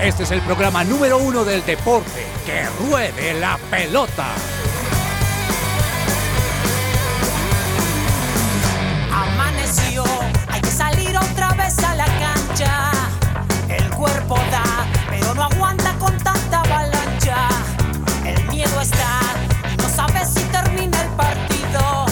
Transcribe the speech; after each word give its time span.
Este 0.00 0.22
es 0.22 0.30
el 0.30 0.40
programa 0.42 0.84
número 0.84 1.18
uno 1.18 1.44
del 1.44 1.64
deporte. 1.66 2.24
¡Que 2.46 2.66
ruede 2.86 3.34
la 3.34 3.58
pelota! 3.68 4.26
Amaneció, 9.12 10.04
hay 10.46 10.60
que 10.60 10.70
salir 10.70 11.16
otra 11.16 11.52
vez 11.54 11.76
a 11.80 11.96
la 11.96 12.04
cancha. 12.06 12.92
El 13.68 13.90
cuerpo 13.90 14.36
da, 14.52 14.86
pero 15.10 15.34
no 15.34 15.42
aguanta 15.42 15.92
con 15.98 16.16
tanta 16.18 16.60
avalancha. 16.60 17.48
El 18.24 18.44
miedo 18.50 18.80
está, 18.80 19.20
no 19.78 19.88
sabes 19.88 20.28
si 20.28 20.44
termina 20.44 21.02
el 21.02 21.08
partido. 21.10 22.06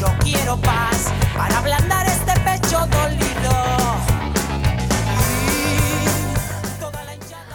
Yo 0.00 0.08
quiero 0.20 0.56
paz 0.56 1.12
para 1.36 1.58
ablandar 1.58 2.01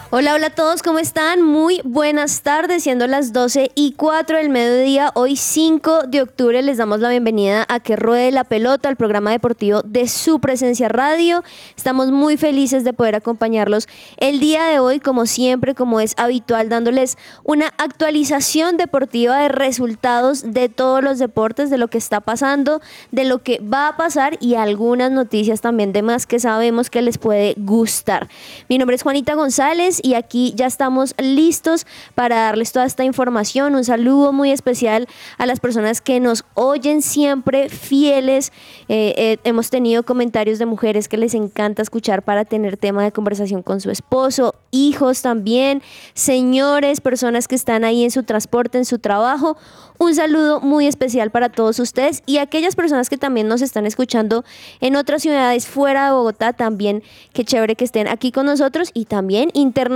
Hola, 0.10 0.36
hola 0.36 0.48
a 0.48 0.52
todos, 0.52 0.84
¿cómo 0.84 1.00
están? 1.00 1.42
Muy 1.42 1.82
buenas 1.84 2.40
tardes, 2.40 2.84
siendo 2.84 3.08
las 3.08 3.34
12 3.34 3.72
y 3.76 3.92
4 3.92 4.38
del 4.38 4.48
mediodía, 4.48 5.12
hoy 5.16 5.36
5 5.36 6.04
de 6.08 6.22
octubre 6.22 6.62
les 6.62 6.78
damos 6.78 7.02
la 7.02 7.10
bienvenida 7.10 7.66
a 7.68 7.82
Que 7.82 7.98
Ruede 7.98 8.32
la 8.32 8.46
Pelota, 8.46 8.88
el 8.88 8.96
programa 8.96 9.32
deportivo 9.32 9.82
de 9.82 10.08
su 10.08 10.40
presencia 10.40 10.88
radio. 10.88 11.44
Estamos 11.76 12.10
muy 12.12 12.38
felices 12.38 12.86
de 12.86 12.94
poder 12.94 13.16
acompañarlos 13.16 13.90
el 14.16 14.40
día 14.40 14.64
de 14.64 14.80
hoy, 14.80 15.02
como 15.02 15.26
siempre, 15.26 15.76
como 15.76 16.00
es 16.00 16.14
habitual, 16.16 16.70
dándoles 16.70 17.18
una 17.44 17.74
actualización 17.78 18.78
deportiva 18.78 19.38
de 19.40 19.50
resultados 19.50 20.54
de 20.54 20.70
todos 20.70 21.04
los 21.04 21.20
deportes, 21.20 21.70
de 21.70 21.78
lo 21.78 21.90
que 21.90 21.98
está 21.98 22.22
pasando, 22.22 22.80
de 23.12 23.26
lo 23.26 23.44
que 23.44 23.60
va 23.60 23.90
a 23.90 23.98
pasar 23.98 24.38
y 24.40 24.56
algunas 24.56 25.12
noticias 25.12 25.60
también 25.60 25.92
de 25.92 26.02
más 26.02 26.26
que 26.26 26.40
sabemos 26.40 26.90
que 26.90 27.02
les 27.02 27.18
puede 27.18 27.56
gustar. 27.58 28.30
Mi 28.70 28.78
nombre 28.78 28.96
es 28.96 29.04
Juanita 29.04 29.34
González 29.34 29.97
y 30.04 30.14
aquí 30.14 30.54
ya 30.56 30.66
estamos 30.66 31.14
listos 31.18 31.86
para 32.16 32.36
darles 32.38 32.72
toda 32.72 32.86
esta 32.86 33.04
información. 33.04 33.76
Un 33.76 33.84
saludo 33.84 34.34
muy 34.34 34.52
especial 34.52 35.08
a 35.38 35.46
las 35.46 35.60
personas 35.60 36.02
que 36.02 36.20
nos 36.20 36.46
oyen 36.54 37.02
siempre 37.02 37.70
fieles. 37.70 38.52
Eh, 38.90 39.14
eh, 39.18 39.38
hemos 39.44 39.70
tenido 39.70 40.04
comentarios 40.04 40.60
de 40.60 40.66
mujeres 40.66 41.08
que 41.08 41.18
les 41.18 41.34
encanta 41.34 41.82
escuchar 41.82 42.24
para 42.24 42.46
tener 42.46 42.78
tema 42.78 43.04
de 43.04 43.12
conversación 43.12 43.64
con 43.64 43.82
su 43.82 43.92
esposo, 43.92 44.56
hijos 44.72 45.22
también, 45.22 45.82
señores, 46.14 47.02
personas 47.02 47.48
que 47.48 47.56
están 47.56 47.84
ahí 47.84 48.04
en 48.04 48.12
su 48.12 48.24
transporte, 48.24 48.78
en 48.78 48.86
su 48.86 49.00
trabajo. 49.00 49.58
Un 50.00 50.14
saludo 50.14 50.62
muy 50.62 50.86
especial 50.86 51.32
para 51.32 51.50
todos 51.50 51.80
ustedes 51.80 52.22
y 52.26 52.38
aquellas 52.38 52.76
personas 52.76 53.10
que 53.10 53.18
también 53.18 53.48
nos 53.48 53.62
están 53.62 53.86
escuchando 53.88 54.46
en 54.80 54.96
otras 54.96 55.24
ciudades 55.24 55.66
fuera 55.66 56.06
de 56.06 56.12
Bogotá 56.12 56.54
también. 56.54 57.02
Qué 57.34 57.44
chévere 57.44 57.76
que 57.76 57.86
estén 57.86 58.08
aquí 58.08 58.32
con 58.32 58.46
nosotros 58.46 58.92
y 58.94 59.06
también 59.06 59.50
internacionalmente 59.54 59.87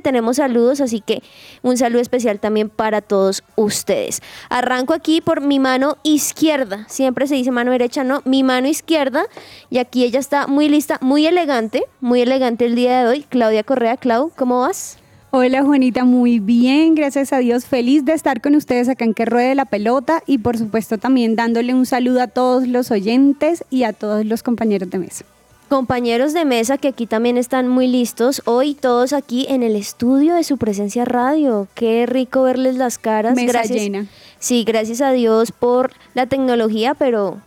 tenemos 0.00 0.36
saludos, 0.36 0.80
así 0.80 1.00
que 1.00 1.22
un 1.62 1.76
saludo 1.76 2.00
especial 2.00 2.40
también 2.40 2.68
para 2.68 3.00
todos 3.00 3.42
ustedes. 3.56 4.20
Arranco 4.48 4.94
aquí 4.94 5.20
por 5.20 5.40
mi 5.40 5.58
mano 5.58 5.96
izquierda. 6.02 6.86
Siempre 6.88 7.26
se 7.26 7.34
dice 7.34 7.50
mano 7.50 7.70
derecha, 7.70 8.04
no, 8.04 8.22
mi 8.24 8.42
mano 8.42 8.68
izquierda 8.68 9.26
y 9.70 9.78
aquí 9.78 10.04
ella 10.04 10.18
está 10.18 10.46
muy 10.46 10.68
lista, 10.68 10.98
muy 11.00 11.26
elegante, 11.26 11.84
muy 12.00 12.22
elegante 12.22 12.66
el 12.66 12.74
día 12.74 13.00
de 13.00 13.08
hoy. 13.08 13.22
Claudia 13.28 13.62
Correa, 13.62 13.96
Clau, 13.96 14.30
¿cómo 14.36 14.60
vas? 14.60 14.98
Hola 15.36 15.64
Juanita, 15.64 16.04
muy 16.04 16.38
bien, 16.38 16.94
gracias 16.94 17.32
a 17.32 17.38
Dios, 17.38 17.64
feliz 17.66 18.04
de 18.04 18.12
estar 18.12 18.40
con 18.40 18.54
ustedes 18.54 18.88
acá 18.88 19.04
en 19.04 19.14
Que 19.14 19.24
Ruede 19.24 19.56
la 19.56 19.64
Pelota 19.64 20.22
y 20.26 20.38
por 20.38 20.56
supuesto 20.56 20.96
también 20.96 21.34
dándole 21.34 21.74
un 21.74 21.86
saludo 21.86 22.22
a 22.22 22.28
todos 22.28 22.68
los 22.68 22.92
oyentes 22.92 23.64
y 23.68 23.82
a 23.82 23.92
todos 23.92 24.24
los 24.24 24.44
compañeros 24.44 24.90
de 24.90 24.98
mesa. 24.98 25.24
Compañeros 25.68 26.34
de 26.34 26.44
mesa 26.44 26.78
que 26.78 26.88
aquí 26.88 27.06
también 27.06 27.36
están 27.36 27.68
muy 27.68 27.86
listos, 27.86 28.42
hoy 28.44 28.74
todos 28.74 29.12
aquí 29.12 29.46
en 29.48 29.62
el 29.62 29.76
estudio 29.76 30.34
de 30.34 30.44
su 30.44 30.58
presencia 30.58 31.04
radio. 31.04 31.66
Qué 31.74 32.06
rico 32.06 32.42
verles 32.42 32.76
las 32.76 32.98
caras. 32.98 33.34
Mesa 33.34 33.52
gracias. 33.52 33.78
llena. 33.80 34.06
Sí, 34.38 34.64
gracias 34.64 35.00
a 35.00 35.10
Dios 35.12 35.52
por 35.52 35.92
la 36.14 36.26
tecnología, 36.26 36.94
pero 36.94 37.38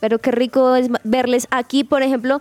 pero 0.00 0.18
qué 0.18 0.30
rico 0.30 0.76
es 0.76 0.88
verles 1.04 1.48
aquí, 1.50 1.84
por 1.84 2.02
ejemplo, 2.02 2.40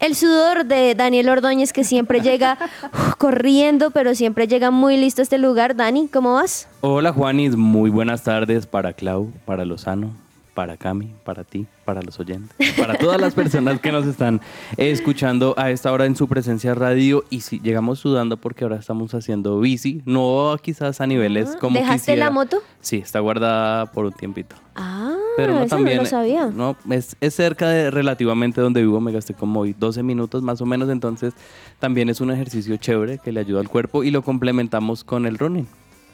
el 0.00 0.14
sudor 0.14 0.66
de 0.66 0.94
Daniel 0.94 1.28
Ordóñez 1.28 1.72
que 1.72 1.84
siempre 1.84 2.20
llega 2.20 2.58
corriendo, 3.18 3.90
pero 3.90 4.14
siempre 4.14 4.46
llega 4.46 4.70
muy 4.70 4.96
listo 4.96 5.22
a 5.22 5.24
este 5.24 5.38
lugar. 5.38 5.76
Dani, 5.76 6.08
¿cómo 6.08 6.34
vas? 6.34 6.68
Hola 6.80 7.12
Juanis, 7.12 7.56
muy 7.56 7.90
buenas 7.90 8.22
tardes 8.22 8.66
para 8.66 8.92
Clau, 8.92 9.32
para 9.44 9.64
Lozano, 9.64 10.12
para 10.56 10.78
Cami, 10.78 11.10
para 11.22 11.44
ti, 11.44 11.66
para 11.84 12.00
los 12.00 12.18
oyentes, 12.18 12.50
para 12.78 12.96
todas 12.96 13.20
las 13.20 13.34
personas 13.34 13.78
que 13.78 13.92
nos 13.92 14.06
están 14.06 14.40
escuchando 14.78 15.52
a 15.58 15.70
esta 15.70 15.92
hora 15.92 16.06
en 16.06 16.16
su 16.16 16.28
presencia 16.28 16.74
radio 16.74 17.24
y 17.28 17.42
si 17.42 17.60
llegamos 17.60 17.98
sudando 17.98 18.38
porque 18.38 18.64
ahora 18.64 18.76
estamos 18.76 19.12
haciendo 19.14 19.60
bici, 19.60 20.00
no 20.06 20.56
quizás 20.62 21.00
a 21.02 21.06
niveles 21.06 21.50
Ah, 21.54 21.58
como 21.60 21.78
¿dejaste 21.78 21.98
quisiera. 22.12 22.24
la 22.24 22.30
moto? 22.30 22.56
Sí, 22.80 22.96
está 22.96 23.20
guardada 23.20 23.92
por 23.92 24.06
un 24.06 24.12
tiempito. 24.12 24.56
Ah, 24.74 25.14
Pero 25.36 25.52
no 25.52 25.60
eso 25.64 25.76
también, 25.76 25.98
no 25.98 26.04
lo 26.04 26.08
sabía. 26.08 26.46
no, 26.46 26.74
es, 26.90 27.16
es 27.20 27.34
cerca 27.34 27.68
de 27.68 27.90
relativamente 27.90 28.60
donde 28.62 28.80
vivo, 28.80 28.98
me 29.00 29.12
gasté 29.12 29.34
como 29.34 29.60
hoy 29.60 29.74
12 29.78 30.02
minutos 30.02 30.42
más 30.42 30.60
o 30.62 30.66
menos, 30.66 30.88
entonces 30.88 31.34
también 31.78 32.08
es 32.08 32.22
un 32.22 32.30
ejercicio 32.30 32.74
chévere 32.78 33.18
que 33.18 33.30
le 33.30 33.40
ayuda 33.40 33.60
al 33.60 33.68
cuerpo 33.68 34.04
y 34.04 34.10
lo 34.10 34.22
complementamos 34.22 35.04
con 35.04 35.26
el 35.26 35.36
running. 35.36 35.66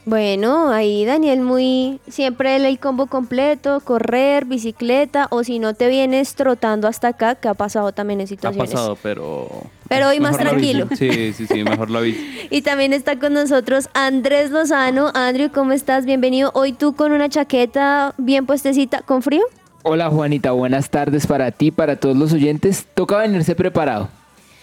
Bueno, 0.05 0.69
ahí 0.69 1.05
Daniel 1.05 1.39
muy 1.41 1.99
siempre 2.09 2.57
el 2.57 2.79
combo 2.79 3.07
completo, 3.07 3.79
correr, 3.79 4.43
bicicleta 4.45 5.27
o 5.29 5.43
si 5.45 5.59
no 5.59 5.73
te 5.73 5.87
vienes 5.87 6.35
trotando 6.35 6.89
hasta 6.89 7.09
acá, 7.09 7.35
que 7.35 7.47
ha 7.47 7.53
pasado 7.53 7.93
también 7.93 8.19
en 8.19 8.25
Ha 8.25 8.27
situaciones. 8.27 8.71
pasado, 8.71 8.97
pero... 9.01 9.47
Pero 9.87 10.09
hoy 10.09 10.19
más 10.19 10.37
tranquilo. 10.37 10.87
Sí, 10.97 11.33
sí, 11.33 11.45
sí, 11.45 11.63
mejor 11.63 11.89
la 11.89 11.99
bici. 12.01 12.47
Y 12.49 12.63
también 12.63 12.93
está 12.93 13.17
con 13.19 13.33
nosotros 13.33 13.89
Andrés 13.93 14.49
Lozano. 14.51 15.11
Andrew, 15.13 15.51
¿cómo 15.53 15.71
estás? 15.71 16.05
Bienvenido. 16.05 16.51
Hoy 16.53 16.73
tú 16.73 16.95
con 16.95 17.11
una 17.11 17.29
chaqueta 17.29 18.13
bien 18.17 18.45
puestecita, 18.45 19.03
¿con 19.03 19.21
frío? 19.21 19.43
Hola 19.83 20.09
Juanita, 20.09 20.51
buenas 20.51 20.89
tardes 20.89 21.27
para 21.27 21.51
ti, 21.51 21.71
para 21.71 21.95
todos 21.97 22.17
los 22.17 22.33
oyentes. 22.33 22.85
Toca 22.93 23.17
venirse 23.17 23.53
preparado, 23.53 24.09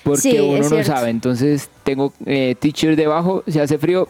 porque 0.03 0.21
Sí, 0.23 0.39
uno 0.39 0.69
no 0.69 0.85
sabe. 0.85 1.11
Entonces 1.11 1.69
tengo 1.85 2.13
eh, 2.27 2.57
t-shirt 2.59 2.97
debajo, 2.97 3.45
si 3.47 3.59
hace 3.61 3.79
frío, 3.79 4.09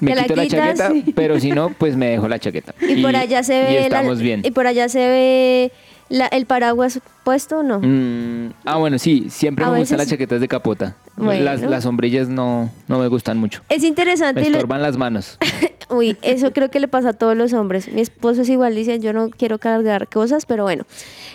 me 0.00 0.14
la 0.14 0.22
quito 0.22 0.36
la, 0.36 0.42
quitas, 0.44 0.78
chaqueta, 0.78 1.12
pero 1.14 1.38
si 1.40 1.50
no, 1.52 1.70
pues 1.70 1.96
me 1.96 2.08
dejo 2.10 2.28
la 2.28 2.38
chaqueta. 2.38 2.74
Y, 2.80 3.02
por 3.02 3.14
allá 3.16 3.42
se 3.42 3.54
y 3.54 3.60
ve 3.74 3.74
la- 3.74 3.80
estamos 4.00 4.20
bien. 4.20 4.42
y 4.44 4.50
por 4.50 4.66
allá 4.66 4.88
se 4.88 4.98
ve 4.98 5.72
la- 6.08 6.26
el 6.26 6.46
paraguas 6.46 7.00
puesto 7.24 7.58
o 7.58 7.62
no? 7.62 7.80
Mm, 7.80 8.52
ah, 8.64 8.76
bueno, 8.78 8.98
sí, 8.98 9.26
siempre 9.30 9.64
A 9.64 9.68
me 9.70 9.78
gustan 9.78 9.98
veces- 9.98 9.98
las 9.98 10.08
chaquetas 10.08 10.40
de 10.40 10.48
capota. 10.48 10.96
Bueno. 11.16 11.44
Las, 11.44 11.60
las 11.60 11.82
sombrillas 11.84 12.28
no, 12.28 12.70
no 12.88 12.98
me 12.98 13.06
gustan 13.08 13.36
mucho. 13.36 13.62
Es 13.68 13.84
interesante. 13.84 14.40
Me 14.40 14.46
y 14.46 14.50
lo- 14.50 14.56
estorban 14.56 14.80
las 14.82 14.96
manos. 14.96 15.38
Uy, 15.90 16.16
eso 16.22 16.52
creo 16.52 16.70
que 16.70 16.78
le 16.78 16.86
pasa 16.86 17.10
a 17.10 17.12
todos 17.14 17.36
los 17.36 17.52
hombres. 17.52 17.92
Mi 17.92 18.00
esposo 18.00 18.42
es 18.42 18.48
igual, 18.48 18.76
dice, 18.76 19.00
yo 19.00 19.12
no 19.12 19.28
quiero 19.28 19.58
cargar 19.58 20.06
cosas, 20.08 20.46
pero 20.46 20.62
bueno. 20.62 20.84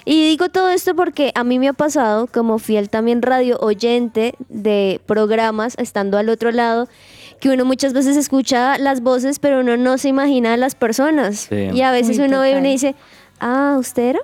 Y 0.05 0.29
digo 0.29 0.47
todo 0.47 0.69
esto 0.69 0.95
porque 0.95 1.31
a 1.35 1.43
mí 1.43 1.59
me 1.59 1.67
ha 1.67 1.73
pasado, 1.73 2.27
como 2.27 2.57
fiel 2.57 2.89
también 2.89 3.21
radio 3.21 3.57
oyente 3.59 4.33
de 4.47 5.01
programas, 5.05 5.75
estando 5.77 6.17
al 6.17 6.29
otro 6.29 6.51
lado, 6.53 6.87
que 7.39 7.49
uno 7.49 7.65
muchas 7.65 7.93
veces 7.93 8.17
escucha 8.17 8.77
las 8.77 9.01
voces, 9.01 9.39
pero 9.39 9.59
uno 9.59 9.77
no 9.77 9.97
se 9.97 10.09
imagina 10.09 10.53
a 10.53 10.57
las 10.57 10.75
personas. 10.75 11.47
Sí. 11.49 11.69
Y 11.73 11.81
a 11.81 11.91
veces 11.91 12.19
uno 12.19 12.41
ve 12.41 12.51
y 12.51 12.55
uno 12.55 12.67
dice, 12.67 12.95
ah, 13.39 13.75
¿usted 13.77 14.09
era? 14.09 14.19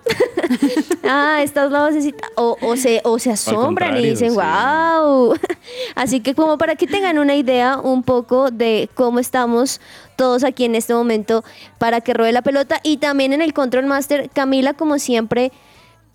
ah, 1.04 1.40
esta 1.44 1.66
es 1.66 1.72
la 1.72 1.86
vocecita. 1.86 2.28
O, 2.36 2.58
o 2.62 2.76
se, 2.76 3.02
o 3.04 3.20
se 3.20 3.32
asombran 3.32 3.98
y 3.98 4.10
dicen, 4.10 4.32
sí. 4.32 4.38
wow. 4.38 5.36
Así 5.96 6.22
que 6.22 6.36
como 6.36 6.58
para 6.58 6.76
que 6.76 6.88
tengan 6.88 7.20
una 7.20 7.36
idea 7.36 7.78
un 7.78 8.04
poco 8.04 8.52
de 8.52 8.90
cómo 8.94 9.20
estamos 9.20 9.82
todos 10.16 10.44
aquí 10.44 10.66
en 10.66 10.76
este 10.76 10.94
momento 10.94 11.44
para 11.78 12.02
que 12.02 12.14
ruede 12.14 12.32
la 12.32 12.42
pelota 12.42 12.80
y 12.84 12.98
también 12.98 13.34
en 13.34 13.42
el 13.42 13.54
Control 13.54 13.86
Master, 13.86 14.30
Camila 14.34 14.74
como 14.74 15.00
siempre 15.00 15.52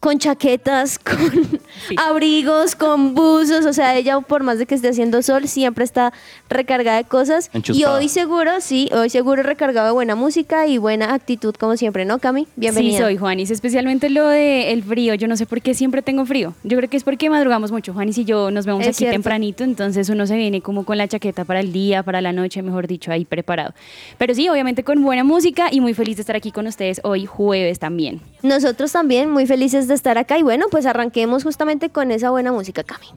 con 0.00 0.18
chaquetas, 0.18 0.98
con 1.00 1.60
abrigos, 1.96 2.74
con 2.74 3.14
buzos, 3.14 3.66
o 3.66 3.72
sea, 3.72 3.96
ella 3.96 4.20
por 4.20 4.42
más 4.42 4.58
de 4.58 4.66
que 4.66 4.74
esté 4.74 4.88
haciendo 4.88 5.22
sol, 5.22 5.48
siempre 5.48 5.84
está 5.84 6.12
recargada 6.48 6.98
de 6.98 7.04
cosas. 7.04 7.50
Y 7.72 7.84
hoy 7.84 8.08
seguro, 8.08 8.60
sí, 8.60 8.88
hoy 8.92 9.10
seguro 9.10 9.42
recargado 9.42 9.86
de 9.86 9.92
buena 9.92 10.14
música 10.14 10.66
y 10.66 10.78
buena 10.78 11.14
actitud 11.14 11.54
como 11.54 11.76
siempre, 11.76 12.04
¿no, 12.04 12.18
Cami? 12.18 12.46
Bienvenida. 12.56 12.98
Sí, 12.98 13.02
soy 13.02 13.16
Juanis, 13.16 13.50
especialmente 13.50 14.10
lo 14.10 14.26
del 14.28 14.82
frío. 14.82 15.14
Yo 15.14 15.28
no 15.28 15.36
sé 15.36 15.46
por 15.46 15.60
qué 15.62 15.74
siempre 15.74 16.02
tengo 16.02 16.24
frío. 16.26 16.54
Yo 16.64 16.76
creo 16.76 16.88
que 16.88 16.96
es 16.96 17.04
porque 17.04 17.30
madrugamos 17.30 17.72
mucho. 17.72 17.92
Juanis 17.92 18.18
y 18.18 18.24
yo 18.24 18.50
nos 18.50 18.66
vemos 18.66 18.82
Es 18.82 18.88
aquí 18.88 18.96
cierto. 18.98 19.14
tempranito, 19.14 19.64
entonces 19.64 20.08
uno 20.08 20.26
se 20.26 20.36
viene 20.36 20.60
como 20.60 20.84
con 20.84 20.98
la 20.98 21.08
chaqueta 21.08 21.44
para 21.44 21.60
el 21.60 21.72
día, 21.72 22.02
para 22.02 22.20
la 22.20 22.32
noche, 22.32 22.62
mejor 22.62 22.86
dicho, 22.86 23.12
ahí 23.12 23.24
preparado. 23.24 23.74
Pero 24.18 24.34
sí, 24.34 24.48
obviamente 24.48 24.84
con 24.84 25.02
buena 25.02 25.24
música 25.24 25.68
y 25.70 25.80
muy 25.80 25.94
feliz 25.94 26.16
de 26.16 26.22
estar 26.22 26.36
aquí 26.36 26.52
con 26.52 26.66
ustedes 26.66 27.00
hoy 27.04 27.26
jueves 27.26 27.78
también. 27.78 28.20
Nosotros 28.42 28.92
también 28.92 29.30
muy 29.30 29.46
felices 29.46 29.88
de 29.88 29.94
estar 29.94 30.18
acá 30.18 30.38
y 30.38 30.42
bueno, 30.42 30.66
pues 30.70 30.86
arranquemos 30.86 31.42
justamente 31.42 31.65
justamente 31.66 31.90
con 31.90 32.12
esa 32.12 32.30
buena 32.30 32.52
música, 32.52 32.84
Cami. 32.84 33.08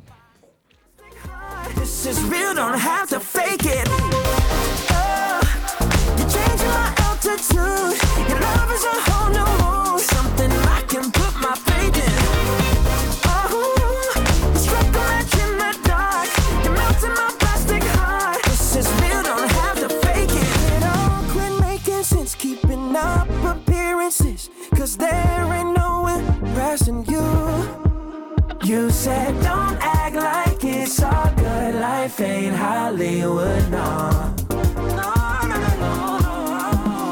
Cause 24.75 24.96
there 24.96 25.46
ain't 25.51 25.75
no 25.75 25.78
You 28.69 28.92
said 28.92 29.33
don't 29.42 29.77
act 29.81 30.16
like 30.16 30.63
it's 30.63 31.01
all 31.01 31.33
good. 31.36 31.74
Life 31.74 32.21
ain't 32.21 32.56
Hollywood, 32.56 33.68
no. 33.71 34.10
No, 35.00 35.13
no, 35.50 35.57
no, 35.57 35.81
no. 35.81 37.10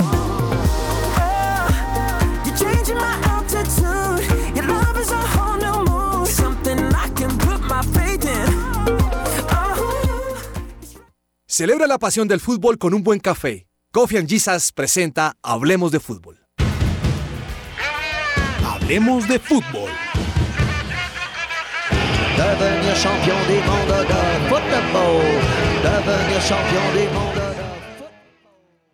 Oh, 1.18 2.44
you're 2.46 2.56
changing 2.56 2.98
my 2.98 3.18
altitude. 3.34 4.22
Your 4.56 4.68
love 4.68 4.98
is 5.02 5.10
a 5.10 5.18
whole 5.34 5.58
new 5.58 5.80
mood. 5.90 6.28
Something 6.28 6.78
I 6.94 7.10
can 7.16 7.36
put 7.40 7.60
my 7.62 7.82
faith 7.82 8.24
in. 8.24 8.48
Celebra 11.48 11.88
la 11.88 11.98
pasión 11.98 12.28
del 12.28 12.40
fútbol 12.40 12.78
con 12.78 12.94
un 12.94 13.02
buen 13.02 13.20
café. 13.20 13.66
Coffee 13.92 14.20
and 14.20 14.30
Jesus 14.30 14.72
presenta 14.72 15.34
Hablemos 15.42 15.90
de 15.92 16.00
Fútbol. 16.00 16.38
Hablemos 18.64 19.28
de 19.28 19.40
Fútbol. 19.40 19.90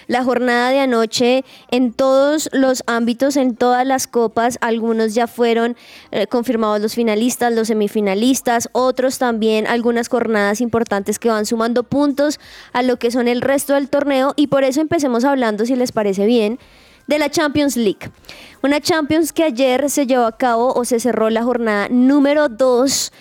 la 0.08 0.24
jornada 0.24 0.70
de 0.70 0.80
anoche 0.80 1.44
en 1.70 1.92
todos 1.92 2.48
los 2.54 2.84
ámbitos, 2.88 3.36
en 3.36 3.58
todas 3.58 3.86
las 3.86 4.08
copas, 4.08 4.58
algunos 4.62 5.14
ya 5.14 5.28
fueron 5.28 5.76
eh, 6.12 6.28
confirmados 6.28 6.80
los 6.80 6.96
finalistas, 6.96 7.52
los 7.52 7.68
semifinalistas, 7.68 8.70
otros 8.72 9.18
también 9.18 9.68
algunas 9.68 10.08
jornadas 10.08 10.62
importantes 10.62 11.20
que 11.20 11.28
van 11.28 11.46
sumando 11.46 11.84
puntos 11.84 12.40
a 12.72 12.84
lo 12.84 12.96
que 12.96 13.12
son 13.12 13.28
el 13.28 13.42
resto 13.42 13.74
del 13.74 13.90
torneo 13.90 14.32
y 14.38 14.48
por 14.48 14.64
eso 14.64 14.80
empecemos 14.80 15.26
hablando, 15.26 15.66
si 15.66 15.76
les 15.76 15.92
parece 15.92 16.26
bien, 16.26 16.58
de 17.08 17.20
la 17.20 17.30
Champions 17.30 17.76
League. 17.76 18.12
Una 18.62 18.82
Champions 18.82 19.32
que 19.32 19.44
ayer 19.44 19.90
se 19.90 20.08
llevó 20.08 20.26
a 20.26 20.38
cabo 20.38 20.74
o 20.74 20.86
se 20.86 21.00
cerró 21.00 21.30
la 21.30 21.44
jornada 21.44 21.88
número 21.90 22.50
2 22.50 23.12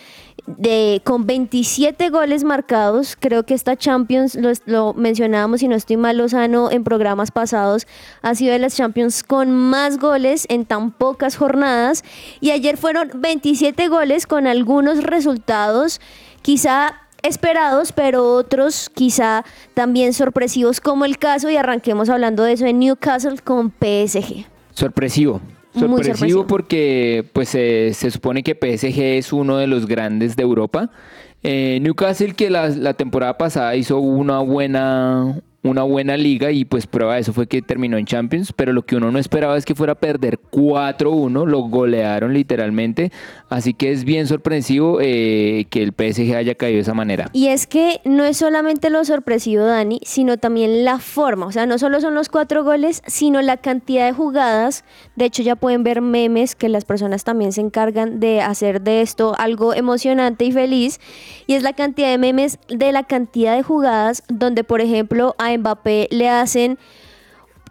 de, 0.46 1.00
con 1.04 1.26
27 1.26 2.10
goles 2.10 2.44
marcados. 2.44 3.16
Creo 3.18 3.44
que 3.44 3.54
esta 3.54 3.76
Champions, 3.76 4.34
lo, 4.34 4.52
lo 4.66 4.94
mencionábamos 4.94 5.62
y 5.62 5.68
no 5.68 5.74
estoy 5.74 5.96
mal, 5.96 6.18
Lozano, 6.18 6.70
en 6.70 6.84
programas 6.84 7.30
pasados, 7.30 7.86
ha 8.22 8.34
sido 8.34 8.52
de 8.52 8.58
las 8.58 8.76
Champions 8.76 9.22
con 9.22 9.50
más 9.50 9.98
goles 9.98 10.46
en 10.48 10.64
tan 10.64 10.90
pocas 10.90 11.36
jornadas. 11.36 12.04
Y 12.40 12.50
ayer 12.50 12.76
fueron 12.76 13.10
27 13.14 13.88
goles 13.88 14.26
con 14.26 14.46
algunos 14.46 15.02
resultados 15.02 16.00
quizá 16.42 17.00
esperados, 17.24 17.92
pero 17.92 18.32
otros 18.34 18.90
quizá 18.94 19.44
también 19.74 20.12
sorpresivos, 20.12 20.80
como 20.80 21.04
el 21.04 21.18
caso, 21.18 21.50
y 21.50 21.56
arranquemos 21.56 22.08
hablando 22.08 22.44
de 22.44 22.52
eso, 22.52 22.66
en 22.66 22.78
Newcastle 22.78 23.38
con 23.42 23.70
PSG. 23.72 24.46
Sorpresivo. 24.72 25.40
Muy 25.72 25.80
Sorpresivo, 25.88 26.14
sorpresivo. 26.14 26.46
porque 26.46 27.28
pues 27.32 27.52
eh, 27.56 27.90
se 27.94 28.10
supone 28.12 28.44
que 28.44 28.54
PSG 28.54 29.00
es 29.18 29.32
uno 29.32 29.56
de 29.56 29.66
los 29.66 29.86
grandes 29.86 30.36
de 30.36 30.42
Europa. 30.44 30.90
Eh, 31.42 31.78
Newcastle 31.82 32.34
que 32.34 32.48
la, 32.48 32.68
la 32.68 32.94
temporada 32.94 33.36
pasada 33.36 33.74
hizo 33.74 33.98
una 33.98 34.38
buena, 34.38 35.40
una 35.64 35.82
buena 35.82 36.16
liga 36.16 36.52
y 36.52 36.64
pues 36.64 36.86
prueba 36.86 37.14
de 37.14 37.22
eso 37.22 37.32
fue 37.32 37.46
que 37.46 37.62
terminó 37.62 37.96
en 37.96 38.04
Champions, 38.04 38.52
pero 38.52 38.72
lo 38.72 38.84
que 38.84 38.96
uno 38.96 39.10
no 39.10 39.18
esperaba 39.18 39.56
es 39.56 39.64
que 39.64 39.74
fuera 39.74 39.94
a 39.94 39.96
perder 39.96 40.38
4-1, 40.38 41.46
lo 41.46 41.60
golearon 41.60 42.34
literalmente, 42.34 43.10
así 43.48 43.72
que 43.72 43.90
es 43.90 44.04
bien 44.04 44.26
sorpresivo 44.26 44.98
eh, 45.00 45.66
que 45.70 45.82
el 45.82 45.92
PSG 45.92 46.36
haya 46.36 46.54
caído 46.54 46.76
de 46.76 46.82
esa 46.82 46.94
manera. 46.94 47.30
Y 47.32 47.48
es 47.48 47.66
que 47.66 48.00
no 48.04 48.24
es 48.24 48.36
solamente 48.36 48.90
lo 48.90 49.04
sorpresivo, 49.04 49.64
Dani, 49.64 50.00
sino 50.04 50.36
también 50.36 50.84
la 50.84 50.98
forma. 50.98 51.46
O 51.46 51.52
sea, 51.52 51.64
no 51.64 51.78
solo 51.78 52.00
son 52.00 52.14
los 52.14 52.28
cuatro 52.28 52.62
goles, 52.62 53.02
sino 53.06 53.40
la 53.40 53.56
cantidad 53.56 54.06
de 54.06 54.12
jugadas. 54.12 54.84
De 55.16 55.24
hecho, 55.24 55.42
ya 55.42 55.56
pueden 55.56 55.82
ver 55.82 56.02
memes 56.02 56.54
que 56.54 56.68
las 56.68 56.84
personas 56.84 57.24
también 57.24 57.52
se 57.52 57.62
encargan 57.62 58.20
de 58.20 58.42
hacer 58.42 58.82
de 58.82 59.00
esto 59.00 59.34
algo 59.38 59.72
emocionante 59.72 60.44
y 60.44 60.52
feliz. 60.52 61.00
Y 61.46 61.54
es 61.54 61.62
la 61.62 61.72
cantidad 61.72 62.10
de 62.10 62.18
memes 62.18 62.58
de 62.68 62.92
la 62.92 63.04
cantidad 63.04 63.56
de 63.56 63.62
jugadas 63.62 64.22
donde, 64.28 64.62
por 64.62 64.82
ejemplo, 64.82 65.34
Mbappé 65.56 66.08
le 66.10 66.28
hacen 66.28 66.78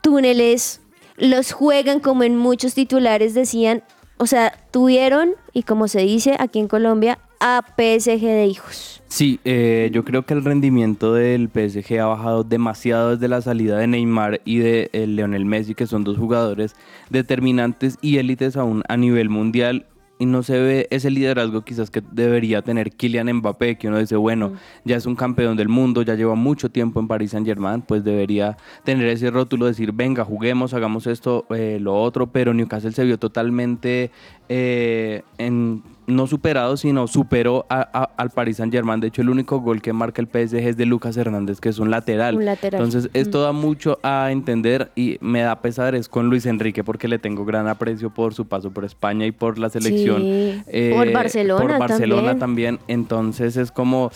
túneles, 0.01 0.81
los 1.17 1.51
juegan 1.51 1.99
como 1.99 2.23
en 2.23 2.37
muchos 2.37 2.73
titulares 2.73 3.33
decían. 3.33 3.83
O 4.17 4.27
sea, 4.27 4.53
tuvieron, 4.71 5.31
y 5.53 5.63
como 5.63 5.87
se 5.87 6.01
dice 6.01 6.35
aquí 6.39 6.59
en 6.59 6.67
Colombia, 6.67 7.19
a 7.39 7.61
PSG 7.61 8.21
de 8.21 8.45
hijos. 8.45 9.01
Sí, 9.09 9.39
eh, 9.43 9.89
yo 9.91 10.05
creo 10.05 10.25
que 10.25 10.33
el 10.33 10.45
rendimiento 10.45 11.13
del 11.13 11.49
PSG 11.49 11.99
ha 11.99 12.05
bajado 12.05 12.43
demasiado 12.43 13.11
desde 13.11 13.27
la 13.27 13.41
salida 13.41 13.77
de 13.77 13.87
Neymar 13.87 14.41
y 14.45 14.59
de 14.59 14.89
eh, 14.93 15.05
Lionel 15.07 15.45
Messi, 15.45 15.75
que 15.75 15.85
son 15.85 16.05
dos 16.05 16.17
jugadores 16.17 16.73
determinantes 17.09 17.97
y 18.01 18.17
élites 18.17 18.55
aún 18.55 18.81
a 18.87 18.95
nivel 18.95 19.29
mundial. 19.29 19.85
Y 20.23 20.25
no 20.25 20.41
se 20.41 20.57
ve 20.57 20.87
ese 20.89 21.11
liderazgo 21.11 21.63
quizás 21.65 21.91
que 21.91 22.01
debería 22.13 22.61
tener 22.61 22.91
Kylian 22.91 23.29
Mbappé, 23.33 23.77
que 23.77 23.89
uno 23.89 23.99
dice, 23.99 24.15
bueno, 24.15 24.53
ya 24.85 24.95
es 24.95 25.05
un 25.05 25.17
campeón 25.17 25.57
del 25.57 25.67
mundo, 25.67 26.01
ya 26.01 26.15
lleva 26.15 26.33
mucho 26.33 26.71
tiempo 26.71 27.01
en 27.01 27.09
Paris 27.09 27.31
Saint 27.31 27.45
Germain, 27.45 27.81
pues 27.81 28.05
debería 28.05 28.55
tener 28.85 29.05
ese 29.07 29.31
rótulo, 29.31 29.65
decir, 29.65 29.91
venga, 29.91 30.23
juguemos, 30.23 30.73
hagamos 30.73 31.07
esto, 31.07 31.45
eh, 31.49 31.77
lo 31.81 32.01
otro, 32.01 32.27
pero 32.27 32.53
Newcastle 32.53 32.93
se 32.93 33.03
vio 33.03 33.19
totalmente 33.19 34.11
eh, 34.47 35.23
en, 35.37 35.83
no 36.07 36.27
superado, 36.27 36.77
sino 36.77 37.07
superó 37.07 37.65
a- 37.69 37.87
a- 37.93 38.09
al 38.17 38.29
Paris 38.29 38.57
Saint 38.57 38.73
Germain. 38.73 38.99
De 38.99 39.07
hecho, 39.07 39.21
el 39.21 39.29
único 39.29 39.59
gol 39.61 39.81
que 39.81 39.93
marca 39.93 40.21
el 40.21 40.27
PSG 40.27 40.67
es 40.67 40.77
de 40.77 40.85
Lucas 40.85 41.15
Hernández, 41.17 41.59
que 41.59 41.69
es 41.69 41.79
un 41.79 41.89
lateral. 41.91 42.35
Un 42.35 42.45
lateral. 42.45 42.81
Entonces, 42.81 43.09
esto 43.13 43.41
da 43.41 43.51
mucho 43.51 43.99
a 44.03 44.31
entender 44.31 44.91
y 44.95 45.17
me 45.21 45.41
da 45.41 45.61
pesar 45.61 45.95
es 45.95 46.09
con 46.09 46.29
Luis 46.29 46.45
Enrique 46.45 46.83
porque 46.83 47.07
le 47.07 47.19
tengo 47.19 47.45
gran 47.45 47.67
aprecio 47.67 48.09
por 48.09 48.33
su 48.33 48.45
paso 48.47 48.71
por 48.71 48.85
España 48.85 49.25
y 49.25 49.31
por 49.31 49.57
la 49.59 49.69
selección. 49.69 50.21
Sí, 50.21 50.63
por 50.93 51.11
Barcelona 51.11 51.61
Por 51.61 51.79
Barcelona 51.79 52.37
también. 52.37 52.77
también. 52.77 52.79
Entonces, 52.87 53.57
es 53.57 53.71
como 53.71 54.11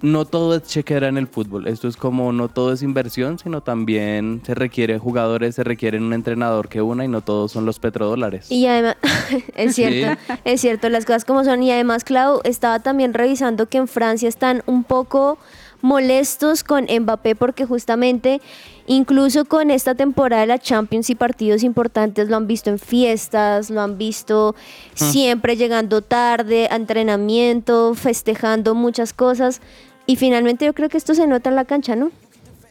no 0.00 0.24
todo 0.24 0.56
es 0.56 0.62
chequera 0.64 1.08
en 1.08 1.18
el 1.18 1.26
fútbol. 1.26 1.66
Esto 1.66 1.88
es 1.88 1.96
como 1.96 2.32
no 2.32 2.48
todo 2.48 2.72
es 2.72 2.82
inversión, 2.82 3.38
sino 3.38 3.62
también 3.62 4.42
se 4.44 4.54
requiere 4.54 4.98
jugadores, 4.98 5.54
se 5.54 5.64
requiere 5.64 5.98
un 5.98 6.12
entrenador 6.12 6.68
que 6.68 6.82
una 6.82 7.04
y 7.04 7.08
no 7.08 7.20
todos 7.20 7.52
son 7.52 7.64
los 7.64 7.78
petrodólares. 7.78 8.50
Y 8.50 8.66
además, 8.66 8.96
es 9.56 9.74
cierto, 9.74 10.20
es 10.44 10.60
cierto, 10.60 10.88
las 10.88 11.04
cosas 11.04 11.24
como 11.24 11.44
son. 11.44 11.62
Y 11.62 11.72
además, 11.72 12.04
Clau, 12.04 12.40
estaba 12.44 12.78
también 12.80 13.14
revisando 13.14 13.68
que 13.68 13.78
en 13.78 13.88
Francia 13.88 14.28
están 14.28 14.62
un 14.66 14.84
poco 14.84 15.38
molestos 15.80 16.64
con 16.64 16.86
Mbappé 16.86 17.36
porque 17.36 17.64
justamente 17.64 18.40
incluso 18.86 19.44
con 19.44 19.70
esta 19.70 19.94
temporada 19.94 20.40
de 20.40 20.48
la 20.48 20.58
Champions 20.58 21.10
y 21.10 21.14
partidos 21.14 21.62
importantes 21.62 22.28
lo 22.28 22.36
han 22.36 22.46
visto 22.46 22.70
en 22.70 22.78
fiestas, 22.78 23.70
lo 23.70 23.80
han 23.80 23.98
visto 23.98 24.56
siempre 24.94 25.56
llegando 25.56 26.02
tarde 26.02 26.66
a 26.70 26.76
entrenamiento, 26.76 27.94
festejando 27.94 28.74
muchas 28.74 29.12
cosas 29.12 29.60
y 30.08 30.16
finalmente 30.16 30.64
yo 30.64 30.72
creo 30.72 30.88
que 30.88 30.96
esto 30.96 31.14
se 31.14 31.26
nota 31.26 31.50
en 31.50 31.56
la 31.56 31.66
cancha, 31.66 31.94
¿no? 31.94 32.10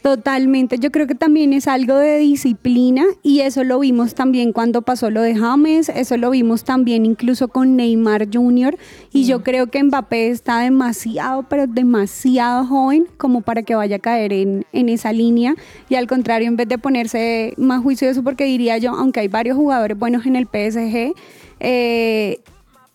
Totalmente, 0.01 0.79
yo 0.79 0.89
creo 0.89 1.06
que 1.06 1.13
también 1.13 1.53
es 1.53 1.67
algo 1.67 1.96
de 1.96 2.17
disciplina 2.17 3.06
y 3.22 3.41
eso 3.41 3.63
lo 3.63 3.79
vimos 3.79 4.15
también 4.15 4.53
cuando 4.53 4.82
pasó 4.82 5.12
lo 5.12 5.22
de 5.22 5.36
James, 5.36 5.89
eso 5.89 6.17
lo 6.17 6.32
vimos 6.32 6.63
también 6.63 7.06
incluso 7.06 7.48
con 7.48 7.75
Neymar 7.75 8.27
Jr. 8.34 8.77
y 9.12 9.25
yo 9.25 9.44
creo 9.44 9.67
que 9.67 9.84
Mbappé 9.84 10.29
está 10.29 10.62
demasiado, 10.62 11.44
pero 11.44 11.67
demasiado 11.67 12.65
joven 12.65 13.08
como 13.17 13.41
para 13.41 13.62
que 13.62 13.75
vaya 13.75 13.98
a 13.98 14.00
caer 14.00 14.34
en, 14.34 14.65
en 14.72 14.89
esa 14.89 15.13
línea 15.13 15.56
y 15.89 15.96
al 15.96 16.08
contrario, 16.08 16.48
en 16.48 16.56
vez 16.56 16.67
de 16.67 16.79
ponerse 16.79 17.53
más 17.58 17.84
juicioso, 17.84 18.24
porque 18.24 18.46
diría 18.46 18.79
yo, 18.79 18.94
aunque 18.94 19.20
hay 19.20 19.27
varios 19.27 19.58
jugadores 19.58 19.98
buenos 20.00 20.25
en 20.25 20.38
el 20.38 20.46
PSG, 20.46 21.13
eh, 21.60 22.39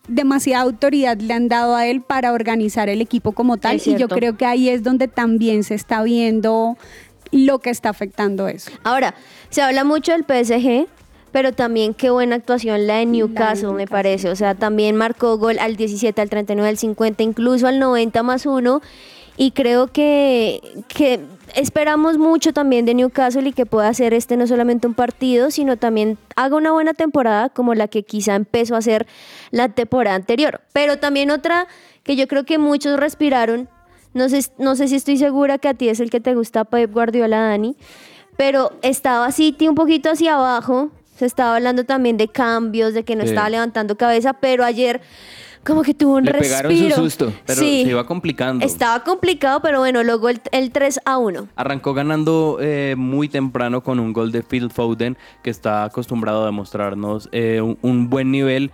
demasiada 0.08 0.64
autoridad 0.64 1.16
le 1.18 1.32
han 1.32 1.48
dado 1.48 1.76
a 1.76 1.86
él 1.86 2.02
para 2.02 2.32
organizar 2.32 2.88
el 2.88 3.00
equipo 3.00 3.32
como 3.32 3.56
tal 3.56 3.80
y 3.84 3.96
yo 3.96 4.08
creo 4.08 4.36
que 4.36 4.46
ahí 4.46 4.68
es 4.68 4.82
donde 4.82 5.08
también 5.08 5.62
se 5.64 5.74
está 5.74 6.02
viendo 6.02 6.76
lo 7.30 7.58
que 7.60 7.70
está 7.70 7.88
afectando 7.88 8.48
eso. 8.48 8.70
Ahora, 8.84 9.14
se 9.48 9.62
habla 9.62 9.84
mucho 9.84 10.12
del 10.12 10.24
PSG, 10.24 10.86
pero 11.32 11.52
también 11.52 11.94
qué 11.94 12.10
buena 12.10 12.36
actuación 12.36 12.86
la 12.86 12.96
de 12.96 13.06
Newcastle, 13.06 13.68
me 13.68 13.72
Newcastle. 13.78 13.86
parece. 13.86 14.28
O 14.28 14.36
sea, 14.36 14.54
también 14.54 14.96
marcó 14.96 15.38
gol 15.38 15.58
al 15.58 15.76
17, 15.76 16.20
al 16.20 16.28
39, 16.28 16.68
al 16.68 16.76
50, 16.76 17.22
incluso 17.22 17.66
al 17.66 17.78
90 17.78 18.22
más 18.22 18.44
uno. 18.44 18.82
Y 19.38 19.52
creo 19.52 19.86
que, 19.86 20.60
que 20.88 21.20
esperamos 21.54 22.18
mucho 22.18 22.52
también 22.52 22.84
de 22.84 22.94
Newcastle 22.94 23.48
y 23.48 23.52
que 23.52 23.66
pueda 23.66 23.88
hacer 23.88 24.14
este 24.14 24.36
no 24.36 24.46
solamente 24.46 24.86
un 24.86 24.94
partido, 24.94 25.50
sino 25.50 25.76
también 25.76 26.18
haga 26.36 26.56
una 26.56 26.72
buena 26.72 26.94
temporada 26.94 27.48
como 27.48 27.74
la 27.74 27.88
que 27.88 28.02
quizá 28.02 28.34
empezó 28.34 28.74
a 28.74 28.78
hacer 28.78 29.06
la 29.50 29.68
temporada 29.68 30.16
anterior. 30.16 30.60
Pero 30.72 30.98
también 30.98 31.30
otra 31.30 31.66
que 32.02 32.16
yo 32.16 32.26
creo 32.28 32.44
que 32.44 32.58
muchos 32.58 32.98
respiraron, 32.98 33.68
no 34.14 34.28
sé, 34.28 34.40
no 34.58 34.76
sé 34.76 34.88
si 34.88 34.96
estoy 34.96 35.16
segura 35.16 35.58
que 35.58 35.68
a 35.68 35.74
ti 35.74 35.88
es 35.88 36.00
el 36.00 36.10
que 36.10 36.20
te 36.20 36.34
gusta 36.34 36.64
Pep 36.64 36.92
Guardiola, 36.92 37.38
Dani, 37.40 37.76
pero 38.36 38.72
estaba 38.82 39.30
City 39.32 39.68
un 39.68 39.74
poquito 39.74 40.10
hacia 40.10 40.34
abajo. 40.34 40.90
Se 41.16 41.26
estaba 41.26 41.56
hablando 41.56 41.84
también 41.84 42.16
de 42.16 42.28
cambios, 42.28 42.94
de 42.94 43.04
que 43.04 43.14
no 43.14 43.22
Sí. 43.22 43.28
estaba 43.28 43.48
levantando 43.50 43.96
cabeza, 43.96 44.32
pero 44.32 44.64
ayer 44.64 45.00
como 45.64 45.82
que 45.82 45.94
tuvo 45.94 46.16
un 46.16 46.24
Le 46.24 46.32
pegaron 46.34 46.72
su 46.72 46.78
respiro. 46.78 46.96
susto. 46.96 47.32
Pero 47.46 47.60
sí, 47.60 47.82
se 47.84 47.90
iba 47.90 48.04
complicando. 48.06 48.64
estaba 48.64 49.04
complicado, 49.04 49.60
pero 49.62 49.78
bueno, 49.78 50.02
luego 50.02 50.28
el, 50.28 50.40
el 50.50 50.70
3 50.72 51.00
a 51.04 51.18
1. 51.18 51.48
Arrancó 51.56 51.94
ganando 51.94 52.58
eh, 52.60 52.94
muy 52.96 53.28
temprano 53.28 53.82
con 53.82 54.00
un 54.00 54.12
gol 54.12 54.32
de 54.32 54.42
Phil 54.42 54.70
Foden, 54.70 55.16
que 55.42 55.50
está 55.50 55.84
acostumbrado 55.84 56.42
a 56.42 56.46
demostrarnos 56.46 57.28
eh, 57.32 57.60
un, 57.60 57.78
un 57.82 58.10
buen 58.10 58.30
nivel. 58.30 58.70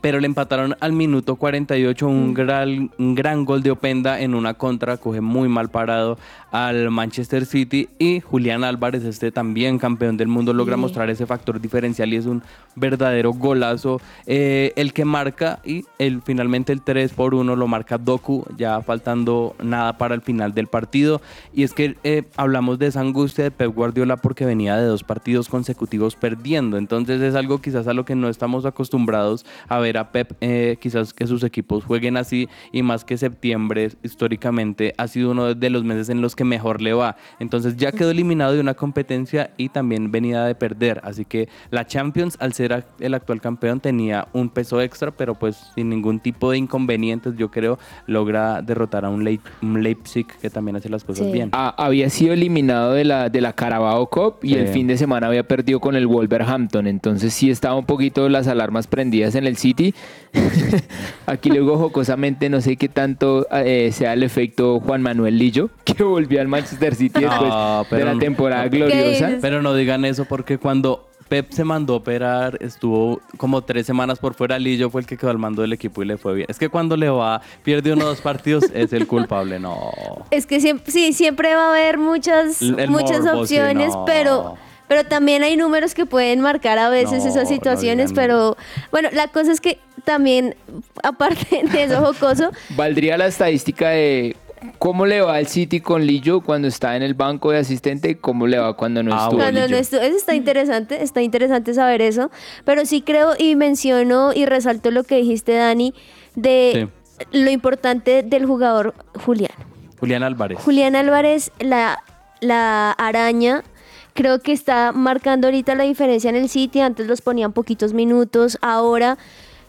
Pero 0.00 0.20
le 0.20 0.26
empataron 0.26 0.76
al 0.80 0.92
minuto 0.92 1.36
48 1.36 2.06
un, 2.08 2.34
gran, 2.34 2.90
un 2.98 3.14
gran 3.14 3.44
gol 3.44 3.62
de 3.62 3.70
Openda 3.70 4.20
en 4.20 4.34
una 4.34 4.54
contra, 4.54 4.96
coge 4.96 5.20
muy 5.20 5.48
mal 5.48 5.68
parado 5.70 6.18
al 6.50 6.90
Manchester 6.90 7.44
City. 7.46 7.88
Y 7.98 8.20
Julián 8.20 8.64
Álvarez, 8.64 9.04
este 9.04 9.30
también 9.32 9.78
campeón 9.78 10.16
del 10.16 10.28
mundo, 10.28 10.52
logra 10.52 10.76
Sí. 10.76 10.80
mostrar 10.80 11.10
ese 11.10 11.26
factor 11.26 11.60
diferencial 11.60 12.12
y 12.12 12.16
es 12.16 12.26
un 12.26 12.42
verdadero 12.76 13.32
golazo. 13.32 14.00
eh, 14.26 14.72
el 14.76 14.92
que 14.92 15.04
marca 15.04 15.60
y 15.64 15.84
el, 15.98 16.22
finalmente 16.22 16.72
el 16.72 16.80
3 16.82 17.12
por 17.12 17.34
1 17.34 17.54
lo 17.56 17.66
marca 17.68 17.98
Doku, 17.98 18.44
ya 18.56 18.80
faltando 18.82 19.54
nada 19.62 19.98
para 19.98 20.14
el 20.14 20.20
final 20.22 20.54
del 20.54 20.66
partido. 20.68 21.20
Y 21.52 21.62
es 21.62 21.72
que 21.72 21.96
eh, 22.04 22.24
hablamos 22.36 22.78
de 22.78 22.86
esa 22.86 23.00
angustia 23.00 23.44
de 23.44 23.50
Pep 23.50 23.74
Guardiola 23.74 24.16
porque 24.16 24.44
venía 24.46 24.76
de 24.76 24.86
dos 24.86 25.04
partidos 25.04 25.48
consecutivos 25.48 26.16
perdiendo. 26.16 26.78
Entonces 26.78 27.20
es 27.20 27.34
algo 27.34 27.60
quizás 27.60 27.86
a 27.86 27.92
lo 27.92 28.04
que 28.04 28.14
no 28.14 28.28
estamos 28.28 28.64
acostumbrados 28.64 29.44
a 29.68 29.73
ver 29.78 29.98
a 29.98 30.10
Pep, 30.12 30.32
eh, 30.40 30.76
quizás 30.80 31.12
que 31.12 31.26
sus 31.26 31.42
equipos 31.44 31.84
jueguen 31.84 32.16
así 32.16 32.48
y 32.72 32.82
más 32.82 33.04
que 33.04 33.16
septiembre 33.16 33.90
históricamente 34.02 34.94
ha 34.96 35.06
sido 35.08 35.30
uno 35.32 35.54
de 35.54 35.70
los 35.70 35.84
meses 35.84 36.08
en 36.08 36.20
los 36.20 36.34
que 36.34 36.44
mejor 36.44 36.80
le 36.80 36.92
va. 36.94 37.16
Entonces 37.40 37.76
ya 37.76 37.92
quedó 37.92 38.10
eliminado 38.10 38.52
de 38.54 38.60
una 38.60 38.74
competencia 38.74 39.50
y 39.56 39.68
también 39.68 40.10
venía 40.10 40.44
de 40.44 40.54
perder. 40.54 41.00
Así 41.04 41.24
que 41.24 41.48
la 41.70 41.86
Champions, 41.86 42.36
al 42.40 42.52
ser 42.52 42.72
a- 42.72 42.84
el 43.00 43.14
actual 43.14 43.40
campeón, 43.40 43.80
tenía 43.80 44.28
un 44.32 44.48
peso 44.48 44.80
extra, 44.80 45.10
pero 45.10 45.34
pues 45.34 45.56
sin 45.74 45.88
ningún 45.90 46.20
tipo 46.20 46.50
de 46.50 46.58
inconvenientes, 46.58 47.34
yo 47.36 47.50
creo, 47.50 47.78
logra 48.06 48.62
derrotar 48.62 49.04
a 49.04 49.10
un, 49.10 49.24
Leip- 49.24 49.40
un 49.62 49.82
Leipzig 49.82 50.26
que 50.40 50.50
también 50.50 50.76
hace 50.76 50.88
las 50.88 51.04
cosas 51.04 51.26
Sí. 51.26 51.32
bien. 51.32 51.50
Ah, 51.52 51.74
había 51.76 52.08
sido 52.10 52.32
eliminado 52.32 52.92
de 52.92 53.04
la, 53.04 53.28
de 53.28 53.40
la 53.40 53.52
Carabao 53.52 54.08
Cup 54.08 54.36
y 54.42 54.48
Sí. 54.48 54.54
el 54.54 54.68
fin 54.68 54.86
de 54.86 54.96
semana 54.96 55.26
había 55.26 55.46
perdido 55.46 55.80
con 55.80 55.96
el 55.96 56.06
Wolverhampton. 56.06 56.86
Entonces 56.86 57.32
sí 57.34 57.50
estaba 57.50 57.74
un 57.76 57.86
poquito 57.86 58.28
las 58.28 58.46
alarmas 58.48 58.86
prendidas 58.86 59.34
en 59.34 59.46
el 59.46 59.56
City. 59.64 59.94
Aquí 61.26 61.48
luego 61.48 61.78
jocosamente 61.78 62.50
no 62.50 62.60
sé 62.60 62.76
qué 62.76 62.88
tanto 62.90 63.46
eh, 63.50 63.90
sea 63.92 64.12
el 64.12 64.22
efecto 64.22 64.78
Juan 64.80 65.00
Manuel 65.00 65.38
Lillo, 65.38 65.70
que 65.84 66.02
volvió 66.02 66.40
al 66.42 66.48
Manchester 66.48 66.94
City 66.94 67.22
No, 67.22 67.78
después 67.78 67.98
de 67.98 68.04
la 68.04 68.18
temporada 68.18 68.68
¿Qué 68.68 68.76
gloriosa. 68.76 69.38
Pero 69.40 69.62
no 69.62 69.74
digan 69.74 70.04
eso 70.04 70.26
porque 70.26 70.58
cuando 70.58 71.08
Pep 71.28 71.50
se 71.52 71.64
mandó 71.64 71.94
a 71.94 71.96
operar, 71.96 72.58
estuvo 72.60 73.20
como 73.38 73.62
tres 73.62 73.86
semanas 73.86 74.18
por 74.18 74.34
fuera. 74.34 74.58
Lillo 74.58 74.90
fue 74.90 75.00
el 75.00 75.06
que 75.06 75.16
quedó 75.16 75.30
al 75.30 75.38
mando 75.38 75.62
del 75.62 75.72
equipo 75.72 76.02
y 76.02 76.06
le 76.06 76.18
fue 76.18 76.34
bien. 76.34 76.46
Es 76.50 76.58
que 76.58 76.68
cuando 76.68 76.96
le 76.98 77.08
va, 77.08 77.40
pierde 77.62 77.94
uno 77.94 78.04
o 78.04 78.08
dos 78.08 78.20
partidos, 78.20 78.64
es 78.74 78.92
el 78.92 79.06
culpable. 79.06 79.58
No. 79.58 79.90
Es 80.30 80.44
que 80.44 80.60
siempre, 80.60 80.92
sí, 80.92 81.14
siempre 81.14 81.54
va 81.54 81.68
a 81.68 81.70
haber 81.70 81.96
muchas, 81.96 82.60
El- 82.60 82.90
muchas 82.90 83.20
morbo, 83.24 83.46
sí, 83.46 83.56
opciones, 83.56 83.94
no. 83.94 84.04
pero, 84.04 84.56
pero 84.94 85.08
también 85.08 85.42
hay 85.42 85.56
números 85.56 85.92
que 85.92 86.06
pueden 86.06 86.38
marcar 86.40 86.78
a 86.78 86.88
veces 86.88 87.22
No, 87.24 87.28
esas 87.30 87.42
no 87.44 87.48
situaciones, 87.48 88.10
digan- 88.10 88.14
pero 88.14 88.56
bueno, 88.92 89.08
la 89.12 89.26
cosa 89.26 89.50
es 89.50 89.60
que 89.60 89.78
también, 90.04 90.54
aparte 91.02 91.62
de 91.72 91.82
eso 91.82 91.96
jocoso, 92.00 92.50
Valdría 92.76 93.16
la 93.16 93.26
estadística 93.26 93.88
de 93.88 94.36
cómo 94.78 95.04
le 95.04 95.20
va 95.20 95.34
al 95.34 95.48
City 95.48 95.80
con 95.80 96.06
Lillo 96.06 96.42
cuando 96.42 96.68
está 96.68 96.94
en 96.96 97.02
el 97.02 97.14
banco 97.14 97.50
de 97.50 97.58
asistente 97.58 98.10
y 98.10 98.14
cómo 98.14 98.46
le 98.46 98.58
va 98.58 98.74
cuando 98.76 99.02
no 99.02 99.12
Ah, 99.14 99.24
estuvo 99.24 99.40
cuando 99.40 99.60
Lillo. 99.62 99.76
no 99.76 99.82
estu- 99.82 100.00
eso 100.00 100.16
está 100.16 100.34
interesante, 100.36 101.02
está 101.02 101.22
interesante 101.22 101.74
saber 101.74 102.00
eso, 102.02 102.30
pero 102.64 102.86
sí 102.86 103.02
creo 103.02 103.32
y 103.36 103.56
menciono 103.56 104.32
y 104.32 104.46
resalto 104.46 104.92
lo 104.92 105.02
que 105.02 105.16
dijiste, 105.16 105.54
Dani, 105.54 105.92
de 106.36 106.88
lo 107.32 107.50
importante 107.50 108.22
del 108.22 108.46
jugador 108.46 108.94
Julián. 109.24 109.50
Julián 109.98 110.22
Álvarez. 110.22 110.58
Julián 110.60 110.94
Álvarez, 110.96 111.50
la, 111.58 112.02
la 112.40 112.92
araña, 112.92 113.64
creo 114.14 114.40
que 114.40 114.52
está 114.52 114.92
marcando 114.92 115.48
ahorita 115.48 115.74
la 115.74 115.84
diferencia 115.84 116.30
en 116.30 116.36
el 116.36 116.48
City. 116.48 116.80
Antes 116.80 117.06
los 117.06 117.20
ponían 117.20 117.52
poquitos 117.52 117.92
minutos, 117.92 118.56
ahora 118.62 119.18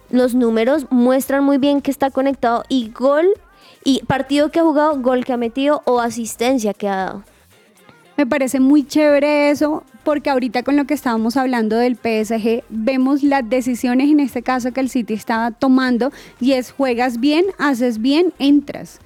los 0.10 0.36
números 0.36 0.86
muestran 0.92 1.44
muy 1.44 1.58
bien 1.58 1.82
que 1.82 1.92
está 1.92 2.12
conectado 2.12 2.64
y 2.70 2.90
gol 2.90 3.28
y 3.84 4.04
partido 4.06 4.50
que 4.50 4.60
ha 4.60 4.64
jugado, 4.64 5.00
gol 5.02 5.26
que 5.26 5.34
ha 5.34 5.38
metido 5.38 5.82
o 5.86 6.00
asistencia 6.00 6.74
que 6.74 6.88
ha 6.88 6.96
dado. 6.96 7.24
Me 8.18 8.26
parece 8.26 8.62
muy 8.62 8.88
chévere 8.88 9.50
eso, 9.50 9.84
porque 10.06 10.30
ahorita 10.30 10.64
con 10.64 10.78
lo 10.78 10.86
que 10.86 10.94
estábamos 10.94 11.36
hablando 11.36 11.76
del 11.76 11.96
PSG, 11.96 12.64
vemos 12.70 13.24
las 13.24 13.48
decisiones 13.50 14.10
en 14.10 14.22
este 14.22 14.42
caso 14.42 14.72
que 14.72 14.80
el 14.80 14.90
City 14.90 15.16
estaba 15.16 15.52
tomando 15.52 16.12
y 16.40 16.54
es 16.54 16.72
juegas 16.72 17.20
bien, 17.20 17.44
haces 17.58 18.00
bien, 18.00 18.34
entras. 18.40 19.00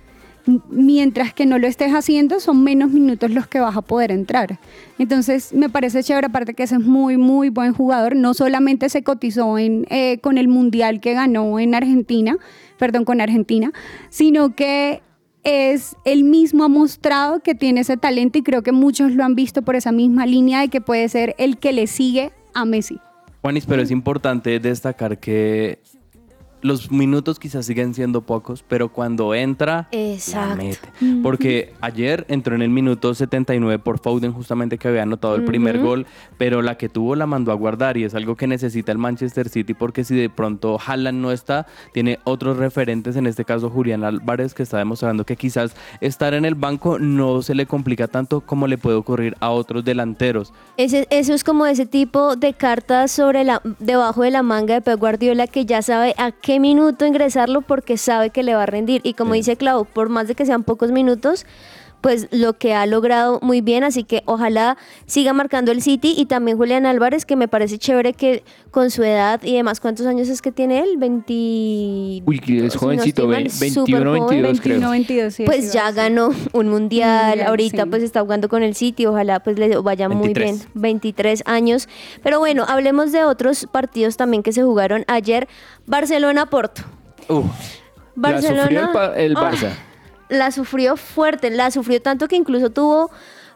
Mientras 0.69 1.33
que 1.33 1.45
no 1.45 1.59
lo 1.59 1.67
estés 1.67 1.91
haciendo, 1.91 2.39
son 2.39 2.63
menos 2.63 2.91
minutos 2.91 3.31
los 3.31 3.47
que 3.47 3.59
vas 3.59 3.75
a 3.77 3.81
poder 3.81 4.11
entrar. 4.11 4.59
Entonces, 4.97 5.53
me 5.53 5.69
parece 5.69 6.03
chévere, 6.03 6.27
aparte 6.27 6.53
que 6.53 6.63
ese 6.63 6.75
es 6.75 6.81
muy, 6.81 7.17
muy 7.17 7.49
buen 7.49 7.73
jugador. 7.73 8.15
No 8.15 8.33
solamente 8.33 8.89
se 8.89 9.03
cotizó 9.03 9.57
en, 9.57 9.85
eh, 9.89 10.19
con 10.19 10.37
el 10.37 10.47
Mundial 10.47 10.99
que 10.99 11.13
ganó 11.13 11.59
en 11.59 11.75
Argentina, 11.75 12.37
perdón, 12.77 13.05
con 13.05 13.21
Argentina, 13.21 13.71
sino 14.09 14.55
que 14.55 15.01
es 15.43 15.95
él 16.05 16.23
mismo 16.23 16.63
ha 16.63 16.67
mostrado 16.67 17.39
que 17.39 17.55
tiene 17.55 17.81
ese 17.81 17.97
talento 17.97 18.37
y 18.39 18.43
creo 18.43 18.61
que 18.61 18.71
muchos 18.71 19.13
lo 19.13 19.23
han 19.23 19.35
visto 19.35 19.61
por 19.61 19.75
esa 19.75 19.91
misma 19.91 20.25
línea 20.25 20.61
de 20.61 20.67
que 20.67 20.81
puede 20.81 21.07
ser 21.09 21.35
el 21.37 21.57
que 21.57 21.71
le 21.71 21.87
sigue 21.87 22.31
a 22.53 22.65
Messi. 22.65 22.99
Juanis, 23.41 23.65
pero 23.65 23.81
es 23.81 23.91
importante 23.91 24.59
destacar 24.59 25.17
que 25.17 25.79
los 26.61 26.91
minutos 26.91 27.39
quizás 27.39 27.65
siguen 27.65 27.93
siendo 27.93 28.21
pocos, 28.21 28.63
pero 28.67 28.89
cuando 28.89 29.33
entra, 29.33 29.87
la 29.91 30.55
mete. 30.55 30.89
Porque 31.23 31.73
ayer 31.81 32.25
entró 32.29 32.55
en 32.55 32.61
el 32.61 32.69
minuto 32.69 33.13
79 33.13 33.79
por 33.79 33.99
Foden, 33.99 34.33
justamente 34.33 34.77
que 34.77 34.87
había 34.87 35.03
anotado 35.03 35.35
el 35.35 35.45
primer 35.45 35.79
gol, 35.79 36.05
pero 36.37 36.61
la 36.61 36.77
que 36.77 36.89
tuvo 36.89 37.15
la 37.15 37.25
mandó 37.25 37.51
a 37.51 37.55
guardar 37.55 37.97
y 37.97 38.03
es 38.03 38.15
algo 38.15 38.35
que 38.35 38.47
necesita 38.47 38.91
el 38.91 38.97
Manchester 38.97 39.49
City 39.49 39.73
porque 39.73 40.03
si 40.03 40.15
de 40.15 40.29
pronto 40.29 40.79
Haaland 40.85 41.21
no 41.21 41.31
está, 41.31 41.67
tiene 41.93 42.19
otros 42.23 42.57
referentes, 42.57 43.15
en 43.15 43.27
este 43.27 43.45
caso 43.45 43.69
Julián 43.69 44.03
Álvarez, 44.03 44.53
que 44.53 44.63
está 44.63 44.77
demostrando 44.77 45.25
que 45.25 45.35
quizás 45.35 45.75
estar 46.01 46.33
en 46.33 46.45
el 46.45 46.55
banco 46.55 46.99
no 46.99 47.41
se 47.41 47.55
le 47.55 47.65
complica 47.65 48.07
tanto 48.07 48.41
como 48.41 48.67
le 48.67 48.77
puede 48.77 48.97
ocurrir 48.97 49.35
a 49.39 49.49
otros 49.51 49.85
delanteros. 49.85 50.53
Ese, 50.77 51.07
eso 51.09 51.33
es 51.33 51.43
como 51.43 51.65
ese 51.65 51.85
tipo 51.85 52.35
de 52.35 52.53
cartas 52.53 53.11
sobre 53.11 53.43
la, 53.43 53.61
debajo 53.79 54.23
de 54.23 54.31
la 54.31 54.43
manga 54.43 54.75
de 54.75 54.81
Pep 54.81 54.99
Guardiola 54.99 55.47
que 55.47 55.65
ya 55.65 55.81
sabe 55.81 56.15
a 56.17 56.31
qué 56.31 56.48
minuto 56.57 57.05
ingresarlo 57.05 57.61
porque 57.61 57.97
sabe 57.97 58.31
que 58.31 58.41
le 58.41 58.55
va 58.55 58.63
a 58.63 58.65
rendir. 58.65 59.01
Y 59.03 59.13
como 59.13 59.33
Sí. 59.33 59.39
dice 59.41 59.57
Clau, 59.57 59.85
por 59.85 60.09
más 60.09 60.27
de 60.27 60.35
que 60.35 60.45
sean 60.45 60.63
pocos 60.63 60.91
minutos, 60.91 61.45
pues 62.01 62.27
lo 62.31 62.53
que 62.53 62.73
ha 62.73 62.85
logrado 62.85 63.39
muy 63.41 63.61
bien, 63.61 63.83
así 63.83 64.03
que 64.03 64.23
ojalá 64.25 64.77
siga 65.05 65.33
marcando 65.33 65.71
el 65.71 65.81
City 65.81 66.13
y 66.17 66.25
también 66.25 66.57
Julián 66.57 66.85
Álvarez, 66.85 67.25
que 67.25 67.35
me 67.35 67.47
parece 67.47 67.77
chévere 67.77 68.13
que 68.13 68.43
con 68.71 68.91
su 68.91 69.03
edad 69.03 69.41
y 69.43 69.55
demás, 69.55 69.79
¿cuántos 69.79 70.05
años 70.05 70.29
es 70.29 70.41
que 70.41 70.51
tiene 70.51 70.79
él? 70.79 70.97
20... 70.97 71.33
Uy, 72.25 72.39
que 72.39 72.65
es 72.65 72.75
no 72.75 72.79
jovencito, 72.79 73.23
súper 73.23 73.47
21, 73.59 74.19
joven. 74.21 74.41
22 74.41 74.61
creo. 74.61 74.79
21, 74.79 74.91
22, 74.91 75.33
sí, 75.33 75.43
Pues 75.45 75.65
sí, 75.65 75.73
ya 75.73 75.91
ganó 75.91 76.29
un 76.53 76.67
mundial, 76.69 76.79
Mundial, 77.29 77.47
ahorita 77.47 77.83
sí. 77.83 77.89
pues 77.89 78.03
está 78.03 78.21
jugando 78.21 78.49
con 78.49 78.63
el 78.63 78.75
City, 78.75 79.05
ojalá 79.05 79.41
pues 79.41 79.59
le 79.59 79.75
vaya 79.77 80.07
muy 80.09 80.33
23. 80.33 80.59
bien, 80.59 80.71
23 80.75 81.43
años. 81.45 81.87
Pero 82.23 82.39
bueno, 82.39 82.65
hablemos 82.67 83.11
de 83.11 83.25
otros 83.25 83.67
partidos 83.71 84.17
también 84.17 84.43
que 84.43 84.53
se 84.53 84.63
jugaron 84.63 85.03
ayer. 85.07 85.47
Barcelona-Porto. 85.85 86.83
La 88.15 88.41
sufrió 88.41 89.11
el, 89.15 89.31
el 89.31 89.37
Ah. 89.37 89.51
La 90.29 90.51
sufrió 90.51 90.95
fuerte, 90.95 91.49
la 91.49 91.71
sufrió 91.71 92.01
tanto 92.01 92.27
que 92.27 92.35
incluso 92.35 92.69
tuvo 92.69 93.11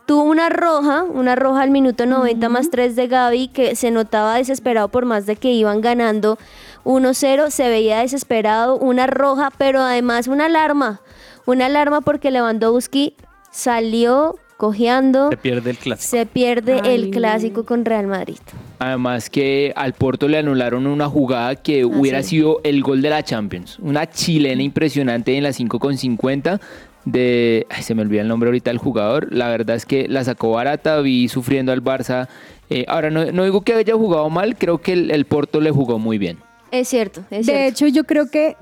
tuvo 0.05 0.23
una 0.23 0.49
roja, 0.49 1.03
una 1.03 1.35
roja 1.35 1.61
al 1.61 1.71
minuto 1.71 2.05
90 2.05 2.49
más 2.49 2.69
3 2.69 2.95
de 2.95 3.07
Gaby 3.07 3.47
que 3.47 3.75
se 3.75 3.91
notaba 3.91 4.35
desesperado 4.35 4.89
por 4.89 5.05
más 5.05 5.25
de 5.25 5.35
que 5.35 5.51
iban 5.51 5.81
ganando 5.81 6.37
1-0, 6.83 7.49
se 7.49 7.69
veía 7.69 7.99
desesperado, 7.99 8.77
una 8.77 9.07
roja, 9.07 9.49
pero 9.57 9.81
además 9.81 10.27
una 10.27 10.45
alarma, 10.45 11.01
una 11.45 11.67
alarma 11.67 12.01
porque 12.01 12.31
Lewandowski 12.31 13.15
salió 13.51 14.35
cojeando, 14.57 15.29
se 15.29 15.37
pierde 15.37 15.69
el 15.69 15.77
clásico. 15.77 16.09
se 16.09 16.25
pierde 16.25 16.81
Ay, 16.83 16.95
el 16.95 17.11
clásico 17.11 17.65
con 17.65 17.85
Real 17.85 18.07
Madrid. 18.07 18.39
Además 18.85 19.29
que 19.29 19.71
al 19.77 19.93
Porto 19.93 20.27
le 20.27 20.37
anularon 20.37 20.87
una 20.87 21.07
jugada 21.07 21.55
que 21.55 21.85
hubiera 21.85 22.21
sí. 22.21 22.31
sido 22.31 22.59
el 22.65 22.81
gol 22.83 23.01
de 23.01 23.09
la 23.11 23.23
Champions. 23.23 23.79
Una 23.79 24.09
chilena 24.09 24.61
impresionante 24.61 25.37
en 25.37 25.43
la 25.43 25.51
5.50 25.51 26.59
de... 27.05 27.65
ay, 27.69 27.81
se 27.81 27.95
me 27.95 28.01
olvida 28.01 28.21
el 28.21 28.27
nombre 28.27 28.49
ahorita 28.49 28.71
del 28.71 28.79
jugador. 28.79 29.31
La 29.31 29.47
verdad 29.47 29.77
es 29.77 29.85
que 29.85 30.09
la 30.09 30.25
sacó 30.25 30.51
barata, 30.51 30.99
vi 30.99 31.29
sufriendo 31.29 31.71
al 31.71 31.81
Barça. 31.81 32.27
Eh, 32.69 32.83
ahora, 32.89 33.09
no, 33.09 33.23
no 33.31 33.45
digo 33.45 33.61
que 33.61 33.73
haya 33.73 33.93
jugado 33.93 34.29
mal, 34.29 34.57
creo 34.57 34.79
que 34.79 34.91
el, 34.91 35.11
el 35.11 35.23
Porto 35.25 35.61
le 35.61 35.71
jugó 35.71 35.97
muy 35.97 36.17
bien. 36.17 36.39
Es 36.71 36.89
cierto, 36.89 37.21
es 37.31 37.45
De 37.45 37.53
cierto. 37.53 37.63
hecho, 37.69 37.87
yo 37.87 38.03
creo 38.03 38.29
que 38.29 38.57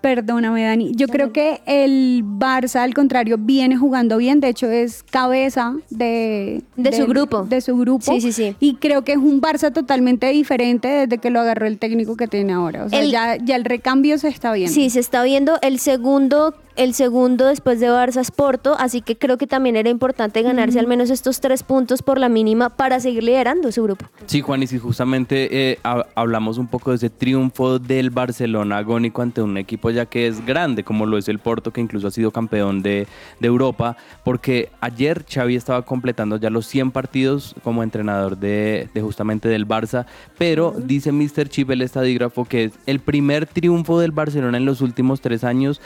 Perdóname, 0.00 0.62
Dani. 0.64 0.92
Yo 0.94 1.08
creo 1.08 1.32
que 1.32 1.60
el 1.66 2.22
Barça, 2.24 2.76
al 2.76 2.94
contrario, 2.94 3.36
viene 3.38 3.76
jugando 3.76 4.18
bien. 4.18 4.38
De 4.40 4.48
hecho, 4.48 4.70
es 4.70 5.02
cabeza 5.02 5.74
de, 5.90 6.62
De 6.76 6.92
su 6.92 7.06
grupo. 7.06 7.42
De 7.44 7.60
su 7.60 7.76
grupo. 7.76 8.12
Sí, 8.12 8.20
sí, 8.20 8.32
sí. 8.32 8.54
Y 8.60 8.74
creo 8.76 9.02
que 9.02 9.12
es 9.12 9.18
un 9.18 9.40
Barça 9.40 9.72
totalmente 9.72 10.28
diferente 10.28 10.86
desde 10.86 11.18
que 11.18 11.30
lo 11.30 11.40
agarró 11.40 11.66
el 11.66 11.78
técnico 11.78 12.16
que 12.16 12.28
tiene 12.28 12.52
ahora. 12.52 12.84
O 12.84 12.88
sea, 12.88 13.00
El- 13.00 13.10
ya, 13.10 13.36
ya 13.36 13.56
el 13.56 13.64
recambio 13.64 14.16
se 14.18 14.28
está 14.28 14.52
viendo. 14.52 14.72
Sí, 14.72 14.90
se 14.90 15.00
está 15.00 15.24
viendo 15.24 15.58
el 15.62 15.78
segundo, 15.80 16.54
el 16.76 16.94
segundo 16.94 17.46
después 17.46 17.80
de 17.80 17.88
Barça 17.88 18.20
es 18.20 18.30
Porto, 18.30 18.76
así 18.78 19.00
que 19.00 19.16
creo 19.16 19.38
que 19.38 19.46
también 19.46 19.76
era 19.76 19.88
importante 19.90 20.42
ganarse 20.42 20.78
al 20.78 20.86
menos 20.86 21.10
estos 21.10 21.40
tres 21.40 21.62
puntos 21.62 22.02
por 22.02 22.18
la 22.18 22.28
mínima 22.28 22.68
para 22.70 23.00
seguir 23.00 23.22
liderando 23.24 23.72
su 23.72 23.82
grupo. 23.82 24.04
Sí, 24.26 24.42
Juan, 24.42 24.62
y 24.62 24.66
si 24.66 24.78
justamente 24.78 25.70
eh, 25.72 25.78
ha- 25.84 26.04
hablamos 26.14 26.58
un 26.58 26.66
poco 26.68 26.90
de 26.90 26.96
ese 26.96 27.10
triunfo 27.10 27.78
del 27.78 28.10
Barcelona 28.10 28.78
agónico 28.78 29.22
ante 29.22 29.40
un 29.42 29.56
equipo 29.56 29.90
ya 29.90 30.06
que 30.06 30.26
es 30.26 30.44
grande, 30.44 30.84
como 30.84 31.06
lo 31.06 31.18
es 31.18 31.28
el 31.28 31.38
Porto, 31.38 31.72
que 31.72 31.80
incluso 31.80 32.06
ha 32.08 32.10
sido 32.10 32.30
campeón 32.30 32.82
de, 32.82 33.06
de 33.40 33.46
Europa, 33.46 33.96
porque 34.24 34.68
ayer 34.80 35.24
Xavi 35.28 35.56
estaba 35.56 35.82
completando 35.82 36.36
ya 36.36 36.50
los 36.50 36.66
100 36.66 36.90
partidos 36.90 37.54
como 37.64 37.82
entrenador 37.82 38.36
de, 38.36 38.88
de 38.92 39.00
justamente 39.00 39.48
del 39.48 39.66
Barça, 39.66 40.06
pero 40.38 40.74
dice 40.76 41.10
Mr. 41.12 41.48
Chip, 41.48 41.70
el 41.70 41.82
estadígrafo, 41.82 42.44
que 42.44 42.64
es 42.64 42.72
el 42.86 43.00
primer 43.00 43.46
triunfo 43.46 43.98
del 43.98 44.12
Barcelona 44.12 44.58
en 44.58 44.64
los 44.66 44.80
últimos 44.82 45.20
tres 45.20 45.42
años 45.42 45.80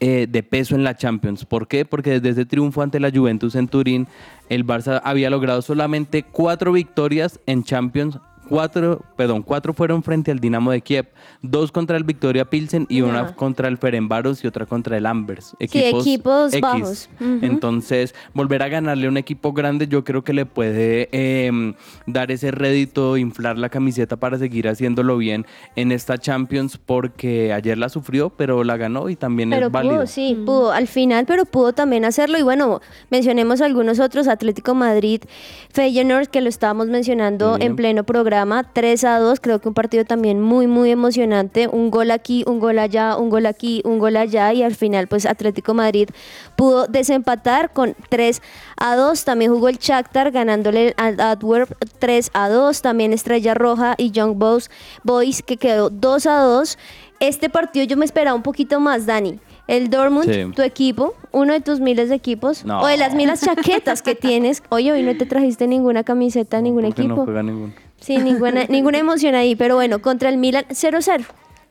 eh, 0.00 0.26
de 0.28 0.42
peso 0.42 0.74
en 0.74 0.84
la 0.84 0.96
Champions. 0.96 1.44
¿Por 1.44 1.68
qué? 1.68 1.84
Porque 1.84 2.10
desde 2.10 2.30
ese 2.30 2.46
triunfo 2.46 2.82
ante 2.82 3.00
la 3.00 3.10
Juventus 3.10 3.54
en 3.54 3.68
Turín, 3.68 4.06
el 4.48 4.66
Barça 4.66 5.00
había 5.04 5.30
logrado 5.30 5.62
solamente 5.62 6.22
cuatro 6.22 6.72
victorias 6.72 7.40
en 7.46 7.64
Champions. 7.64 8.18
Cuatro, 8.48 9.02
perdón, 9.16 9.42
cuatro 9.42 9.72
fueron 9.74 10.02
frente 10.02 10.30
al 10.30 10.38
Dinamo 10.38 10.70
de 10.70 10.80
Kiev, 10.80 11.06
dos 11.42 11.72
contra 11.72 11.96
el 11.96 12.04
Victoria 12.04 12.44
Pilsen 12.44 12.86
y 12.88 13.00
una 13.00 13.34
contra 13.34 13.68
el 13.68 13.76
Ferenbaros 13.76 14.44
y 14.44 14.46
otra 14.46 14.66
contra 14.66 14.96
el 14.96 15.06
Ambers. 15.06 15.56
equipos 15.58 16.52
X. 16.52 16.60
bajos. 16.60 17.08
Entonces, 17.20 18.14
volver 18.34 18.62
a 18.62 18.68
ganarle 18.68 19.06
a 19.06 19.10
un 19.10 19.16
equipo 19.16 19.52
grande, 19.52 19.88
yo 19.88 20.04
creo 20.04 20.22
que 20.22 20.32
le 20.32 20.46
puede 20.46 21.08
eh, 21.12 21.74
dar 22.06 22.30
ese 22.30 22.50
rédito, 22.50 23.16
inflar 23.16 23.58
la 23.58 23.68
camiseta 23.68 24.16
para 24.16 24.38
seguir 24.38 24.68
haciéndolo 24.68 25.16
bien 25.18 25.44
en 25.74 25.90
esta 25.90 26.16
Champions, 26.18 26.78
porque 26.78 27.52
ayer 27.52 27.76
la 27.78 27.88
sufrió, 27.88 28.30
pero 28.30 28.62
la 28.64 28.76
ganó 28.76 29.08
y 29.08 29.16
también 29.16 29.50
Pero 29.50 29.66
es 29.66 29.72
válido. 29.72 29.94
pudo, 29.96 30.06
sí, 30.06 30.40
pudo 30.46 30.72
al 30.72 30.86
final, 30.86 31.26
pero 31.26 31.44
pudo 31.46 31.72
también 31.72 32.04
hacerlo. 32.04 32.38
Y 32.38 32.42
bueno, 32.42 32.80
mencionemos 33.10 33.60
algunos 33.60 33.98
otros, 33.98 34.28
Atlético 34.28 34.74
Madrid, 34.74 35.22
Feyenoord, 35.72 36.28
que 36.28 36.40
lo 36.40 36.48
estábamos 36.48 36.86
mencionando 36.86 37.56
Sí. 37.56 37.62
en 37.64 37.76
pleno 37.76 38.04
programa, 38.04 38.35
3 38.72 39.04
a 39.04 39.18
2, 39.18 39.40
creo 39.40 39.60
que 39.60 39.68
un 39.68 39.74
partido 39.74 40.04
también 40.04 40.40
muy, 40.40 40.66
muy 40.66 40.90
emocionante, 40.90 41.68
un 41.68 41.90
gol 41.90 42.10
aquí, 42.10 42.44
un 42.46 42.60
gol 42.60 42.78
allá, 42.78 43.16
un 43.16 43.30
gol 43.30 43.46
aquí, 43.46 43.80
un 43.84 43.98
gol 43.98 44.16
allá, 44.16 44.52
y 44.52 44.62
al 44.62 44.74
final 44.74 45.06
pues 45.06 45.26
Atlético 45.26 45.74
Madrid 45.74 46.08
pudo 46.56 46.86
desempatar 46.86 47.72
con 47.72 47.94
3 48.08 48.42
a 48.76 48.96
2, 48.96 49.24
también 49.24 49.52
jugó 49.52 49.68
el 49.68 49.78
Shakhtar 49.78 50.30
ganándole 50.30 50.94
al 50.96 51.20
Antwerp 51.20 51.70
3 51.98 52.30
a 52.34 52.48
2, 52.48 52.82
también 52.82 53.12
Estrella 53.12 53.54
Roja 53.54 53.94
y 53.96 54.10
Young 54.10 54.36
Boys, 54.36 54.70
Boys 55.02 55.42
que 55.42 55.56
quedó 55.56 55.90
2 55.90 56.26
a 56.26 56.40
2. 56.40 56.78
Este 57.18 57.48
partido 57.48 57.86
yo 57.86 57.96
me 57.96 58.04
esperaba 58.04 58.36
un 58.36 58.42
poquito 58.42 58.78
más, 58.78 59.06
Dani. 59.06 59.40
El 59.68 59.90
Dortmund, 59.90 60.30
Sí. 60.30 60.52
tu 60.54 60.62
equipo, 60.62 61.14
uno 61.32 61.52
de 61.52 61.60
tus 61.60 61.80
miles 61.80 62.08
de 62.08 62.14
equipos, 62.14 62.64
No. 62.64 62.80
o 62.82 62.86
de 62.86 62.96
las 62.96 63.14
miles 63.14 63.40
chaquetas 63.40 64.00
que 64.02 64.14
tienes. 64.14 64.62
Oye, 64.68 64.92
hoy 64.92 65.02
no 65.02 65.16
te 65.16 65.26
trajiste 65.26 65.66
ninguna 65.66 66.04
camiseta, 66.04 66.60
ningún 66.60 66.84
Porque 66.84 67.02
no 67.02 67.06
equipo. 67.14 67.24
juega 67.24 67.42
ninguno. 67.42 67.72
Sí, 68.00 68.18
ninguna, 68.18 68.64
ninguna 68.68 68.98
emoción 68.98 69.34
ahí, 69.34 69.56
pero 69.56 69.74
bueno, 69.74 70.00
contra 70.00 70.28
el 70.28 70.36
Milan 70.38 70.64
0-0. 70.70 71.24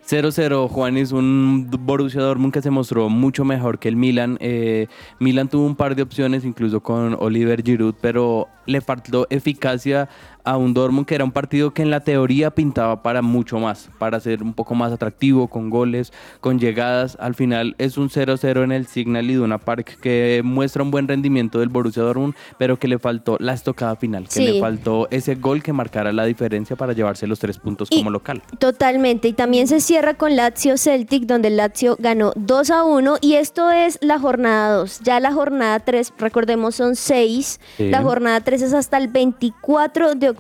0-0, 0.08 0.68
Juan 0.70 0.98
es 0.98 1.12
un 1.12 1.68
Borussia 1.80 2.22
Dortmund 2.22 2.54
que 2.54 2.62
se 2.62 2.70
mostró 2.70 3.10
mucho 3.10 3.44
mejor 3.44 3.80
que 3.80 3.88
el 3.88 3.96
Milan. 3.96 4.38
Eh, 4.40 4.88
Milan 5.20 5.48
tuvo 5.48 5.66
un 5.66 5.76
par 5.76 5.96
de 5.96 6.04
opciones, 6.04 6.46
incluso 6.46 6.82
con 6.82 7.16
Oliver 7.20 7.64
Giroud, 7.64 7.96
pero 8.02 8.48
le 8.68 8.82
faltó 8.82 9.26
eficacia 9.32 10.08
a 10.46 10.58
un 10.58 10.74
Dortmund 10.74 11.06
que 11.06 11.16
era 11.16 11.24
un 11.24 11.32
partido 11.32 11.74
que 11.74 11.82
en 11.82 11.90
la 11.90 12.00
teoría 12.02 12.52
pintaba 12.52 13.02
para 13.04 13.22
mucho 13.22 13.60
más, 13.60 13.90
para 14.00 14.20
ser 14.20 14.44
un 14.44 14.54
poco 14.54 14.76
más 14.76 14.92
atractivo, 14.94 15.48
con 15.48 15.70
goles, 15.70 16.14
con 16.40 16.60
llegadas. 16.60 17.18
Al 17.20 17.36
final 17.36 17.76
es 17.78 17.98
un 17.98 18.10
0-0 18.10 18.64
en 18.64 18.72
el 18.72 18.86
Signal 18.88 19.30
Iduna 19.30 19.58
Park 19.58 19.98
que 20.02 20.42
muestra 20.44 20.84
un 20.84 20.92
buen 20.92 21.08
rendimiento 21.08 21.60
del 21.60 21.70
Borussia 21.70 22.04
Dortmund, 22.04 22.36
pero 22.58 22.78
que 22.78 22.88
le 22.88 23.00
faltó 23.00 23.38
la 23.40 23.54
estocada 23.54 23.96
final, 23.96 24.24
que 24.26 24.30
Sí. 24.32 24.46
le 24.46 24.60
faltó 24.60 25.08
ese 25.12 25.36
gol 25.36 25.64
que 25.64 25.74
marcara 25.74 26.14
la 26.14 26.26
diferencia 26.26 26.76
para 26.76 26.94
llevarse 26.94 27.28
los 27.28 27.40
tres 27.40 27.58
puntos 27.58 27.88
Y- 27.92 27.98
como 27.98 28.10
local. 28.12 28.42
Totalmente. 28.60 29.28
Y 29.28 29.34
también 29.34 29.68
se 29.68 29.80
cierra 29.82 30.14
con 30.14 30.36
Lazio 30.36 30.78
Celtic, 30.78 31.24
donde 31.26 31.48
el 31.48 31.58
Lazio 31.58 31.96
ganó 32.00 32.32
2 32.36 32.70
a 32.70 32.84
1. 32.84 33.18
Y 33.22 33.34
esto 33.34 33.72
es 33.72 33.98
la 34.02 34.20
jornada 34.20 34.74
2. 34.76 35.00
Ya 35.04 35.20
la 35.20 35.32
jornada 35.34 35.80
3, 35.80 36.14
recordemos, 36.18 36.76
son 36.76 36.96
6. 36.96 37.60
Sí. 37.78 37.90
La 37.90 38.02
jornada 38.04 38.42
3 38.42 38.62
es 38.62 38.74
hasta 38.74 38.98
el 38.98 39.08
24 39.08 40.16
de 40.16 40.30
octubre. 40.30 40.35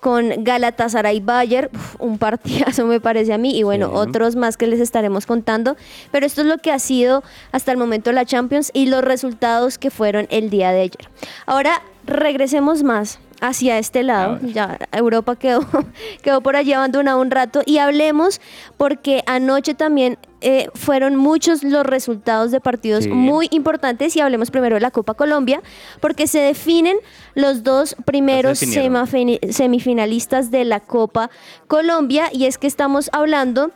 Con 0.00 0.44
Galatasaray 0.44 1.18
Bayer, 1.18 1.70
un 1.98 2.18
partidazo 2.18 2.86
me 2.86 3.00
parece 3.00 3.32
a 3.32 3.38
mí, 3.38 3.58
y 3.58 3.64
bueno, 3.64 3.88
Sí. 3.88 3.92
otros 3.96 4.36
más 4.36 4.56
que 4.56 4.68
les 4.68 4.78
estaremos 4.78 5.26
contando. 5.26 5.76
Pero 6.12 6.24
esto 6.24 6.42
es 6.42 6.46
lo 6.46 6.58
que 6.58 6.70
ha 6.70 6.78
sido 6.78 7.24
hasta 7.50 7.72
el 7.72 7.78
momento 7.78 8.12
la 8.12 8.24
Champions 8.24 8.70
y 8.72 8.86
los 8.86 9.02
resultados 9.02 9.76
que 9.76 9.90
fueron 9.90 10.28
el 10.30 10.50
día 10.50 10.70
de 10.70 10.82
ayer. 10.82 11.08
Ahora 11.46 11.82
regresemos 12.06 12.84
más 12.84 13.18
hacia 13.40 13.78
este 13.78 14.02
lado. 14.02 14.38
Ya 14.42 14.78
Europa 14.92 15.36
quedó, 15.36 15.60
quedó 16.22 16.40
por 16.40 16.56
allí 16.56 16.72
abandonado 16.72 17.20
un 17.20 17.30
rato 17.30 17.62
y 17.64 17.78
hablemos 17.78 18.40
porque 18.76 19.22
anoche 19.26 19.74
también 19.74 20.18
eh, 20.40 20.68
fueron 20.74 21.16
muchos 21.16 21.62
los 21.64 21.84
resultados 21.84 22.50
de 22.50 22.60
partidos 22.60 23.04
Sí. 23.04 23.10
muy 23.10 23.48
importantes 23.50 24.14
y 24.16 24.20
hablemos 24.20 24.50
primero 24.50 24.74
de 24.76 24.80
la 24.80 24.90
Copa 24.90 25.14
Colombia 25.14 25.62
porque 26.00 26.26
se 26.26 26.38
definen 26.38 26.96
los 27.34 27.62
dos 27.64 27.96
primeros 28.04 28.58
semifinalistas 28.58 30.50
de 30.50 30.64
la 30.64 30.80
Copa 30.80 31.30
Colombia 31.66 32.30
y 32.32 32.44
es 32.46 32.58
que 32.58 32.66
estamos 32.66 33.10
hablando 33.12 33.70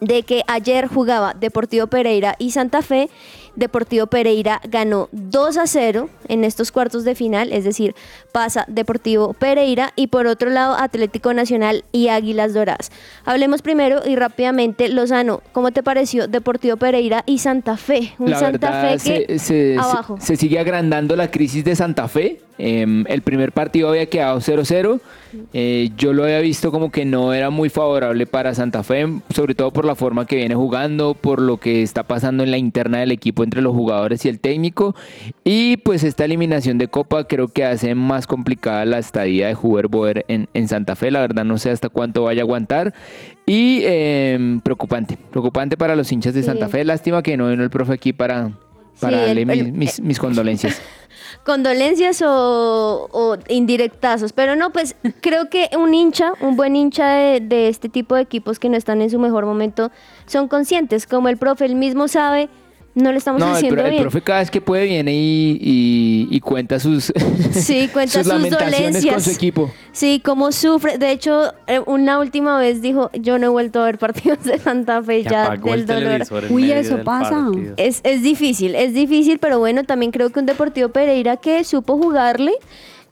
de 0.00 0.22
que 0.22 0.42
ayer 0.46 0.86
jugaba 0.88 1.34
Deportivo 1.34 1.86
Pereira 1.86 2.34
y 2.38 2.52
Santa 2.52 2.80
Fe. 2.82 3.10
Deportivo 3.56 4.06
Pereira 4.06 4.60
ganó 4.68 5.08
2 5.12 5.56
a 5.58 5.66
0 5.66 6.08
en 6.28 6.44
estos 6.44 6.70
cuartos 6.72 7.04
de 7.04 7.14
final, 7.14 7.52
es 7.52 7.64
decir, 7.64 7.94
pasa 8.32 8.64
Deportivo 8.68 9.32
Pereira 9.34 9.92
y 9.96 10.06
por 10.08 10.26
otro 10.26 10.50
lado 10.50 10.74
Atlético 10.76 11.34
Nacional 11.34 11.84
y 11.92 12.08
Águilas 12.08 12.54
Doradas. 12.54 12.90
Hablemos 13.24 13.62
primero 13.62 14.00
y 14.06 14.16
rápidamente, 14.16 14.88
Lozano, 14.88 15.42
¿cómo 15.52 15.70
te 15.72 15.82
pareció 15.82 16.28
Deportivo 16.28 16.76
Pereira 16.76 17.22
y 17.26 17.38
Santa 17.38 17.76
Fe? 17.76 18.14
Un 18.18 18.30
La 18.30 18.38
Santa 18.38 18.70
verdad, 18.70 18.98
Fe 18.98 19.26
que 19.26 19.38
se, 19.38 19.74
se- 19.74 19.78
abajo. 19.78 20.16
se 20.20 20.36
sigue 20.36 20.58
agrandando 20.58 21.16
la 21.16 21.30
crisis 21.30 21.64
de 21.64 21.74
Santa 21.76 22.08
Fe. 22.08 22.40
Em, 22.62 23.04
el 23.08 23.22
primer 23.22 23.52
partido 23.52 23.88
había 23.88 24.06
quedado 24.06 24.38
0-0. 24.40 25.00
Eh, 25.54 25.90
yo 25.96 26.12
lo 26.12 26.24
había 26.24 26.40
visto 26.40 26.70
como 26.70 26.90
que 26.90 27.04
no 27.04 27.32
era 27.32 27.48
muy 27.50 27.68
favorable 27.70 28.26
para 28.26 28.54
Santa 28.54 28.82
Fe, 28.82 29.06
sobre 29.34 29.54
todo 29.54 29.70
por 29.70 29.84
la 29.84 29.94
forma 29.94 30.26
que 30.26 30.36
viene 30.36 30.54
jugando, 30.56 31.14
por 31.14 31.40
lo 31.40 31.56
que 31.58 31.82
está 31.82 32.02
pasando 32.02 32.42
en 32.42 32.50
la 32.50 32.58
interna 32.58 32.98
del 32.98 33.12
equipo 33.12 33.44
entre 33.44 33.62
los 33.62 33.72
jugadores 33.74 34.24
y 34.24 34.28
el 34.28 34.40
técnico. 34.40 34.94
Y 35.44 35.78
pues 35.78 36.04
esta 36.04 36.24
eliminación 36.24 36.76
de 36.78 36.88
Copa 36.88 37.24
creo 37.24 37.48
que 37.48 37.64
hace 37.64 37.94
más 37.94 38.26
complicada 38.26 38.84
la 38.84 38.98
estadía 38.98 39.46
de 39.46 39.56
Huber 39.60 39.88
Boer 39.88 40.24
en, 40.28 40.48
en 40.52 40.68
Santa 40.68 40.96
Fe. 40.96 41.10
La 41.10 41.20
verdad 41.20 41.44
no 41.44 41.56
sé 41.58 41.70
hasta 41.70 41.88
cuánto 41.88 42.24
vaya 42.24 42.42
a 42.42 42.44
aguantar. 42.44 42.92
Y 43.46 43.80
em, 43.84 44.60
preocupante, 44.60 45.16
preocupante 45.30 45.76
para 45.76 45.96
los 45.96 46.10
hinchas 46.12 46.34
de 46.34 46.40
Sí. 46.42 46.46
Santa 46.46 46.68
Fe. 46.68 46.84
Lástima 46.84 47.22
que 47.22 47.36
no 47.36 47.48
vino 47.48 47.62
el 47.62 47.70
profe 47.70 47.92
aquí 47.94 48.12
para, 48.12 48.50
para 49.00 49.18
Sí, 49.20 49.24
darle 49.26 49.42
el- 49.42 49.46
mis, 49.46 49.72
mis- 49.72 50.00
mis 50.00 50.18
condolencias. 50.18 50.80
condolencias 51.44 52.22
o, 52.22 53.08
o 53.12 53.36
indirectazos. 53.48 54.32
Pero 54.32 54.56
no, 54.56 54.70
pues 54.70 54.96
creo 55.20 55.50
que 55.50 55.70
un 55.76 55.94
hincha, 55.94 56.32
un 56.40 56.56
buen 56.56 56.76
hincha 56.76 57.08
de, 57.08 57.40
de 57.40 57.68
este 57.68 57.88
tipo 57.88 58.14
de 58.14 58.22
equipos 58.22 58.58
que 58.58 58.68
no 58.68 58.76
están 58.76 59.00
en 59.02 59.10
su 59.10 59.18
mejor 59.18 59.46
momento, 59.46 59.90
son 60.26 60.48
conscientes. 60.48 61.06
Como 61.06 61.28
el 61.28 61.36
profe, 61.36 61.64
él 61.64 61.74
mismo 61.74 62.08
sabe, 62.08 62.48
no 63.00 63.12
le 63.12 63.18
estamos 63.18 63.40
No, 63.40 63.48
el, 63.48 63.52
haciendo 63.54 63.82
el 63.84 63.90
bien. 63.90 64.02
profe 64.02 64.20
cada 64.22 64.40
vez 64.40 64.50
que 64.50 64.60
puede 64.60 64.84
viene 64.86 65.12
y, 65.14 65.58
y- 65.60 66.28
y 66.30 66.40
cuenta 66.40 66.78
sus, 66.80 67.12
Sí, 67.52 67.88
cuenta 67.92 68.18
sus, 68.18 68.26
lamentaciones 68.26 68.78
dolencias. 68.78 69.14
con 69.14 69.22
su 69.22 69.30
equipo. 69.30 69.70
Sí, 69.92 70.20
cómo 70.24 70.52
sufre. 70.52 70.98
De 70.98 71.10
hecho, 71.10 71.52
eh, 71.66 71.80
una 71.86 72.18
última 72.18 72.58
vez 72.58 72.80
dijo, 72.82 73.10
yo 73.14 73.38
no 73.38 73.46
he 73.46 73.50
vuelto 73.50 73.80
a 73.80 73.84
ver 73.86 73.98
partidos 73.98 74.44
de 74.44 74.58
Santa 74.58 75.02
Fe 75.02 75.22
ya 75.24 75.50
del 75.56 75.68
el 75.80 75.86
dolor. 75.86 76.22
Uy, 76.50 76.70
eso 76.72 76.98
pasa. 77.02 77.30
partido. 77.46 77.74
Es, 77.76 78.00
es 78.04 78.22
difícil, 78.22 78.74
es 78.74 78.94
difícil, 78.94 79.38
pero 79.38 79.58
bueno, 79.58 79.84
también 79.84 80.12
creo 80.12 80.30
que 80.30 80.40
un 80.40 80.46
Deportivo 80.46 80.88
Pereira 80.90 81.36
que 81.36 81.64
supo 81.64 81.96
jugarle 81.96 82.52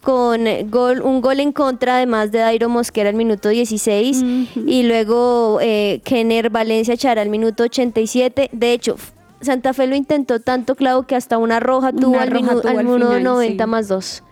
con 0.00 0.44
gol, 0.70 1.02
un 1.02 1.20
gol 1.20 1.40
en 1.40 1.50
contra, 1.52 1.96
además 1.96 2.30
de 2.30 2.38
Dairo 2.38 2.68
Mosquera 2.68 3.08
al 3.10 3.16
minuto 3.16 3.48
16 3.48 4.24
y 4.66 4.84
luego 4.84 5.58
eh, 5.60 6.00
Kenner 6.04 6.50
Valencia 6.50 6.96
Chara 6.96 7.20
al 7.20 7.28
minuto 7.30 7.64
87. 7.64 8.48
De 8.52 8.72
hecho, 8.72 8.96
Santa 9.40 9.72
Fe 9.72 9.86
lo 9.86 9.94
intentó 9.96 10.40
tanto, 10.40 10.74
claro, 10.74 11.06
que 11.06 11.14
hasta 11.16 11.38
una 11.38 11.60
roja 11.60 11.92
tuvo 11.92 12.10
Una 12.12 12.22
al, 12.22 12.30
roja 12.30 12.40
minu- 12.54 12.60
tuvo 12.60 12.70
al 12.70 12.78
al 12.78 12.84
minuto 12.84 13.06
final, 13.08 13.22
90 13.24 13.64
sí. 13.64 13.70
más 13.70 13.88
2. 13.88 14.24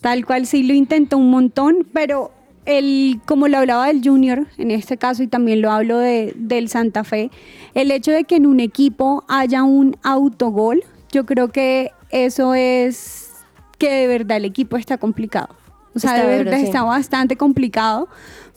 Tal 0.00 0.24
cual 0.26 0.46
sí 0.46 0.62
lo 0.62 0.74
intentó 0.74 1.18
un 1.18 1.30
montón, 1.30 1.86
pero 1.92 2.30
el, 2.66 3.20
como 3.26 3.48
lo 3.48 3.58
hablaba 3.58 3.86
del 3.88 4.00
Junior 4.02 4.46
en 4.58 4.70
este 4.70 4.96
caso 4.96 5.22
y 5.22 5.26
también 5.28 5.60
lo 5.60 5.70
hablo 5.70 5.98
de, 5.98 6.32
del 6.36 6.68
Santa 6.68 7.04
Fe, 7.04 7.30
el 7.74 7.90
hecho 7.90 8.10
de 8.10 8.24
que 8.24 8.36
en 8.36 8.46
un 8.46 8.60
equipo 8.60 9.24
haya 9.28 9.62
un 9.64 9.96
autogol, 10.02 10.82
yo 11.12 11.26
creo 11.26 11.48
que 11.48 11.90
eso 12.10 12.54
es 12.54 13.30
que 13.78 13.90
de 13.92 14.06
verdad 14.06 14.38
el 14.38 14.44
equipo 14.46 14.76
está 14.76 14.98
complicado. 14.98 15.48
O 15.94 15.98
sea, 15.98 16.16
Está 16.16 16.28
de 16.28 16.38
verdad 16.38 16.58
sí. 16.58 16.64
está 16.64 16.82
bastante 16.82 17.36
complicado 17.36 18.08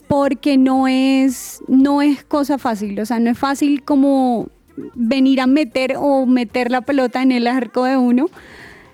porque 0.08 0.56
no 0.58 0.88
es, 0.88 1.60
no 1.68 2.02
es 2.02 2.24
cosa 2.24 2.58
fácil. 2.58 2.98
O 3.00 3.06
sea, 3.06 3.20
no 3.20 3.30
es 3.30 3.38
fácil 3.38 3.84
como 3.84 4.48
venir 4.94 5.40
a 5.40 5.46
meter 5.46 5.94
o 5.98 6.26
meter 6.26 6.70
la 6.70 6.80
pelota 6.80 7.22
en 7.22 7.32
el 7.32 7.46
arco 7.46 7.84
de 7.84 7.96
uno. 7.96 8.26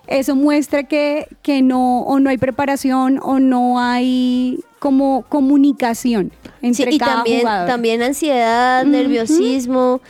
Eso 0.07 0.37
muestra 0.37 0.83
que, 0.83 1.27
que 1.43 1.63
no, 1.63 2.01
o 2.01 2.21
no 2.21 2.29
hay 2.31 2.37
preparación 2.39 3.19
o 3.23 3.39
no 3.39 3.79
hay 3.81 4.61
como 4.79 5.25
comunicación 5.31 6.31
entre 6.61 6.91
Sí, 6.91 6.97
y 6.97 6.99
cada 6.99 7.15
también, 7.17 7.41
jugador. 7.41 7.67
también 7.69 8.03
ansiedad, 8.03 8.85
nerviosismo. 8.85 10.01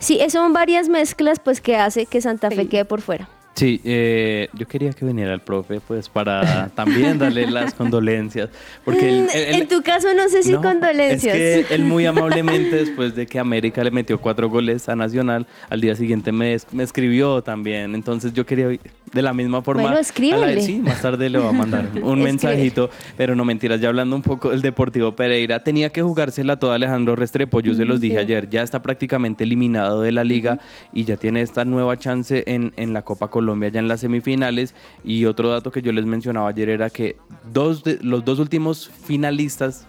Sí, 0.00 0.18
eso 0.20 0.40
son 0.40 0.52
varias 0.52 0.88
mezclas 0.88 1.38
pues 1.38 1.60
que 1.60 1.76
hace 1.76 2.06
que 2.06 2.20
Santa 2.20 2.50
Fe 2.50 2.62
Sí. 2.62 2.66
quede 2.68 2.84
por 2.84 3.00
fuera. 3.02 3.28
Sí, 3.56 3.80
eh, 3.84 4.48
yo 4.52 4.68
quería 4.68 4.92
que 4.92 5.04
viniera 5.06 5.32
el 5.32 5.40
profe, 5.40 5.80
pues, 5.80 6.10
para 6.10 6.68
también 6.74 7.18
darle 7.18 7.50
las 7.50 7.72
condolencias. 7.72 8.50
Porque 8.84 9.08
él- 9.08 9.22
Mm, 9.24 9.28
él- 9.34 9.54
en 9.62 9.68
tu 9.68 9.82
caso 9.82 10.08
no 10.14 10.28
sé 10.28 10.42
si 10.42 10.52
No, 10.52 10.60
condolencias. 10.60 11.34
Es 11.34 11.66
que 11.66 11.74
él 11.74 11.84
muy 11.84 12.04
amablemente, 12.06 12.76
después 12.76 13.14
de 13.16 13.26
que 13.26 13.38
América 13.38 13.82
le 13.82 13.90
metió 13.90 14.20
cuatro 14.20 14.50
goles 14.50 14.86
a 14.90 14.94
Nacional, 14.94 15.46
al 15.70 15.80
día 15.80 15.96
siguiente 15.96 16.32
me 16.32 16.52
escribió 16.52 17.40
también. 17.42 17.94
Entonces 17.94 18.34
yo 18.34 18.44
quería, 18.44 18.68
de 19.12 19.22
la 19.22 19.32
misma 19.32 19.62
forma... 19.62 19.82
Bueno, 19.82 19.98
escríbele. 19.98 20.44
a 20.44 20.54
la- 20.54 20.60
sí, 20.60 20.78
más 20.78 21.00
tarde 21.00 21.30
le 21.30 21.38
voy 21.38 21.48
a 21.48 21.52
mandar 21.52 21.88
un 22.02 22.22
mensajito. 22.22 22.90
Pero 23.16 23.34
no 23.36 23.44
mentiras, 23.44 23.80
ya 23.80 23.88
hablando 23.88 24.16
un 24.16 24.22
poco 24.22 24.50
del 24.50 24.62
Deportivo 24.62 25.14
Pereira, 25.16 25.62
tenía 25.62 25.90
que 25.90 26.02
jugársela 26.02 26.58
toda 26.58 26.74
Alejandro 26.74 27.16
Restrepo. 27.16 27.60
Yo 27.60 27.74
se 27.74 27.84
los 27.84 28.00
dije 28.00 28.18
ayer, 28.18 28.50
ya 28.50 28.62
está 28.62 28.82
prácticamente 28.82 29.44
eliminado 29.44 30.02
de 30.02 30.12
la 30.12 30.24
liga 30.24 30.58
y 30.92 31.04
ya 31.04 31.16
tiene 31.16 31.42
esta 31.42 31.64
nueva 31.64 31.96
chance 31.96 32.44
en, 32.46 32.72
en 32.76 32.92
la 32.92 33.02
Copa 33.02 33.28
Colombia, 33.28 33.68
ya 33.68 33.80
en 33.80 33.88
las 33.88 34.00
semifinales. 34.00 34.74
Y 35.04 35.24
otro 35.24 35.50
dato 35.50 35.70
que 35.70 35.82
yo 35.82 35.92
les 35.92 36.04
mencionaba 36.04 36.48
ayer 36.48 36.68
era 36.68 36.90
que 36.90 37.16
dos 37.52 37.84
de, 37.84 37.98
los 38.02 38.24
dos 38.24 38.38
últimos 38.38 38.90
finalistas 39.04 39.86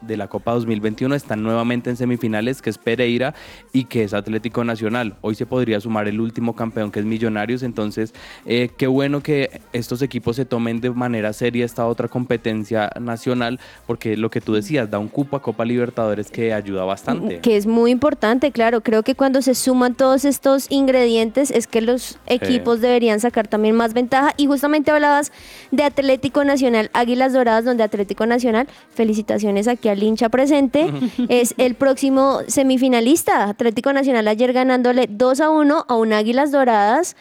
de 0.00 0.16
la 0.16 0.28
Copa 0.28 0.52
2021 0.52 1.14
están 1.14 1.42
nuevamente 1.42 1.90
en 1.90 1.96
semifinales, 1.96 2.62
que 2.62 2.70
es 2.70 2.78
Pereira 2.78 3.34
y 3.72 3.84
que 3.84 4.04
es 4.04 4.14
Atlético 4.14 4.64
Nacional. 4.64 5.16
Hoy 5.20 5.34
se 5.34 5.46
podría 5.46 5.80
sumar 5.80 6.08
el 6.08 6.20
último 6.20 6.54
campeón, 6.54 6.90
que 6.90 7.00
es 7.00 7.06
Millonarios. 7.06 7.62
Entonces, 7.62 8.14
eh, 8.46 8.70
qué 8.76 8.86
bueno 8.86 9.22
que 9.22 9.60
estos 9.72 10.02
equipos 10.02 10.36
se 10.36 10.44
tomen 10.44 10.80
de 10.80 10.90
manera 10.90 11.32
seria 11.32 11.64
esta 11.64 11.86
otra 11.86 12.08
competencia 12.08 12.90
nacional, 13.00 13.58
porque 13.86 14.16
lo 14.16 14.30
que 14.30 14.40
tú 14.40 14.54
decías, 14.54 14.90
da 14.90 14.98
un 14.98 15.08
cupo 15.08 15.36
a 15.36 15.42
Copa 15.42 15.64
Libertadores 15.64 16.30
que 16.30 16.52
ayuda 16.52 16.84
bastante. 16.84 17.40
Que 17.40 17.56
es 17.56 17.66
muy 17.66 17.90
importante, 17.90 18.52
claro. 18.52 18.82
Creo 18.82 19.02
que 19.02 19.14
cuando 19.14 19.42
se 19.42 19.54
suman 19.54 19.94
todos 19.94 20.24
estos 20.24 20.70
ingredientes 20.70 21.50
es 21.50 21.66
que 21.66 21.80
los 21.80 22.18
equipos 22.26 22.80
deberían 22.80 23.20
sacar 23.20 23.48
también 23.48 23.74
más 23.74 23.94
ventaja. 23.94 24.34
Y 24.36 24.46
justamente 24.46 24.90
hablabas 24.90 25.32
de 25.70 25.82
Atlético 25.82 26.44
Nacional, 26.44 26.90
Águilas 26.92 27.32
Doradas, 27.32 27.64
donde 27.64 27.82
Atlético 27.82 28.26
Nacional, 28.26 28.68
felicitaciones 28.90 29.68
aquí 29.68 29.87
al 29.88 30.02
hincha 30.02 30.28
presente, 30.28 30.92
es 31.28 31.54
el 31.58 31.74
próximo 31.74 32.40
semifinalista. 32.46 33.48
Atlético 33.48 33.92
Nacional 33.92 34.28
ayer 34.28 34.52
ganándole 34.52 35.06
2 35.08 35.40
a 35.40 35.50
1 35.50 35.86
a 35.88 35.94
un 35.94 36.12
Águilas 36.12 36.52
Doradas 36.52 37.16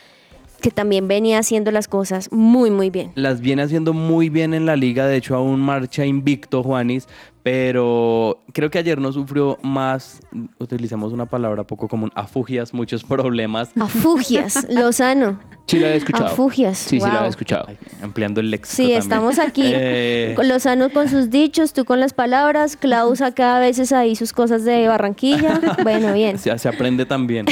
que 0.61 0.71
también 0.71 1.07
venía 1.07 1.39
haciendo 1.39 1.71
las 1.71 1.87
cosas 1.87 2.31
muy, 2.31 2.71
muy 2.71 2.89
bien. 2.89 3.11
Las 3.15 3.41
viene 3.41 3.61
haciendo 3.61 3.93
muy 3.93 4.29
bien 4.29 4.53
en 4.53 4.65
la 4.65 4.75
liga, 4.75 5.05
de 5.05 5.17
hecho 5.17 5.35
aún 5.35 5.59
marcha 5.59 6.05
invicto 6.05 6.63
Juanis, 6.63 7.07
pero 7.49 8.43
creo 8.51 8.69
que 8.69 8.77
ayer 8.77 8.99
no 8.99 9.13
sufrió 9.13 9.57
más, 9.61 10.19
utilizamos 10.59 11.13
una 11.13 11.27
palabra 11.27 11.63
poco 11.63 11.87
común, 11.87 12.11
afugias, 12.13 12.73
muchos 12.73 13.03
problemas. 13.05 13.69
Afugias, 13.79 14.67
Lozano. 14.69 15.39
Sí, 15.65 15.79
lo 15.79 15.85
había 15.85 15.97
escuchado. 15.97 16.25
Afugias. 16.27 16.77
Sí, 16.77 16.89
sí, 16.91 16.99
lo 16.99 17.07
wow. 17.07 17.15
había 17.15 17.29
escuchado. 17.29 17.65
Ay, 17.69 17.77
ampliando 18.01 18.39
el 18.41 18.51
léxico 18.51 18.75
Sí, 18.75 18.83
también. 18.83 19.01
estamos 19.01 19.39
aquí. 19.39 19.63
Eh, 19.65 20.35
Lozano 20.43 20.89
con 20.89 21.07
sus 21.09 21.29
dichos, 21.29 21.71
tú 21.71 21.85
con 21.85 22.01
las 22.01 22.13
palabras, 22.13 22.75
Klaus 22.75 23.21
acá 23.21 23.57
a 23.57 23.59
veces 23.61 23.93
ahí 23.93 24.15
sus 24.17 24.33
cosas 24.33 24.65
de 24.65 24.87
Barranquilla. 24.87 25.61
Bueno, 25.83 26.11
bien. 26.13 26.37
Se, 26.37 26.57
se 26.57 26.67
aprende 26.67 27.05
también. 27.05 27.45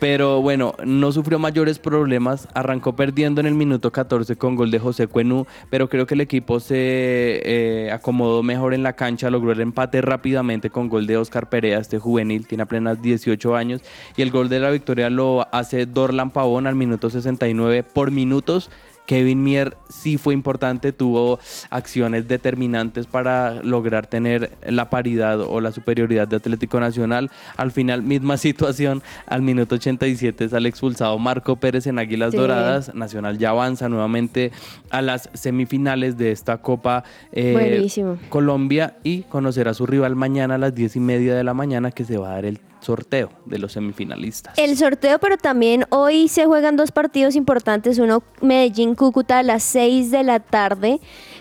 Pero 0.00 0.42
bueno, 0.42 0.74
no 0.84 1.12
sufrió 1.12 1.38
mayores 1.38 1.78
problemas. 1.78 2.48
Arrancó 2.52 2.96
perdiendo 2.96 3.40
en 3.40 3.46
el 3.46 3.54
minuto 3.54 3.92
14 3.92 4.36
con 4.36 4.56
gol 4.56 4.70
de 4.70 4.78
José 4.78 5.06
Cuenú, 5.06 5.46
pero 5.70 5.88
creo 5.88 6.06
que 6.06 6.14
el 6.14 6.20
equipo 6.20 6.60
se 6.60 6.74
eh, 6.76 7.90
acomodó 7.92 8.42
mejor 8.42 8.74
en 8.74 8.82
la 8.82 8.94
cancha, 8.94 9.29
logró 9.30 9.52
el 9.52 9.60
empate 9.60 10.02
rápidamente 10.02 10.70
con 10.70 10.88
gol 10.88 11.06
de 11.06 11.16
Oscar 11.16 11.48
Perea, 11.48 11.78
este 11.78 11.98
juvenil, 11.98 12.46
tiene 12.46 12.62
apenas 12.62 13.00
18 13.00 13.56
años. 13.56 13.80
Y 14.16 14.22
el 14.22 14.30
gol 14.30 14.48
de 14.48 14.60
la 14.60 14.70
victoria 14.70 15.08
lo 15.10 15.46
hace 15.52 15.86
Dorlan 15.86 16.30
Pavón 16.30 16.66
al 16.66 16.74
minuto 16.74 17.10
69 17.10 17.82
por 17.82 18.10
minutos. 18.10 18.70
Kevin 19.10 19.42
Mier 19.42 19.76
sí 19.88 20.18
fue 20.18 20.34
importante, 20.34 20.92
tuvo 20.92 21.40
acciones 21.68 22.28
determinantes 22.28 23.08
para 23.08 23.60
lograr 23.64 24.06
tener 24.06 24.52
la 24.64 24.88
paridad 24.88 25.40
o 25.40 25.60
la 25.60 25.72
superioridad 25.72 26.28
de 26.28 26.36
Atlético 26.36 26.78
Nacional. 26.78 27.28
Al 27.56 27.72
final, 27.72 28.04
misma 28.04 28.36
situación, 28.36 29.02
al 29.26 29.42
minuto 29.42 29.74
87 29.74 30.48
sale 30.48 30.68
expulsado 30.68 31.18
Marco 31.18 31.56
Pérez 31.56 31.88
en 31.88 31.98
Águilas 31.98 32.30
Sí. 32.30 32.36
Doradas. 32.36 32.94
Nacional 32.94 33.36
ya 33.36 33.50
avanza 33.50 33.88
nuevamente 33.88 34.52
a 34.90 35.02
las 35.02 35.28
semifinales 35.34 36.16
de 36.16 36.30
esta 36.30 36.58
Copa 36.58 37.02
eh. 37.32 37.84
Colombia 38.28 38.94
y 39.02 39.22
conocerá 39.22 39.72
a 39.72 39.74
su 39.74 39.86
rival 39.86 40.14
mañana 40.14 40.54
a 40.54 40.58
las 40.58 40.72
10 40.72 40.94
y 40.94 41.00
media 41.00 41.34
de 41.34 41.42
la 41.42 41.52
mañana 41.52 41.90
que 41.90 42.04
se 42.04 42.16
va 42.16 42.30
a 42.30 42.34
dar 42.34 42.44
el 42.44 42.60
sorteo 42.80 43.30
de 43.46 43.58
los 43.58 43.72
semifinalistas. 43.72 44.58
El 44.58 44.76
sorteo, 44.76 45.18
pero 45.18 45.36
también 45.36 45.84
hoy 45.90 46.28
se 46.28 46.46
juegan 46.46 46.76
dos 46.76 46.90
partidos 46.92 47.36
importantes, 47.36 47.98
uno 47.98 48.22
Medellín-Cúcuta 48.40 49.38
a 49.38 49.42
las 49.42 49.62
6 49.64 50.10
de 50.10 50.22
la 50.24 50.40
tarde, 50.40 51.00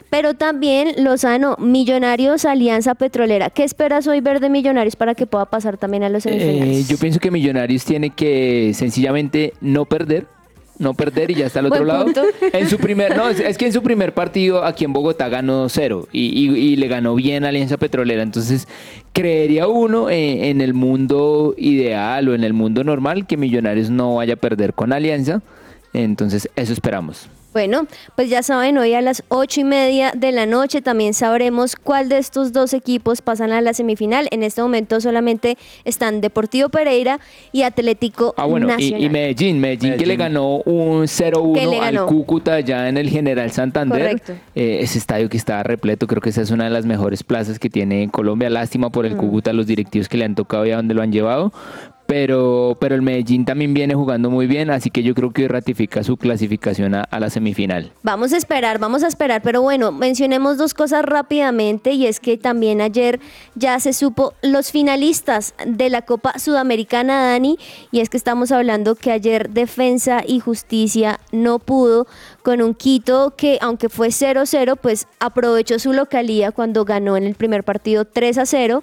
pero 0.09 0.33
también 0.33 1.03
Lozano, 1.03 1.55
Millonarios, 1.59 2.45
Alianza 2.45 2.95
Petrolera. 2.95 3.49
¿Qué 3.49 3.63
esperas 3.63 4.07
hoy 4.07 4.21
ver 4.21 4.39
de 4.39 4.49
Millonarios 4.49 4.95
para 4.95 5.15
que 5.15 5.25
pueda 5.25 5.45
pasar 5.45 5.77
también 5.77 6.03
a 6.03 6.09
los 6.09 6.25
Eh, 6.25 6.29
semifinales? 6.29 6.87
yo 6.87 6.97
pienso 6.97 7.19
que 7.19 7.31
Millonarios 7.31 7.85
tiene 7.85 8.09
que 8.09 8.71
sencillamente 8.73 9.53
no 9.61 9.85
perder. 9.85 10.27
No 10.79 10.93
perder 10.93 11.29
y 11.29 11.35
ya 11.35 11.45
está 11.45 11.59
al 11.59 11.65
otro 11.67 11.83
lado. 11.83 12.05
punto. 12.05 12.23
En 12.53 12.69
su 12.69 12.77
primer, 12.77 13.15
no, 13.15 13.27
es, 13.29 13.39
es 13.41 13.57
que 13.57 13.65
en 13.65 13.73
su 13.73 13.83
primer 13.83 14.13
partido 14.13 14.63
aquí 14.63 14.85
en 14.85 14.93
Bogotá 14.93 15.27
ganó 15.29 15.67
cero 15.69 16.07
y, 16.11 16.27
y- 16.27 16.55
y 16.57 16.75
le 16.77 16.87
ganó 16.87 17.15
bien 17.15 17.43
a 17.45 17.49
Alianza 17.49 17.75
Petrolera. 17.77 18.23
Entonces, 18.23 18.67
creería 19.13 19.67
uno 19.67 20.09
eh, 20.09 20.49
en 20.49 20.61
el 20.61 20.73
mundo 20.73 21.53
ideal 21.57 22.29
o 22.29 22.33
en 22.33 22.43
el 22.45 22.53
mundo 22.53 22.83
normal 22.85 23.27
que 23.27 23.35
Millonarios 23.37 23.89
no 23.89 24.15
vaya 24.15 24.35
a 24.35 24.37
perder 24.37 24.73
con 24.73 24.93
Alianza. 24.93 25.41
Entonces, 25.93 26.49
eso 26.55 26.71
esperamos. 26.73 27.27
Bueno, 27.51 27.87
pues 28.15 28.29
ya 28.29 28.43
saben, 28.43 28.77
hoy 28.77 28.93
a 28.93 29.01
las 29.01 29.23
ocho 29.27 29.61
y 29.61 29.63
media 29.63 30.11
de 30.15 30.31
la 30.31 30.45
noche 30.45 30.81
también 30.83 31.15
sabremos 31.15 31.75
cuál 31.75 32.07
de 32.07 32.19
estos 32.19 32.53
dos 32.53 32.73
equipos 32.73 33.21
pasan 33.23 33.51
a 33.51 33.59
la 33.61 33.73
semifinal. 33.73 34.27
En 34.29 34.43
este 34.43 34.61
momento 34.61 35.01
solamente 35.01 35.57
están 35.83 36.21
Deportivo 36.21 36.69
Pereira 36.69 37.19
y 37.51 37.63
Atlético 37.63 38.35
Ah, 38.37 38.45
bueno, 38.45 38.67
y, 38.67 38.69
Nacional. 38.69 39.03
y 39.03 39.09
Medellín, 39.09 39.59
Medellín, 39.59 39.97
que 39.97 40.05
le 40.05 40.15
ganó 40.15 40.57
un 40.57 41.01
Que 41.07 41.31
0-1 41.31 41.69
le 41.71 41.79
al. 41.79 42.05
Cúcuta 42.05 42.59
ya 42.59 42.87
en 42.87 42.97
el 42.97 43.09
General 43.09 43.49
Santander. 43.51 43.99
Correcto. 43.99 44.33
Eh, 44.53 44.79
ese 44.81 44.99
estadio 44.99 45.27
que 45.27 45.37
estaba 45.37 45.63
repleto, 45.63 46.05
creo 46.05 46.21
que 46.21 46.29
esa 46.29 46.41
es 46.43 46.51
una 46.51 46.65
de 46.65 46.69
las 46.69 46.85
mejores 46.85 47.23
plazas 47.23 47.57
que 47.57 47.69
tiene 47.71 48.09
Colombia. 48.11 48.49
Lástima 48.51 48.91
por 48.91 49.07
el 49.07 49.15
Mm. 49.15 49.17
Cúcuta, 49.17 49.53
los 49.53 49.65
directivos 49.65 50.07
que 50.07 50.17
le 50.17 50.25
han 50.25 50.35
tocado 50.35 50.67
y 50.67 50.71
a 50.71 50.75
donde 50.75 50.93
lo 50.93 51.01
han 51.01 51.11
llevado. 51.11 51.51
Pero, 52.09 52.75
pero 52.79 52.95
el 52.95 53.03
Medellín 53.03 53.45
también 53.45 53.75
viene 53.75 53.93
jugando 53.93 54.31
muy 54.31 54.47
bien, 54.47 54.71
así 54.71 54.89
que 54.89 55.03
yo 55.03 55.13
creo 55.13 55.31
que 55.31 55.47
ratifica 55.47 56.03
su 56.03 56.17
clasificación 56.17 56.95
a, 56.95 57.07
la 57.19 57.29
semifinal. 57.29 57.91
Vamos 58.01 58.33
a 58.33 58.37
esperar, 58.37 58.79
vamos 58.79 59.03
a 59.03 59.07
esperar, 59.07 59.43
pero 59.43 59.61
bueno, 59.61 59.91
mencionemos 59.91 60.57
dos 60.57 60.73
cosas 60.73 61.05
rápidamente 61.05 61.91
y 61.91 62.07
es 62.07 62.19
que 62.19 62.35
también 62.35 62.81
ayer 62.81 63.19
ya 63.53 63.79
se 63.79 63.93
supo 63.93 64.33
los 64.41 64.71
finalistas 64.71 65.53
de 65.67 65.91
la 65.91 66.01
Copa 66.01 66.39
Sudamericana, 66.39 67.29
Dani, 67.29 67.59
y 67.91 67.99
es 67.99 68.09
que 68.09 68.17
estamos 68.17 68.51
hablando 68.51 68.95
que 68.95 69.11
ayer 69.11 69.51
Defensa 69.51 70.23
y 70.25 70.39
Justicia 70.39 71.19
no 71.31 71.59
pudo 71.59 72.07
con 72.41 72.63
un 72.63 72.73
Quito 72.73 73.35
que 73.37 73.59
aunque 73.61 73.87
fue 73.87 74.07
0-0, 74.07 74.79
pues 74.81 75.07
aprovechó 75.19 75.77
su 75.77 75.93
localía 75.93 76.51
cuando 76.51 76.85
ganó 76.85 77.17
en 77.17 77.25
el 77.25 77.35
primer 77.35 77.63
partido 77.63 78.03
3-0 78.03 78.81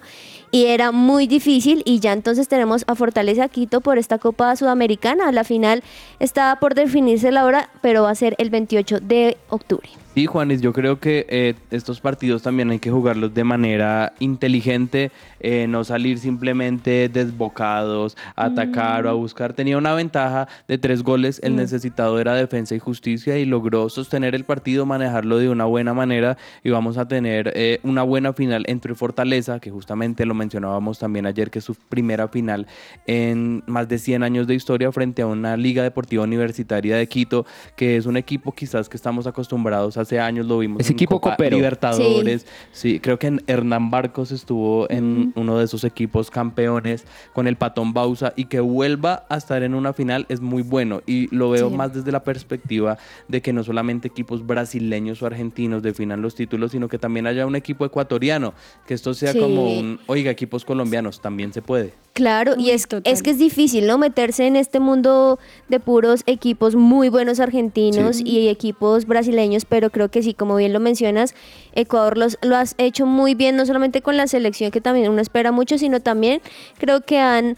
y 0.51 0.65
era 0.65 0.91
muy 0.91 1.27
difícil 1.27 1.81
y 1.85 1.99
ya 1.99 2.13
entonces 2.13 2.47
tenemos 2.47 2.83
a 2.87 2.95
Fortaleza 2.95 3.47
Quito 3.49 3.81
por 3.81 3.97
esta 3.97 4.17
Copa 4.17 4.55
Sudamericana. 4.55 5.31
La 5.31 5.43
final 5.43 5.83
está 6.19 6.57
por 6.59 6.75
definirse 6.75 7.31
la 7.31 7.45
hora, 7.45 7.69
pero 7.81 8.03
va 8.03 8.11
a 8.11 8.15
ser 8.15 8.35
el 8.37 8.49
28 8.49 8.99
de 9.01 9.37
octubre. 9.49 9.89
Sí, 10.17 10.25
Juanes, 10.25 10.61
yo 10.61 10.73
creo 10.73 10.99
que 10.99 11.27
eh, 11.29 11.53
estos 11.69 12.01
partidos 12.01 12.41
también 12.41 12.71
hay 12.71 12.79
que 12.79 12.89
jugarlos 12.89 13.35
de 13.35 13.43
manera 13.43 14.13
inteligente, 14.17 15.11
eh, 15.39 15.67
no 15.69 15.83
salir 15.83 16.17
simplemente 16.17 17.07
desbocados, 17.07 18.17
a 18.35 18.45
atacar 18.45 19.05
o 19.05 19.11
a 19.11 19.13
buscar. 19.13 19.53
Tenía 19.53 19.77
una 19.77 19.93
ventaja 19.93 20.47
de 20.67 20.79
tres 20.79 21.03
goles, 21.03 21.39
el 21.43 21.55
necesitado 21.55 22.19
era 22.19 22.33
defensa 22.33 22.73
y 22.73 22.79
justicia 22.79 23.37
y 23.37 23.45
logró 23.45 23.89
sostener 23.89 24.33
el 24.33 24.43
partido, 24.43 24.87
manejarlo 24.87 25.37
de 25.37 25.49
una 25.49 25.65
buena 25.65 25.93
manera 25.93 26.35
y 26.63 26.71
vamos 26.71 26.97
a 26.97 27.07
tener 27.07 27.51
eh, 27.53 27.79
una 27.83 28.01
buena 28.01 28.33
final 28.33 28.63
entre 28.65 28.95
Fortaleza, 28.95 29.59
que 29.59 29.69
justamente 29.69 30.25
lo 30.25 30.33
mencionábamos 30.33 30.97
también 30.97 31.27
ayer, 31.27 31.51
que 31.51 31.59
es 31.59 31.65
su 31.65 31.75
primera 31.75 32.27
final 32.27 32.65
en 33.05 33.63
más 33.67 33.87
de 33.87 33.99
100 33.99 34.23
años 34.23 34.47
de 34.47 34.55
historia 34.55 34.91
frente 34.91 35.21
a 35.21 35.27
una 35.27 35.55
Liga 35.57 35.83
Deportiva 35.83 36.23
Universitaria 36.23 36.97
de 36.97 37.05
Quito, 37.05 37.45
que 37.75 37.97
es 37.97 38.07
un 38.07 38.17
equipo 38.17 38.51
quizás 38.51 38.89
que 38.89 38.97
estamos 38.97 39.27
acostumbrados 39.27 39.95
a 39.97 40.06
hace 40.07 40.19
años 40.19 40.45
lo 40.45 40.59
vimos 40.59 40.79
Ese 40.79 40.91
en 40.91 40.95
equipo 40.95 41.19
Copa 41.19 41.35
copero. 41.35 41.57
Libertadores. 41.57 42.45
Sí. 42.71 42.99
creo 42.99 43.19
que 43.19 43.27
en 43.27 43.43
Hernán 43.47 43.91
Barcos 43.91 44.31
estuvo 44.31 44.89
en 44.89 45.33
uno 45.35 45.57
de 45.57 45.65
esos 45.65 45.83
equipos 45.83 46.31
campeones 46.31 47.05
con 47.33 47.47
el 47.47 47.57
Patón 47.57 47.93
Bausa 47.93 48.33
y 48.35 48.45
que 48.45 48.59
vuelva 48.59 49.25
a 49.29 49.37
estar 49.37 49.63
en 49.63 49.73
una 49.75 49.93
final 49.93 50.25
es 50.29 50.39
muy 50.41 50.63
bueno 50.63 51.01
y 51.05 51.33
lo 51.35 51.49
veo 51.49 51.69
Sí. 51.69 51.75
más 51.75 51.93
desde 51.93 52.11
la 52.11 52.23
perspectiva 52.23 52.97
de 53.27 53.41
que 53.41 53.51
no 53.53 53.63
solamente 53.63 54.07
equipos 54.07 54.45
brasileños 54.45 55.21
o 55.21 55.25
argentinos 55.25 55.83
definan 55.83 56.21
los 56.21 56.35
títulos, 56.35 56.71
sino 56.71 56.87
que 56.87 56.97
también 56.97 57.27
haya 57.27 57.45
un 57.45 57.55
equipo 57.55 57.85
ecuatoriano, 57.85 58.53
que 58.85 58.93
esto 58.93 59.13
sea 59.13 59.33
Sí. 59.33 59.39
como 59.39 59.71
un, 59.77 59.99
oiga, 60.07 60.31
equipos 60.31 60.63
colombianos, 60.63 61.21
también 61.21 61.51
se 61.51 61.61
puede. 61.61 61.93
Claro, 62.17 62.55
y 62.57 62.71
es, 62.71 62.87
total. 62.87 63.13
es 63.13 63.21
que 63.21 63.29
es 63.29 63.37
difícil, 63.37 63.85
¿no? 63.85 63.99
Meterse 63.99 64.47
en 64.47 64.55
este 64.55 64.79
mundo 64.79 65.37
de 65.69 65.79
puros 65.79 66.23
equipos 66.25 66.75
muy 66.75 67.09
buenos 67.09 67.39
argentinos 67.39 68.21
y 68.25 68.47
equipos 68.47 69.05
brasileños, 69.05 69.65
pero 69.65 69.91
creo 69.91 70.09
que 70.09 70.23
sí, 70.23 70.33
como 70.33 70.55
bien 70.55 70.73
lo 70.73 70.79
mencionas, 70.79 71.35
Ecuador 71.73 72.17
los, 72.17 72.39
lo 72.41 72.55
has 72.55 72.73
hecho 72.79 73.05
muy 73.05 73.35
bien, 73.35 73.55
no 73.55 73.67
solamente 73.67 74.01
con 74.01 74.17
la 74.17 74.25
selección, 74.25 74.71
que 74.71 74.81
también 74.81 75.11
uno 75.11 75.21
espera 75.21 75.51
mucho, 75.51 75.77
sino 75.77 75.99
también 75.99 76.41
creo 76.79 77.01
que 77.01 77.19
han, 77.19 77.55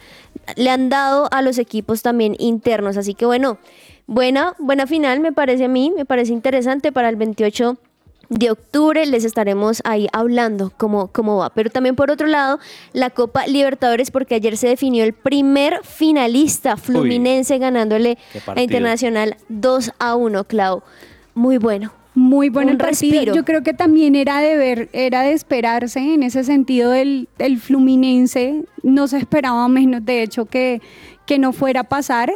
le 0.58 0.70
han 0.70 0.90
dado 0.90 1.30
a 1.32 1.42
los 1.42 1.58
equipos 1.58 2.02
también 2.02 2.36
internos. 2.38 2.98
Así 2.98 3.14
que 3.14 3.26
bueno, 3.26 3.60
buena, 4.08 4.56
buena 4.60 4.88
final, 4.88 5.22
me 5.22 5.32
parece 5.32 5.64
a 5.64 5.70
mí, 5.70 5.90
me 5.96 6.04
parece 6.04 6.34
interesante 6.34 6.92
para 6.92 7.08
el 7.08 7.16
28 7.16 7.78
de 8.30 8.52
octubre 8.52 9.06
les 9.06 9.26
estaremos 9.26 9.82
ahí 9.86 10.08
hablando 10.14 10.72
cómo, 10.78 11.08
cómo 11.08 11.38
va. 11.38 11.50
Pero 11.50 11.70
también 11.70 11.96
por 11.96 12.12
otro 12.12 12.28
lado, 12.28 12.60
la 12.94 13.10
Copa 13.10 13.48
Libertadores, 13.48 14.12
porque 14.12 14.36
ayer 14.36 14.56
se 14.56 14.68
definió 14.68 15.04
el 15.04 15.14
primer 15.14 15.82
finalista 15.84 16.78
Fluminense 16.78 17.58
ganándole 17.58 18.18
a. 18.46 18.62
Internacional 18.62 19.36
2 19.50 19.94
a 20.00 20.16
1, 20.16 20.44
Clau. 20.46 20.84
Muy 21.34 21.58
bueno. 21.58 21.92
Muy 22.16 22.48
el 22.48 22.78
partido. 22.78 22.86
respiro. 22.86 23.36
Yo 23.36 23.46
creo 23.46 23.64
que 23.64 23.74
también 23.74 24.16
era 24.16 24.40
de 24.42 24.58
ver, 24.58 24.90
era 24.94 25.22
de 25.22 25.34
esperarse 25.34 26.00
en 26.00 26.24
ese 26.24 26.44
sentido 26.44 26.92
del, 26.92 27.30
del 27.38 27.60
Fluminense. 27.60 28.66
No 28.84 29.08
se 29.08 29.18
esperaba 29.18 29.68
menos, 29.68 30.04
de 30.04 30.24
hecho, 30.24 30.46
que, 30.46 30.82
que 31.26 31.40
no 31.40 31.54
fuera 31.54 31.82
a 31.82 31.84
pasar. 31.86 32.34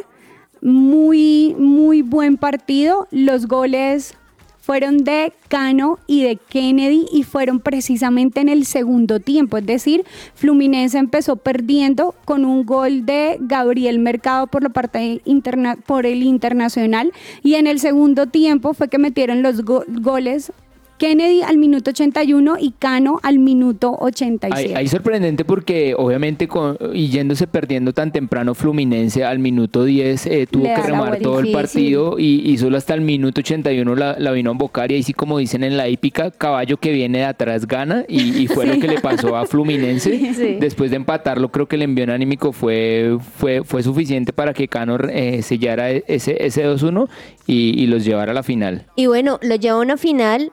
Muy, 0.62 1.54
muy 1.58 2.02
buen 2.02 2.38
partido. 2.38 3.08
Los 3.10 3.46
goles 3.46 4.16
fueron 4.64 5.04
de 5.04 5.34
Cano 5.48 5.98
y 6.06 6.22
de 6.22 6.36
Kennedy 6.36 7.04
y 7.12 7.22
fueron 7.22 7.60
precisamente 7.60 8.40
en 8.40 8.48
el 8.48 8.64
segundo 8.64 9.20
tiempo. 9.20 9.58
Es 9.58 9.66
decir, 9.66 10.04
Fluminense 10.34 10.96
empezó 10.96 11.36
perdiendo 11.36 12.14
con 12.24 12.46
un 12.46 12.64
gol 12.64 13.04
de 13.04 13.36
Gabriel 13.40 13.98
Mercado 13.98 14.46
por 14.46 14.62
la 14.62 14.70
parte 14.70 15.20
interna 15.26 15.76
por 15.76 16.06
el 16.06 16.22
internacional 16.22 17.12
y 17.42 17.56
en 17.56 17.66
el 17.66 17.78
segundo 17.78 18.26
tiempo 18.26 18.72
fue 18.72 18.88
que 18.88 18.96
metieron 18.96 19.42
los 19.42 19.62
go- 19.66 19.84
goles 19.86 20.50
Kennedy 20.98 21.42
al 21.42 21.58
minuto 21.58 21.90
81 21.90 22.56
y 22.60 22.72
Cano 22.72 23.18
al 23.22 23.38
minuto 23.38 23.98
Ahí, 24.00 24.08
87. 24.08 24.76
ahí 24.76 24.88
sorprendente 24.88 25.44
porque 25.44 25.94
obviamente 25.96 26.48
con, 26.48 26.78
y 26.92 27.08
yéndose 27.08 27.46
perdiendo 27.46 27.92
tan 27.92 28.12
temprano 28.12 28.54
Fluminense 28.54 29.24
al 29.24 29.38
minuto 29.38 29.84
10 29.84 30.26
eh, 30.26 30.46
tuvo 30.50 30.64
Le 30.64 30.74
que 30.74 30.82
remar 30.82 31.18
todo 31.18 31.40
el 31.40 31.50
partido 31.52 32.18
y, 32.18 32.48
y 32.48 32.58
solo 32.58 32.76
hasta 32.76 32.94
el 32.94 33.00
minuto 33.00 33.40
81 33.40 33.94
la, 33.96 34.16
la 34.18 34.32
vino 34.32 34.50
a 34.50 34.52
embocar 34.52 34.92
y 34.92 34.96
ahí 34.96 35.02
sí 35.02 35.12
como 35.12 35.38
dicen 35.38 35.64
en 35.64 35.76
la 35.76 35.88
hípica, 35.88 36.30
caballo 36.30 36.76
que 36.76 36.92
viene 36.92 37.18
de 37.18 37.24
atrás 37.24 37.66
gana 37.66 38.04
y, 38.08 38.42
y 38.42 38.46
fue 38.46 38.66
lo 38.66 38.74
que 38.80 38.88
le 38.88 39.00
pasó 39.00 39.36
a 39.36 39.46
Fluminense. 39.46 40.34
Sí. 40.34 40.56
Después 40.60 40.90
de 40.90 40.96
empatarlo 40.96 41.50
creo 41.50 41.66
que 41.66 41.76
el 41.76 41.82
envío 41.82 42.04
anímico 42.12 42.52
fue, 42.52 43.18
fue, 43.36 43.64
fue 43.64 43.82
suficiente 43.82 44.32
para 44.32 44.52
que 44.52 44.68
Cano 44.68 44.98
eh, 45.08 45.42
sellara 45.42 45.90
ese, 45.90 46.44
ese 46.44 46.66
2-1 46.66 47.08
y, 47.46 47.82
y 47.82 47.86
los 47.86 48.04
llevara 48.04 48.32
a 48.32 48.34
la 48.34 48.42
final. 48.42 48.86
Y 48.96 49.06
bueno, 49.06 49.38
lo 49.42 49.56
lleva 49.56 49.78
a 49.78 49.80
una 49.80 49.96
final. 49.96 50.52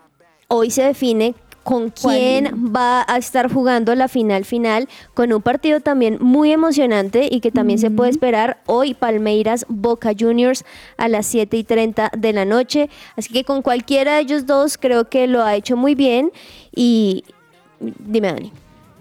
Hoy 0.53 0.69
se 0.69 0.83
define 0.83 1.33
con 1.63 1.91
quién 1.91 2.73
va 2.75 3.05
a 3.07 3.17
estar 3.17 3.49
jugando 3.49 3.95
la 3.95 4.09
final 4.09 4.43
final, 4.43 4.89
con 5.13 5.31
un 5.31 5.41
partido 5.41 5.79
también 5.79 6.17
muy 6.19 6.51
emocionante 6.51 7.29
y 7.31 7.39
que 7.39 7.51
también 7.51 7.79
se 7.79 7.89
puede 7.89 8.09
esperar 8.09 8.61
hoy 8.65 8.93
Palmeiras 8.93 9.65
Boca 9.69 10.11
Juniors 10.19 10.65
a 10.97 11.07
las 11.07 11.25
7 11.27 11.55
y 11.55 11.63
30 11.63 12.11
de 12.17 12.33
la 12.33 12.43
noche. 12.43 12.89
Así 13.15 13.31
que 13.31 13.45
con 13.45 13.61
cualquiera 13.61 14.15
de 14.15 14.23
ellos 14.23 14.45
dos 14.45 14.77
creo 14.77 15.07
que 15.07 15.25
lo 15.25 15.41
ha 15.41 15.55
hecho 15.55 15.77
muy 15.77 15.95
bien 15.95 16.33
y 16.75 17.23
dime 17.79 18.33
Dani. 18.33 18.51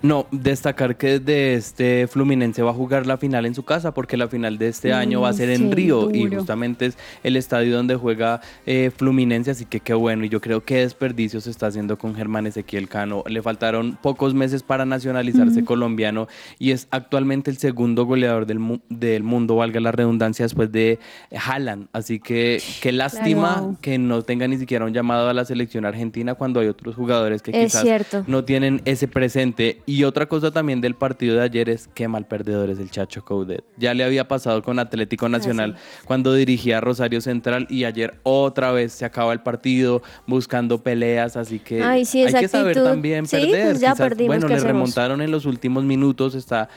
No, 0.03 0.27
destacar 0.31 0.97
que 0.97 1.19
de 1.21 1.55
este 1.55 2.07
Fluminense 2.07 2.63
va 2.63 2.71
a 2.71 2.75
jugar 2.75 3.07
la 3.07 3.19
final 3.19 3.45
en 3.45 3.55
su 3.55 3.65
casa 3.65 3.93
porque 3.93 4.17
la 4.17 4.29
final 4.29 4.57
de 4.57 4.69
este 4.69 4.93
año 4.95 5.21
va 5.21 5.29
a 5.29 5.33
ser 5.35 5.51
en 5.51 5.69
sí, 5.69 5.71
Río 5.75 6.11
y 6.15 6.27
justamente 6.27 6.87
es 6.87 6.99
el 7.23 7.37
estadio 7.37 7.77
donde 7.77 7.97
juega 7.97 8.41
eh, 8.67 8.91
Fluminense, 8.97 9.51
así 9.51 9.67
que 9.67 9.81
qué 9.81 9.93
bueno. 9.93 10.25
Y 10.25 10.29
yo 10.31 10.41
creo 10.41 10.65
que 10.65 10.77
desperdicio 10.79 11.41
se 11.43 11.51
está 11.51 11.67
haciendo 11.67 11.99
con 11.99 12.15
Germán 12.15 12.47
Ezequiel 12.47 12.89
Cano. 12.89 13.25
Le 13.27 13.43
faltaron 13.43 13.99
pocos 14.01 14.33
meses 14.33 14.63
para 14.63 14.87
nacionalizarse 14.87 15.65
colombiano 15.65 16.29
y 16.59 16.71
es 16.71 16.89
actualmente 16.91 17.51
el 17.51 17.59
segundo 17.59 18.07
goleador 18.07 18.47
del, 18.47 18.59
mu- 18.59 18.79
del 18.89 19.23
mundo, 19.23 19.57
valga 19.57 19.81
la 19.81 19.93
redundancia, 19.93 20.45
después 20.47 20.73
de 20.73 20.99
Haaland. 21.35 21.89
Así 21.93 22.21
que 22.21 22.63
qué 22.81 22.93
lástima 22.93 23.77
que 23.83 23.99
no 23.99 24.23
tenga 24.23 24.49
ni 24.49 24.57
siquiera 24.57 24.85
un 24.87 24.93
llamado 24.95 25.29
a 25.29 25.35
la 25.35 25.45
selección 25.45 25.85
argentina 25.85 26.35
cuando 26.35 26.61
hay 26.61 26.69
otros 26.69 26.95
jugadores 26.95 27.43
que 27.43 27.51
Es 27.51 27.73
quizás 27.73 27.83
cierto. 27.83 28.25
no 28.27 28.45
tienen 28.45 28.81
ese 28.87 29.07
presente. 29.09 29.81
Y 29.91 30.05
otra 30.05 30.27
cosa 30.27 30.53
también 30.53 30.81
del 30.81 30.95
partido 30.95 31.35
de 31.35 31.43
ayer 31.43 31.69
es 31.69 31.89
qué 31.95 32.07
mal 32.07 32.25
perdedor 32.25 32.71
es 32.71 32.79
el 32.79 32.91
Chacho 32.93 33.25
Coudet. 33.25 33.65
Ya 33.77 33.93
le 33.93 34.05
había 34.05 34.29
pasado 34.29 34.63
con 34.63 34.79
Atlético 34.79 35.29
Nacional 35.29 35.75
cuando 36.05 36.33
dirigía 36.33 36.79
a 36.79 36.81
Rosario 36.81 37.21
Central 37.21 37.67
y 37.69 37.83
ayer 37.83 38.15
otra 38.23 38.71
vez 38.71 38.93
se 38.93 39.05
acaba 39.05 39.33
el 39.33 39.41
partido 39.41 40.01
buscando 40.29 40.83
peleas, 40.85 41.37
así 41.37 41.59
que 41.59 41.83
Ay, 41.83 42.05
sí, 42.05 42.23
hay 42.23 42.33
que 42.35 42.47
saber 42.47 42.77
también 42.81 43.27
Sí, 43.27 43.37
perder. 43.37 43.67
pues 43.67 43.81
ya 43.81 43.93
Quizás, 43.95 44.09
perdimos, 44.09 44.29
bueno, 44.29 44.47
¿qué 44.47 44.53
le 44.53 44.59
hacemos? 44.59 44.73
remontaron 44.73 45.23
en 45.23 45.31
los 45.33 45.45
últimos 45.45 45.83
minutos, 45.83 46.37
está 46.37 46.69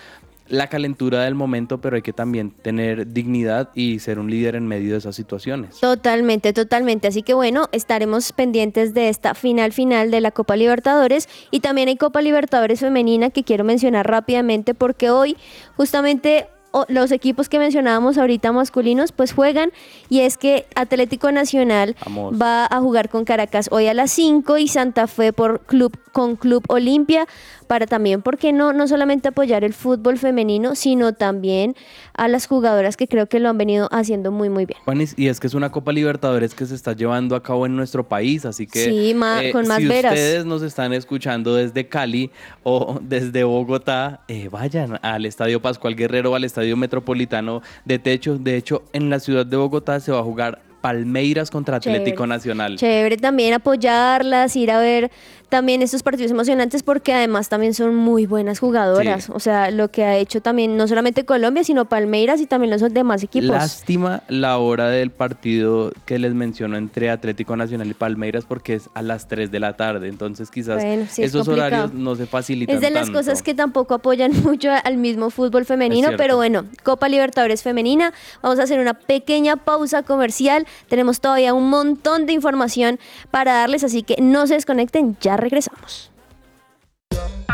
la 0.54 0.68
calentura 0.68 1.24
del 1.24 1.34
momento, 1.34 1.82
pero 1.82 1.96
hay 1.96 2.04
que 2.04 2.14
también 2.14 2.52
tener 2.52 3.12
dignidad 3.12 3.72
y 3.74 3.98
ser 3.98 4.20
un 4.20 4.30
líder 4.30 4.56
en 4.56 4.68
medio 4.68 4.92
de 4.92 5.00
esas 5.00 5.16
situaciones. 5.16 5.80
Totalmente, 5.80 6.54
totalmente. 6.54 7.08
Así 7.08 7.24
que 7.24 7.34
bueno, 7.34 7.70
estaremos 7.72 8.32
pendientes 8.34 8.94
de 8.94 9.10
esta 9.10 9.34
final 9.34 9.74
final 9.74 10.12
de 10.12 10.22
la 10.22 10.30
Copa 10.30 10.56
Libertadores 10.56 11.28
y 11.50 11.62
también 11.62 11.88
hay 11.88 11.98
Copa 11.98 12.22
Libertadores 12.22 12.80
femenina 12.80 13.32
que 13.32 13.44
quiero 13.44 13.64
mencionar 13.64 14.08
rápidamente 14.08 14.76
porque 14.76 15.10
hoy 15.10 15.38
justamente 15.76 16.48
los 16.88 17.12
equipos 17.12 17.50
que 17.50 17.60
mencionábamos 17.60 18.18
ahorita 18.18 18.52
masculinos 18.52 19.12
pues 19.12 19.34
juegan 19.34 19.72
y 20.10 20.22
es 20.22 20.38
que 20.38 20.66
Atlético 20.76 21.32
Nacional 21.32 21.96
Vamos. 22.04 22.40
va 22.42 22.66
a 22.66 22.80
jugar 22.80 23.10
con 23.10 23.26
Caracas 23.26 23.70
hoy 23.72 23.88
a 23.88 23.94
las 23.94 24.12
5 24.12 24.58
y 24.58 24.68
Santa 24.68 25.08
Fe 25.08 25.34
por 25.34 25.62
club 25.62 25.98
con 26.12 26.36
Club 26.36 26.64
Olimpia 26.70 27.28
para 27.74 27.88
también, 27.88 28.22
¿por 28.22 28.38
qué 28.38 28.54
no? 28.54 28.72
No 28.72 28.88
solamente 28.88 29.30
apoyar 29.30 29.64
el 29.64 29.74
fútbol 29.74 30.20
femenino, 30.20 30.76
sino 30.76 31.14
también 31.14 31.76
a 32.16 32.28
las 32.28 32.46
jugadoras 32.46 32.98
que 32.98 33.08
creo 33.08 33.26
que 33.26 33.40
lo 33.40 33.50
han 33.50 33.58
venido 33.58 33.88
haciendo 33.92 34.30
muy, 34.32 34.48
muy 34.48 34.66
bien. 34.68 34.80
Juanis, 34.86 35.16
y 35.18 35.28
es 35.28 35.40
que 35.40 35.48
es 35.48 35.56
una 35.56 35.72
Copa 35.72 35.92
Libertadores 35.92 36.54
que 36.54 36.68
se 36.68 36.76
está 36.76 36.94
llevando 36.94 37.36
a 37.36 37.42
cabo 37.42 37.66
en 37.66 37.76
nuestro 37.76 38.08
país, 38.08 38.46
así 38.46 38.68
que 38.68 38.84
eh, 38.86 38.90
Sí, 38.90 39.14
ma- 39.16 39.42
con 39.52 39.66
más 39.68 39.80
si 39.80 39.88
veras. 39.88 40.14
ustedes 40.14 40.46
nos 40.46 40.62
están 40.62 40.94
escuchando 40.94 41.56
desde 41.56 41.88
Cali 41.88 42.30
o 42.62 43.00
desde 43.02 43.44
Bogotá, 43.44 44.22
eh, 44.28 44.50
vayan 44.52 45.00
al 45.02 45.26
Estadio 45.26 45.60
Pascual 45.60 45.96
Guerrero 45.96 46.30
o 46.32 46.36
al 46.36 46.44
Estadio 46.44 46.78
Metropolitano 46.78 47.64
de 47.86 47.98
Techo. 47.98 48.38
De 48.38 48.56
hecho, 48.56 48.84
en 48.94 49.10
la 49.10 49.20
ciudad 49.20 49.48
de 49.48 49.58
Bogotá 49.58 50.00
se 50.00 50.12
va 50.12 50.20
a 50.20 50.24
jugar 50.24 50.62
Palmeiras 50.82 51.50
contra 51.50 51.78
Atlético 51.78 52.18
Chévere. 52.24 52.28
Nacional. 52.28 52.76
Chévere 52.76 53.16
también 53.16 53.54
apoyarlas, 53.54 54.54
ir 54.58 54.70
a 54.70 54.80
ver 54.80 55.12
también 55.54 55.84
estos 55.84 56.02
partidos 56.02 56.32
emocionantes 56.32 56.82
porque 56.82 57.14
además 57.14 57.48
también 57.48 57.76
son 57.76 57.94
muy 57.94 58.26
buenas 58.26 58.58
jugadoras. 58.60 59.26
Sí. 59.26 59.32
O 59.36 59.40
sea, 59.40 59.70
lo 59.70 59.92
que 59.92 60.04
ha 60.04 60.18
hecho 60.18 60.42
también 60.42 60.78
no 60.78 60.88
solamente 60.88 61.26
Colombia, 61.26 61.64
sino 61.64 61.86
Palmeiras 61.86 62.42
y 62.42 62.48
también 62.48 62.72
los 62.72 62.82
demás 62.92 63.22
equipos. 63.22 63.50
Lástima 63.50 64.24
la 64.30 64.58
hora 64.58 64.90
del 64.90 65.12
partido 65.12 65.92
que 66.08 66.18
les 66.18 66.34
menciono 66.34 66.76
entre 66.76 67.12
Atlético 67.12 67.56
Nacional 67.56 67.88
y 67.88 67.94
Palmeiras 67.94 68.46
porque 68.48 68.74
es 68.74 68.90
a 68.96 69.04
las 69.04 69.28
3 69.28 69.52
de 69.52 69.60
la 69.60 69.78
tarde. 69.78 70.08
Entonces 70.08 70.50
quizás 70.50 70.82
Bueno, 70.84 71.06
sí, 71.08 71.22
es 71.22 71.30
esos 71.30 71.48
horarios 71.48 71.94
no 71.94 72.16
se 72.16 72.26
facilitan 72.26 72.74
Es 72.74 72.82
de 72.82 72.90
las 72.90 73.04
tanto. 73.04 73.20
cosas 73.20 73.44
que 73.44 73.54
tampoco 73.54 73.94
apoyan 73.94 74.32
mucho 74.44 74.72
al 74.84 74.98
mismo 74.98 75.30
fútbol 75.30 75.66
femenino, 75.66 76.10
pero 76.18 76.36
bueno, 76.36 76.66
Copa 76.82 77.10
Libertadores 77.10 77.62
femenina. 77.62 78.12
Vamos 78.42 78.58
a 78.58 78.64
hacer 78.64 78.80
una 78.80 78.96
pequeña 78.96 79.58
pausa 79.58 80.02
comercial. 80.02 80.66
Tenemos 80.90 81.22
todavía 81.22 81.54
un 81.54 81.70
montón 81.70 82.26
de 82.26 82.34
información 82.34 82.98
para 83.30 83.54
darles, 83.54 83.84
así 83.84 84.02
que 84.02 84.16
no 84.20 84.48
se 84.48 84.56
desconecten, 84.56 85.16
ya 85.22 85.38
regresamos. 85.44 86.12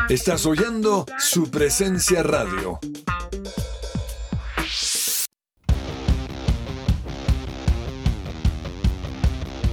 Estás 0.10 0.46
oyendo 0.46 1.06
su 1.18 1.50
presencia 1.52 2.24
radio. 2.24 2.80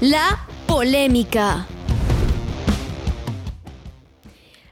La 0.01 0.47
polémica. 0.67 1.67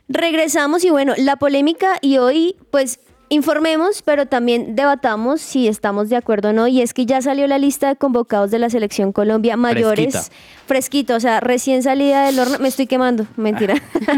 Regresamos 0.08 0.84
y 0.84 0.90
bueno, 0.90 1.14
la 1.16 1.36
polémica 1.36 1.98
y 2.02 2.18
hoy 2.18 2.56
pues 2.70 3.00
informemos, 3.34 4.02
pero 4.02 4.26
también 4.26 4.76
debatamos 4.76 5.40
si 5.40 5.68
estamos 5.68 6.08
de 6.08 6.16
acuerdo 6.16 6.50
o 6.50 6.52
no. 6.52 6.66
Y 6.66 6.80
es 6.80 6.94
que 6.94 7.06
ya 7.06 7.20
salió 7.20 7.46
la 7.46 7.58
lista 7.58 7.88
de 7.88 7.96
convocados 7.96 8.50
de 8.50 8.58
la 8.58 8.70
selección 8.70 9.12
Colombia 9.12 9.56
mayores. 9.56 10.12
Fresquita. 10.12 10.36
Fresquito, 10.66 11.16
o 11.16 11.20
sea, 11.20 11.40
recién 11.40 11.82
salida 11.82 12.26
del 12.26 12.38
horno. 12.38 12.58
Me 12.58 12.68
estoy 12.68 12.86
quemando, 12.86 13.26
mentira. 13.36 13.74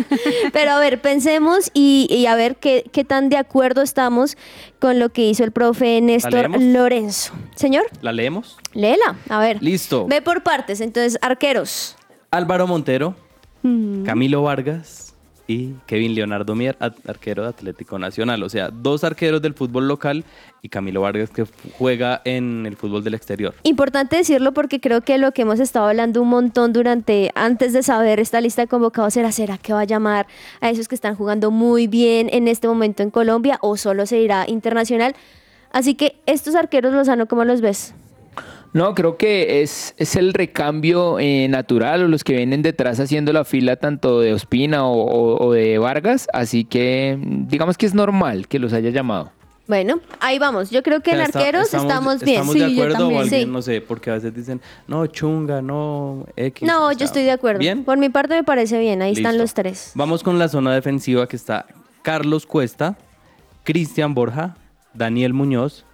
pero 0.52 0.72
a 0.72 0.78
ver, 0.78 1.00
pensemos 1.00 1.70
y, 1.74 2.06
y 2.10 2.26
a 2.26 2.34
ver 2.34 2.56
qué, 2.56 2.84
qué 2.92 3.04
tan 3.04 3.28
de 3.28 3.36
acuerdo 3.36 3.82
estamos 3.82 4.36
con 4.78 4.98
lo 4.98 5.10
que 5.10 5.28
hizo 5.28 5.44
el 5.44 5.52
profe 5.52 6.00
Néstor? 6.00 6.60
Lorenzo. 6.60 7.32
Señor, 7.54 7.84
¿La 8.02 8.12
leemos? 8.12 8.56
léela, 8.74 9.16
a 9.28 9.40
ver. 9.40 9.62
Listo. 9.62 10.06
Ve 10.06 10.22
por 10.22 10.42
partes, 10.42 10.80
entonces, 10.80 11.18
arqueros. 11.22 11.96
Álvaro 12.30 12.66
Montero, 12.66 13.14
Camilo 14.04 14.42
Vargas 14.42 15.05
y 15.48 15.74
Kevin 15.86 16.14
Leonardo 16.14 16.54
Mier, 16.54 16.76
ar- 16.80 16.94
arquero 17.06 17.42
de 17.44 17.48
Atlético 17.50 17.98
Nacional. 17.98 18.42
O 18.42 18.48
sea, 18.48 18.70
dos 18.70 19.04
arqueros 19.04 19.40
del 19.40 19.54
fútbol 19.54 19.86
local 19.86 20.24
y 20.60 20.68
Camilo 20.68 21.00
Vargas 21.02 21.30
que 21.30 21.44
juega 21.78 22.20
en 22.24 22.66
el 22.66 22.76
fútbol 22.76 23.04
del 23.04 23.14
exterior. 23.14 23.54
Importante 23.62 24.16
decirlo 24.16 24.52
porque 24.52 24.80
creo 24.80 25.02
que 25.02 25.18
lo 25.18 25.32
que 25.32 25.42
hemos 25.42 25.60
estado 25.60 25.86
hablando 25.86 26.20
un 26.22 26.28
montón 26.30 26.72
durante, 26.72 27.30
antes 27.34 27.72
de 27.72 27.82
saber 27.84 28.18
esta 28.18 28.40
lista 28.40 28.62
de 28.62 28.68
convocados 28.68 29.16
era, 29.16 29.30
¿será 29.30 29.56
que 29.58 29.72
va 29.72 29.80
a 29.82 29.84
llamar 29.84 30.26
a 30.60 30.70
esos 30.70 30.88
que 30.88 30.94
están 30.96 31.14
jugando 31.14 31.50
muy 31.50 31.86
bien 31.86 32.28
en 32.32 32.48
este 32.48 32.66
momento 32.66 33.02
en 33.04 33.10
Colombia 33.10 33.58
o 33.62 33.76
solo 33.76 34.06
se 34.06 34.18
irá 34.20 34.44
internacional? 34.48 35.14
Así 35.70 35.94
que 35.94 36.16
estos 36.26 36.54
arqueros, 36.54 36.92
Lozano, 36.92 37.26
¿cómo 37.26 37.44
los 37.44 37.60
ves? 37.60 37.94
No, 38.76 38.94
creo 38.94 39.16
que 39.16 39.62
es, 39.62 39.94
es 39.96 40.16
el 40.16 40.34
recambio 40.34 41.18
eh, 41.18 41.48
natural 41.48 42.02
o 42.04 42.08
los 42.08 42.24
que 42.24 42.34
vienen 42.36 42.60
detrás 42.60 43.00
haciendo 43.00 43.32
la 43.32 43.46
fila 43.46 43.76
tanto 43.76 44.20
de 44.20 44.34
Ospina 44.34 44.84
o, 44.86 44.92
o- 45.02 45.46
o 45.46 45.52
de 45.52 45.78
Vargas, 45.78 46.28
así 46.34 46.64
que 46.66 47.18
digamos 47.48 47.78
que 47.78 47.86
es 47.86 47.94
normal 47.94 48.48
que 48.48 48.58
los 48.58 48.74
haya 48.74 48.90
llamado. 48.90 49.32
Bueno, 49.66 50.00
ahí 50.20 50.38
vamos. 50.38 50.70
Yo 50.70 50.82
creo 50.82 51.00
que 51.00 51.12
O 51.12 51.14
en 51.14 51.20
está- 51.22 51.38
arqueros 51.38 51.72
estamos, 51.72 52.20
bien. 52.20 52.34
¿Estamos 52.36 52.52
Sí, 52.52 52.58
de 52.60 52.66
yo 52.74 52.82
acuerdo 52.82 52.96
o 52.96 52.98
también. 52.98 53.22
alguien, 53.22 53.40
Sí. 53.46 53.50
no 53.50 53.62
sé, 53.62 53.80
porque 53.80 54.10
a 54.10 54.14
veces 54.16 54.34
dicen, 54.34 54.60
no, 54.86 55.06
chunga, 55.06 55.62
no, 55.62 56.26
X. 56.36 56.68
No, 56.68 56.88
o 56.88 56.92
yo 56.92 57.06
estoy 57.06 57.22
de 57.22 57.30
acuerdo. 57.30 57.60
¿Bien? 57.60 57.82
Por 57.82 57.96
mi 57.96 58.10
parte 58.10 58.34
me 58.34 58.44
parece 58.44 58.78
bien. 58.78 59.00
Ahí 59.00 59.12
están 59.14 59.38
los 59.38 59.54
tres. 59.54 59.92
Vamos 59.94 60.22
con 60.22 60.38
la 60.38 60.48
zona 60.48 60.74
defensiva 60.74 61.26
que 61.26 61.36
está 61.36 61.64
Carlos 62.02 62.44
Cuesta, 62.44 62.98
Cristian 63.64 64.12
Borja, 64.12 64.54
Daniel 64.92 65.32
Muñoz, 65.32 65.85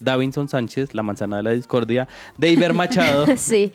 Davinson 0.00 0.48
Sánchez, 0.48 0.94
la 0.94 1.02
manzana 1.02 1.38
de 1.38 1.42
la 1.42 1.50
discordia, 1.52 2.08
David 2.36 2.70
Machado 2.72 3.26
sí. 3.36 3.72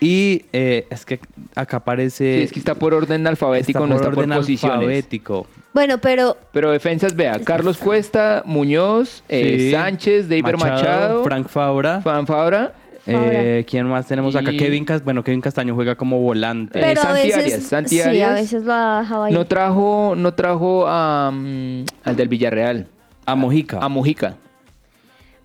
y 0.00 0.44
eh, 0.52 0.86
es 0.90 1.04
que 1.04 1.20
acá 1.54 1.78
aparece... 1.78 2.38
Sí, 2.38 2.42
es 2.44 2.52
que 2.52 2.58
está 2.58 2.74
por 2.74 2.94
orden 2.94 3.26
alfabético, 3.26 3.80
no 3.80 3.88
por 3.88 3.96
está 3.96 4.10
por 4.10 4.18
orden 4.24 4.36
posiciones. 4.38 4.78
alfabético. 4.78 5.46
Bueno, 5.72 5.98
pero 5.98 6.36
Pero 6.52 6.70
defensas, 6.72 7.14
vea, 7.14 7.38
Carlos 7.44 7.78
Cuesta, 7.78 8.42
Muñoz, 8.44 9.22
eh, 9.28 9.56
Sí. 9.58 9.70
Sánchez, 9.70 10.28
David 10.28 10.56
Machado, 10.58 11.22
Frank 11.22 11.48
Fabra. 11.48 12.00
Fran 12.00 12.26
Fabra. 12.26 12.72
eh, 13.06 13.64
¿Quién 13.68 13.86
más 13.86 14.06
tenemos 14.06 14.34
acá? 14.34 14.50
Kevin 14.50 14.84
Cas 14.84 15.04
bueno, 15.04 15.22
Kevin 15.22 15.40
Castaño 15.40 15.74
juega 15.76 15.94
como 15.94 16.18
volante. 16.20 16.78
Eh, 16.78 16.82
pero 16.82 17.00
a 17.02 17.04
Santi 17.04 17.22
veces 17.28 17.36
Arias, 17.44 17.62
Santi 17.62 17.88
sí, 17.96 18.00
a 18.00 18.08
Arias. 18.08 18.34
veces 18.34 18.64
lo 18.64 18.72
ha 18.72 19.00
dejado 19.00 19.22
ahí. 19.24 19.32
No 19.32 19.44
trajo, 19.46 20.14
no 20.16 20.34
trajo 20.34 20.84
a, 20.88 21.28
al 21.28 22.16
del 22.16 22.28
Villarreal, 22.28 22.88
a 23.24 23.34
Mojica. 23.36 23.78
a 23.78 23.88
Mujica. 23.88 24.36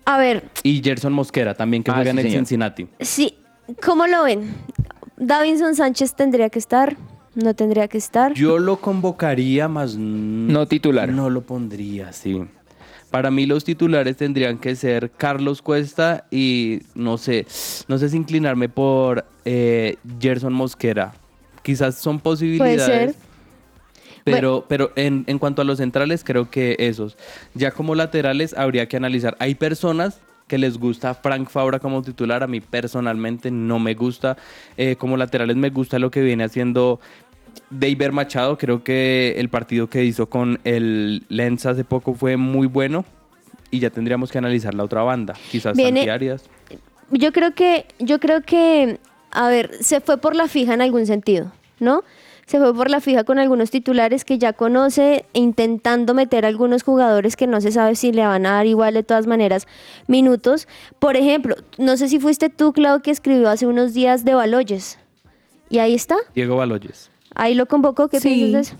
A 0.06 0.18
ver, 0.18 0.44
y 0.62 0.80
Gerson 0.82 1.12
Mosquera 1.12 1.54
también 1.54 1.82
que 1.82 1.90
Ah, 1.90 1.94
juega 1.94 2.10
sí, 2.12 2.14
en 2.14 2.18
el 2.18 2.24
señor. 2.24 2.38
Cincinnati. 2.38 2.88
Sí, 3.00 3.34
¿cómo 3.84 4.06
lo 4.06 4.22
ven? 4.24 4.54
Davinson 5.16 5.74
Sánchez 5.74 6.14
tendría 6.14 6.48
que 6.48 6.58
estar, 6.58 6.96
no 7.34 7.54
tendría 7.54 7.88
que 7.88 7.98
estar. 7.98 8.32
Yo 8.34 8.58
lo 8.58 8.76
convocaría, 8.80 9.66
más 9.68 9.96
No 9.96 10.66
titular. 10.66 11.08
No 11.08 11.28
lo 11.28 11.42
pondría, 11.42 12.12
sí. 12.12 12.40
Para 13.10 13.30
mí 13.30 13.46
los 13.46 13.64
titulares 13.64 14.16
tendrían 14.16 14.58
que 14.58 14.76
ser 14.76 15.10
Carlos 15.10 15.62
Cuesta 15.62 16.26
y 16.30 16.80
no 16.94 17.18
sé, 17.18 17.46
no 17.88 17.98
sé 17.98 18.08
si 18.08 18.16
inclinarme 18.16 18.68
por 18.68 19.24
eh, 19.44 19.96
Gerson 20.20 20.52
Mosquera. 20.52 21.14
Quizás 21.62 21.96
son 21.96 22.20
posibilidades. 22.20 22.84
ser. 22.84 23.14
Pero, 24.34 24.64
pero 24.68 24.92
en, 24.96 25.24
en 25.28 25.38
cuanto 25.38 25.62
a 25.62 25.64
los 25.64 25.78
centrales, 25.78 26.24
creo 26.24 26.50
que 26.50 26.76
esos. 26.78 27.16
Ya 27.54 27.70
como 27.70 27.94
laterales 27.94 28.54
habría 28.54 28.86
que 28.88 28.96
analizar. 28.96 29.36
Hay 29.38 29.54
personas 29.54 30.20
que 30.48 30.58
les 30.58 30.78
gusta 30.78 31.14
Frank 31.14 31.48
Fabra 31.48 31.78
como 31.78 32.02
titular. 32.02 32.42
A 32.42 32.46
mí 32.46 32.60
personalmente 32.60 33.50
no 33.50 33.78
me 33.78 33.94
gusta. 33.94 34.36
Eh, 34.76 34.96
como 34.96 35.16
laterales 35.16 35.56
me 35.56 35.70
gusta 35.70 35.98
lo 35.98 36.10
que 36.10 36.22
viene 36.22 36.44
haciendo 36.44 37.00
David 37.70 38.10
Machado. 38.10 38.58
Creo 38.58 38.82
que 38.84 39.34
el 39.38 39.48
partido 39.48 39.88
que 39.88 40.04
hizo 40.04 40.28
con 40.28 40.60
el 40.64 41.24
Lens 41.28 41.66
hace 41.66 41.84
poco 41.84 42.14
fue 42.14 42.36
muy 42.36 42.66
bueno. 42.66 43.04
Y 43.70 43.80
ya 43.80 43.90
tendríamos 43.90 44.30
que 44.30 44.38
analizar 44.38 44.74
la 44.74 44.84
otra 44.84 45.02
banda. 45.02 45.34
Quizás 45.50 45.76
Viene- 45.76 46.08
Arias. 46.10 46.44
Yo 47.10 47.32
creo 47.32 47.54
que, 47.54 47.86
yo 48.00 48.18
creo 48.18 48.42
que, 48.42 48.98
a 49.30 49.48
ver, 49.48 49.70
se 49.80 50.00
fue 50.00 50.18
por 50.18 50.34
la 50.34 50.48
fija 50.48 50.74
en 50.74 50.82
algún 50.82 51.06
sentido, 51.06 51.52
¿no? 51.78 52.02
Se 52.46 52.58
fue 52.60 52.72
por 52.74 52.90
la 52.90 53.00
fija 53.00 53.24
con 53.24 53.40
algunos 53.40 53.70
titulares 53.72 54.24
que 54.24 54.38
ya 54.38 54.52
conoce, 54.52 55.24
intentando 55.32 56.14
meter 56.14 56.44
a 56.44 56.48
algunos 56.48 56.84
jugadores 56.84 57.34
que 57.34 57.48
no 57.48 57.60
se 57.60 57.72
sabe 57.72 57.96
si 57.96 58.12
le 58.12 58.24
van 58.24 58.46
a 58.46 58.52
dar 58.52 58.66
igual 58.66 58.94
de 58.94 59.02
todas 59.02 59.26
maneras 59.26 59.66
minutos. 60.06 60.68
Por 61.00 61.16
ejemplo, 61.16 61.56
no 61.76 61.96
sé 61.96 62.08
si 62.08 62.20
fuiste 62.20 62.48
tú, 62.48 62.72
Clau, 62.72 63.02
que 63.02 63.10
escribió 63.10 63.48
hace 63.50 63.66
unos 63.66 63.94
días 63.94 64.24
de 64.24 64.34
Baloyes. 64.34 64.96
Y 65.70 65.78
ahí 65.78 65.94
está, 65.94 66.14
Diego 66.36 66.56
Baloyes. 66.56 67.10
ahí 67.34 67.54
lo 67.54 67.66
convocó. 67.66 68.06
¿Qué 68.08 68.20
Sí. 68.20 68.28
piensas 68.28 68.52
de 68.52 68.60
eso? 68.60 68.76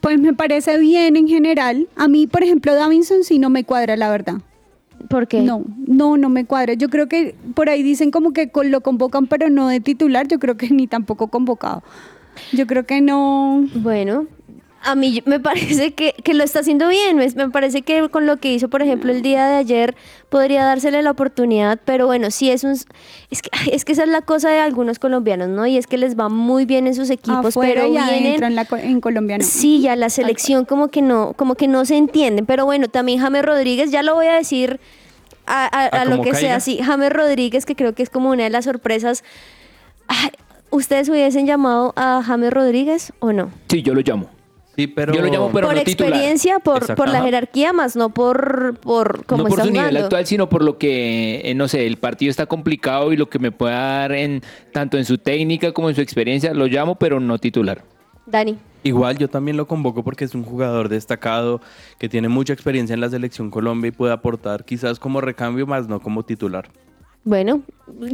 Pues 0.00 0.18
me 0.20 0.32
parece 0.34 0.76
bien 0.78 1.16
en 1.16 1.28
general. 1.28 1.88
A 1.94 2.08
mí, 2.08 2.26
por 2.26 2.42
ejemplo, 2.42 2.74
Davinson 2.74 3.22
sí 3.22 3.38
no 3.38 3.50
me 3.50 3.62
cuadra, 3.62 3.96
la 3.96 4.10
verdad. 4.10 4.34
¿Por 5.08 5.28
qué? 5.28 5.42
No, 5.42 5.62
no, 5.86 6.16
no 6.16 6.28
me 6.28 6.44
cuadra. 6.44 6.74
Yo 6.74 6.88
creo 6.88 7.08
que 7.08 7.36
por 7.54 7.68
ahí 7.68 7.82
dicen 7.84 8.10
como 8.10 8.32
que 8.32 8.50
lo 8.64 8.80
convocan, 8.80 9.26
pero 9.28 9.48
no 9.50 9.68
de 9.68 9.78
titular. 9.80 10.26
Yo 10.26 10.38
creo 10.40 10.56
que 10.56 10.70
ni 10.70 10.86
tampoco 10.88 11.28
convocado. 11.28 11.82
Yo 12.52 12.66
creo 12.66 12.84
que 12.86 13.00
no. 13.00 13.64
Bueno, 13.74 14.26
a 14.82 14.94
mí 14.94 15.22
me 15.24 15.40
parece 15.40 15.94
que, 15.94 16.12
que 16.22 16.34
lo 16.34 16.44
está 16.44 16.60
haciendo 16.60 16.88
bien. 16.88 17.16
Me, 17.16 17.26
me 17.30 17.48
parece 17.48 17.82
que 17.82 18.08
con 18.10 18.26
lo 18.26 18.36
que 18.36 18.52
hizo, 18.52 18.68
por 18.68 18.82
ejemplo, 18.82 19.12
el 19.12 19.22
día 19.22 19.46
de 19.46 19.54
ayer, 19.56 19.94
podría 20.28 20.64
dársele 20.64 21.02
la 21.02 21.10
oportunidad. 21.12 21.80
Pero 21.86 22.06
bueno, 22.06 22.30
sí 22.30 22.50
es 22.50 22.64
un. 22.64 22.72
Es 22.72 23.40
que, 23.42 23.50
es 23.72 23.84
que 23.86 23.92
esa 23.92 24.02
es 24.02 24.10
la 24.10 24.20
cosa 24.20 24.50
de 24.50 24.58
algunos 24.60 24.98
colombianos, 24.98 25.48
¿no? 25.48 25.66
Y 25.66 25.78
es 25.78 25.86
que 25.86 25.96
les 25.96 26.18
va 26.18 26.28
muy 26.28 26.66
bien 26.66 26.86
en 26.86 26.94
sus 26.94 27.08
equipos, 27.10 27.46
afuera 27.46 27.82
pero 27.82 27.86
y 27.88 27.92
vienen. 28.20 28.42
en, 28.44 28.54
la, 28.54 28.66
en 28.72 29.00
Colombia 29.00 29.38
no. 29.38 29.44
Sí, 29.44 29.80
ya 29.80 29.96
la 29.96 30.10
selección 30.10 30.64
como 30.66 30.88
que 30.88 31.00
no, 31.00 31.32
como 31.34 31.54
que 31.54 31.66
no 31.66 31.84
se 31.86 31.96
entienden. 31.96 32.44
Pero 32.44 32.66
bueno, 32.66 32.88
también 32.88 33.20
James 33.20 33.42
Rodríguez, 33.44 33.90
ya 33.90 34.02
lo 34.02 34.14
voy 34.14 34.26
a 34.26 34.34
decir 34.34 34.80
a, 35.46 35.64
a- 35.64 35.84
¿A 35.84 36.02
a 36.02 36.04
lo 36.04 36.16
que 36.22 36.30
caiga? 36.32 36.38
sea. 36.48 36.60
Sí, 36.60 36.78
James 36.82 37.10
Rodríguez, 37.10 37.64
que 37.64 37.74
creo 37.74 37.94
que 37.94 38.02
es 38.02 38.10
como 38.10 38.28
una 38.30 38.44
de 38.44 38.50
las 38.50 38.66
sorpresas. 38.66 39.24
Ay, 40.08 40.28
¿Ustedes 40.74 41.08
hubiesen 41.08 41.46
llamado 41.46 41.92
a 41.94 42.20
James 42.26 42.52
Rodríguez 42.52 43.12
o 43.20 43.32
no? 43.32 43.52
Sí, 43.68 43.80
yo 43.82 43.94
lo 43.94 44.00
llamo. 44.00 44.28
Sí, 44.74 44.88
pero. 44.88 45.14
Yo 45.14 45.20
lo 45.20 45.28
llamo, 45.28 45.50
pero 45.52 45.68
por 45.68 45.76
no 45.76 45.84
titular. 45.84 46.12
experiencia, 46.12 46.58
por, 46.58 46.96
por 46.96 47.08
la 47.08 47.22
jerarquía, 47.22 47.72
más 47.72 47.94
no 47.94 48.10
por, 48.10 48.76
por 48.80 49.24
cómo 49.24 49.44
no 49.44 49.48
por 49.50 49.60
está 49.60 49.66
su 49.66 49.72
nivel 49.72 49.96
actual, 49.96 50.26
sino 50.26 50.48
por 50.48 50.64
lo 50.64 50.76
que, 50.76 51.42
eh, 51.44 51.54
no 51.54 51.68
sé, 51.68 51.86
el 51.86 51.98
partido 51.98 52.28
está 52.28 52.46
complicado 52.46 53.12
y 53.12 53.16
lo 53.16 53.30
que 53.30 53.38
me 53.38 53.52
pueda 53.52 53.78
dar 53.78 54.12
en 54.14 54.42
tanto 54.72 54.98
en 54.98 55.04
su 55.04 55.16
técnica 55.16 55.70
como 55.70 55.90
en 55.90 55.94
su 55.94 56.00
experiencia, 56.00 56.52
lo 56.52 56.66
llamo, 56.66 56.96
pero 56.96 57.20
no 57.20 57.38
titular. 57.38 57.84
Dani. 58.26 58.58
Igual 58.82 59.16
yo 59.16 59.28
también 59.28 59.56
lo 59.56 59.68
convoco 59.68 60.02
porque 60.02 60.24
es 60.24 60.34
un 60.34 60.42
jugador 60.42 60.88
destacado 60.88 61.60
que 62.00 62.08
tiene 62.08 62.28
mucha 62.28 62.52
experiencia 62.52 62.94
en 62.94 63.00
la 63.00 63.08
selección 63.08 63.48
Colombia 63.48 63.90
y 63.90 63.92
puede 63.92 64.12
aportar 64.12 64.64
quizás 64.64 64.98
como 64.98 65.20
recambio 65.20 65.68
más 65.68 65.86
no 65.86 66.00
como 66.00 66.24
titular. 66.24 66.68
Bueno, 67.26 67.62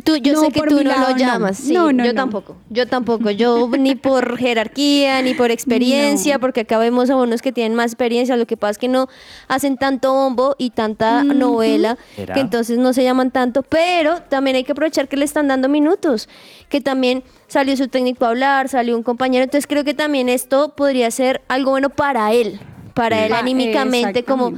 tú, 0.04 0.16
yo 0.18 0.34
No, 0.34 0.40
sé 0.40 0.52
que 0.52 0.60
tú 0.62 0.76
no 0.76 0.82
lado, 0.84 1.08
lo 1.08 1.10
no. 1.10 1.16
llamas. 1.16 1.56
Sí, 1.56 1.72
No, 1.74 1.92
no, 1.92 2.04
yo 2.04 2.12
no. 2.12 2.16
tampoco. 2.16 2.56
Yo 2.68 2.86
tampoco. 2.86 3.30
Yo 3.32 3.68
ni 3.78 3.96
por 3.96 4.36
jerarquía, 4.38 5.20
ni 5.22 5.34
por 5.34 5.50
experiencia, 5.50 6.38
porque 6.38 6.60
acá 6.60 6.78
vemos 6.78 7.10
a 7.10 7.16
unos 7.16 7.42
que 7.42 7.50
tienen 7.50 7.74
más 7.74 7.86
experiencia. 7.92 8.36
Lo 8.36 8.46
que 8.46 8.56
pasa 8.56 8.70
es 8.70 8.78
que 8.78 8.86
no 8.86 9.08
hacen 9.48 9.76
tanto 9.78 10.14
bombo 10.14 10.54
y 10.58 10.70
tanta 10.70 11.24
novela, 11.24 11.98
que 12.14 12.38
entonces 12.38 12.78
no 12.78 12.92
se 12.92 13.02
llaman 13.02 13.32
tanto. 13.32 13.62
Pero 13.64 14.22
también 14.28 14.54
hay 14.54 14.62
que 14.62 14.72
aprovechar 14.72 15.08
que 15.08 15.16
le 15.16 15.24
están 15.24 15.48
dando 15.48 15.68
minutos. 15.68 16.28
Que 16.68 16.80
también 16.80 17.24
salió 17.48 17.76
su 17.76 17.88
técnico 17.88 18.26
a 18.26 18.28
hablar, 18.28 18.68
salió 18.68 18.96
un 18.96 19.02
compañero. 19.02 19.42
Entonces 19.42 19.66
creo 19.66 19.82
que 19.82 19.94
también 19.94 20.28
esto 20.28 20.76
podría 20.76 21.10
ser 21.10 21.42
algo 21.48 21.72
bueno 21.72 21.90
para 21.90 22.32
él. 22.32 22.60
Para 23.02 23.24
él 23.26 23.32
Ah, 23.32 23.38
anímicamente, 23.38 24.24
como, 24.24 24.52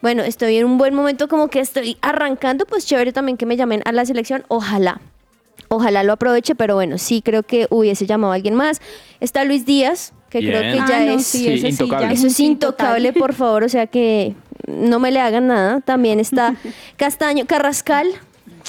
bueno, 0.00 0.22
estoy 0.22 0.56
en 0.58 0.64
un 0.66 0.78
buen 0.78 0.94
momento, 0.94 1.26
como 1.28 1.48
que 1.48 1.60
estoy 1.60 1.96
arrancando, 2.02 2.66
pues 2.66 2.86
chévere 2.86 3.12
también 3.12 3.36
que 3.36 3.46
me 3.46 3.56
llamen 3.56 3.82
a 3.84 3.92
la 3.92 4.04
selección, 4.04 4.44
ojalá. 4.48 5.00
ojalá 5.68 6.02
lo 6.02 6.12
aproveche, 6.12 6.54
pero 6.54 6.74
bueno, 6.74 6.98
sí 6.98 7.22
creo 7.22 7.42
que 7.42 7.66
hubiese 7.70 8.06
llamado 8.06 8.32
a 8.32 8.36
alguien 8.36 8.54
más. 8.54 8.80
Está 9.20 9.44
Luis 9.44 9.64
Díaz, 9.66 10.12
que 10.28 10.40
creo 10.40 10.60
que 10.62 10.78
ya 10.88 10.98
Ah, 10.98 11.04
no, 11.06 11.12
es... 11.18 11.26
sí, 11.26 11.38
Sí, 11.38 11.48
ese 11.48 11.60
sí, 11.62 11.68
intocable. 11.84 12.06
ya 12.08 12.12
Eso 12.12 12.26
es 12.28 12.40
intocable, 12.40 13.12
por 13.12 13.34
favor, 13.34 13.64
o 13.64 13.68
sea 13.68 13.86
que 13.86 14.34
no 14.66 14.98
me 14.98 15.10
le 15.10 15.20
hagan 15.20 15.46
nada. 15.48 15.80
También 15.80 16.18
está 16.20 16.54
Castaño, 16.96 17.46
Carrascal. 17.46 18.06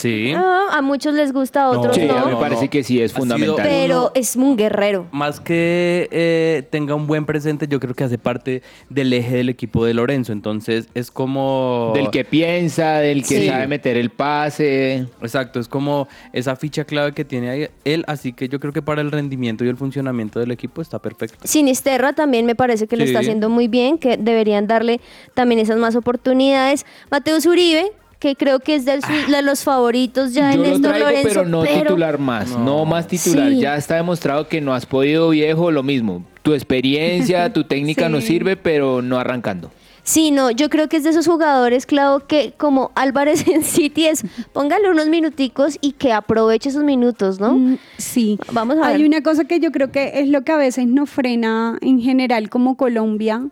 Sí. 0.02 0.34
Ah, 0.36 0.70
a 0.74 0.82
muchos 0.82 1.14
les 1.14 1.32
gusta, 1.32 1.64
a 1.64 1.70
otros 1.70 1.96
Sí, 1.96 2.06
no. 2.06 2.18
a 2.18 2.26
mí 2.26 2.34
me 2.34 2.40
parece 2.40 2.70
que 2.70 2.84
sí 2.84 3.02
es 3.02 3.12
Ha 3.12 3.16
sido- 3.16 3.20
fundamental. 3.20 3.68
Pero 3.68 4.12
es 4.16 4.36
un 4.36 4.58
guerrero. 4.58 5.08
Más 5.12 5.40
que 5.40 6.08
eh, 6.12 6.64
tenga 6.72 6.96
un 6.96 7.08
buen 7.08 7.26
presente, 7.26 7.68
yo 7.70 7.80
creo 7.80 7.94
que 7.94 8.04
hace 8.04 8.18
parte 8.18 8.64
del 8.90 9.14
eje 9.14 9.36
del 9.38 9.50
equipo 9.50 9.86
de 9.86 9.94
Lorenzo. 9.94 10.32
Entonces 10.34 10.88
es 10.94 11.12
como. 11.12 11.92
Del 11.94 12.10
que 12.10 12.26
piensa, 12.26 12.96
del 13.00 13.22
que 13.22 13.42
Sí. 13.42 13.48
sabe 13.48 13.68
meter 13.68 13.98
el 13.98 14.10
pase. 14.10 15.06
Exacto, 15.22 15.60
es 15.60 15.68
como 15.68 16.08
esa 16.34 16.56
ficha 16.56 16.84
clave 16.86 17.14
que 17.14 17.24
tiene 17.26 17.50
ahí 17.50 17.68
él. 17.86 18.04
Así 18.08 18.34
que 18.34 18.50
yo 18.50 18.60
creo 18.60 18.74
que 18.74 18.82
para 18.82 19.02
el 19.02 19.12
rendimiento 19.12 19.64
y 19.66 19.70
el 19.70 19.78
funcionamiento 19.78 20.40
del 20.40 20.52
equipo 20.52 20.82
está 20.82 21.00
perfecto. 21.00 21.38
Sinisterra 21.44 22.14
también 22.14 22.46
me 22.46 22.56
parece 22.56 22.88
que 22.88 22.98
lo 22.98 23.04
Sí. 23.04 23.10
está 23.10 23.20
haciendo 23.20 23.50
muy 23.50 23.68
bien, 23.68 23.98
que 23.98 24.18
deberían 24.18 24.68
darle 24.68 25.00
también 25.34 25.60
esas 25.60 25.78
más 25.78 25.96
oportunidades. 25.96 26.86
Mateus 27.10 27.46
Uribe, 27.46 27.92
que 28.22 28.36
creo 28.38 28.60
que 28.60 28.76
es 28.76 28.86
del 28.86 29.02
su- 29.04 29.32
de 29.32 29.42
los 29.42 29.64
favoritos 29.64 30.34
ya. 30.34 30.54
Yo 30.56 30.64
en 30.64 30.82
traigo, 30.82 31.08
Lorenzo, 31.08 31.28
pero 31.28 31.46
no 31.46 31.64
titular 31.64 32.20
más, 32.20 32.56
no, 32.58 32.86
más 32.86 33.08
titular. 33.08 33.50
Sí. 33.50 33.60
Ya 33.60 33.76
está 33.76 33.96
demostrado 33.96 34.48
que 34.48 34.62
no 34.62 34.74
has 34.76 34.86
podido, 34.86 35.30
viejo, 35.30 35.72
lo 35.72 35.82
mismo. 35.84 36.24
Tu 36.44 36.54
experiencia, 36.54 37.52
tu 37.54 37.64
técnica 37.64 38.06
Sí. 38.06 38.12
nos 38.14 38.24
sirve, 38.24 38.56
pero 38.56 39.02
no 39.02 39.18
arrancando. 39.18 39.72
Sí, 40.04 40.32
no, 40.32 40.50
yo 40.52 40.70
creo 40.70 40.88
que 40.88 40.98
es 40.98 41.04
de 41.04 41.12
esos 41.12 41.28
jugadores, 41.28 41.86
claro, 41.86 42.26
que 42.28 42.54
como 42.58 42.92
Álvarez 42.96 43.48
en 43.48 43.64
City 43.64 44.06
es, 44.08 44.24
póngale 44.54 44.90
unos 44.90 45.08
minuticos 45.10 45.78
y 45.82 45.92
que 45.94 46.14
aproveche 46.14 46.70
esos 46.70 46.84
minutos, 46.84 47.40
¿no? 47.40 47.54
Mm, 47.58 47.78
Sí. 47.98 48.38
Vamos 48.52 48.78
a 48.78 48.88
Hay 48.88 48.98
ver. 49.00 49.08
una 49.08 49.22
cosa 49.24 49.46
que 49.46 49.60
yo 49.60 49.72
creo 49.72 49.92
que 49.92 50.12
es 50.22 50.28
lo 50.30 50.44
que 50.44 50.52
a 50.52 50.58
veces 50.58 50.86
nos 50.88 51.10
frena 51.10 51.78
en 51.82 52.00
general 52.02 52.50
como 52.50 52.78
Colombia, 52.78 53.48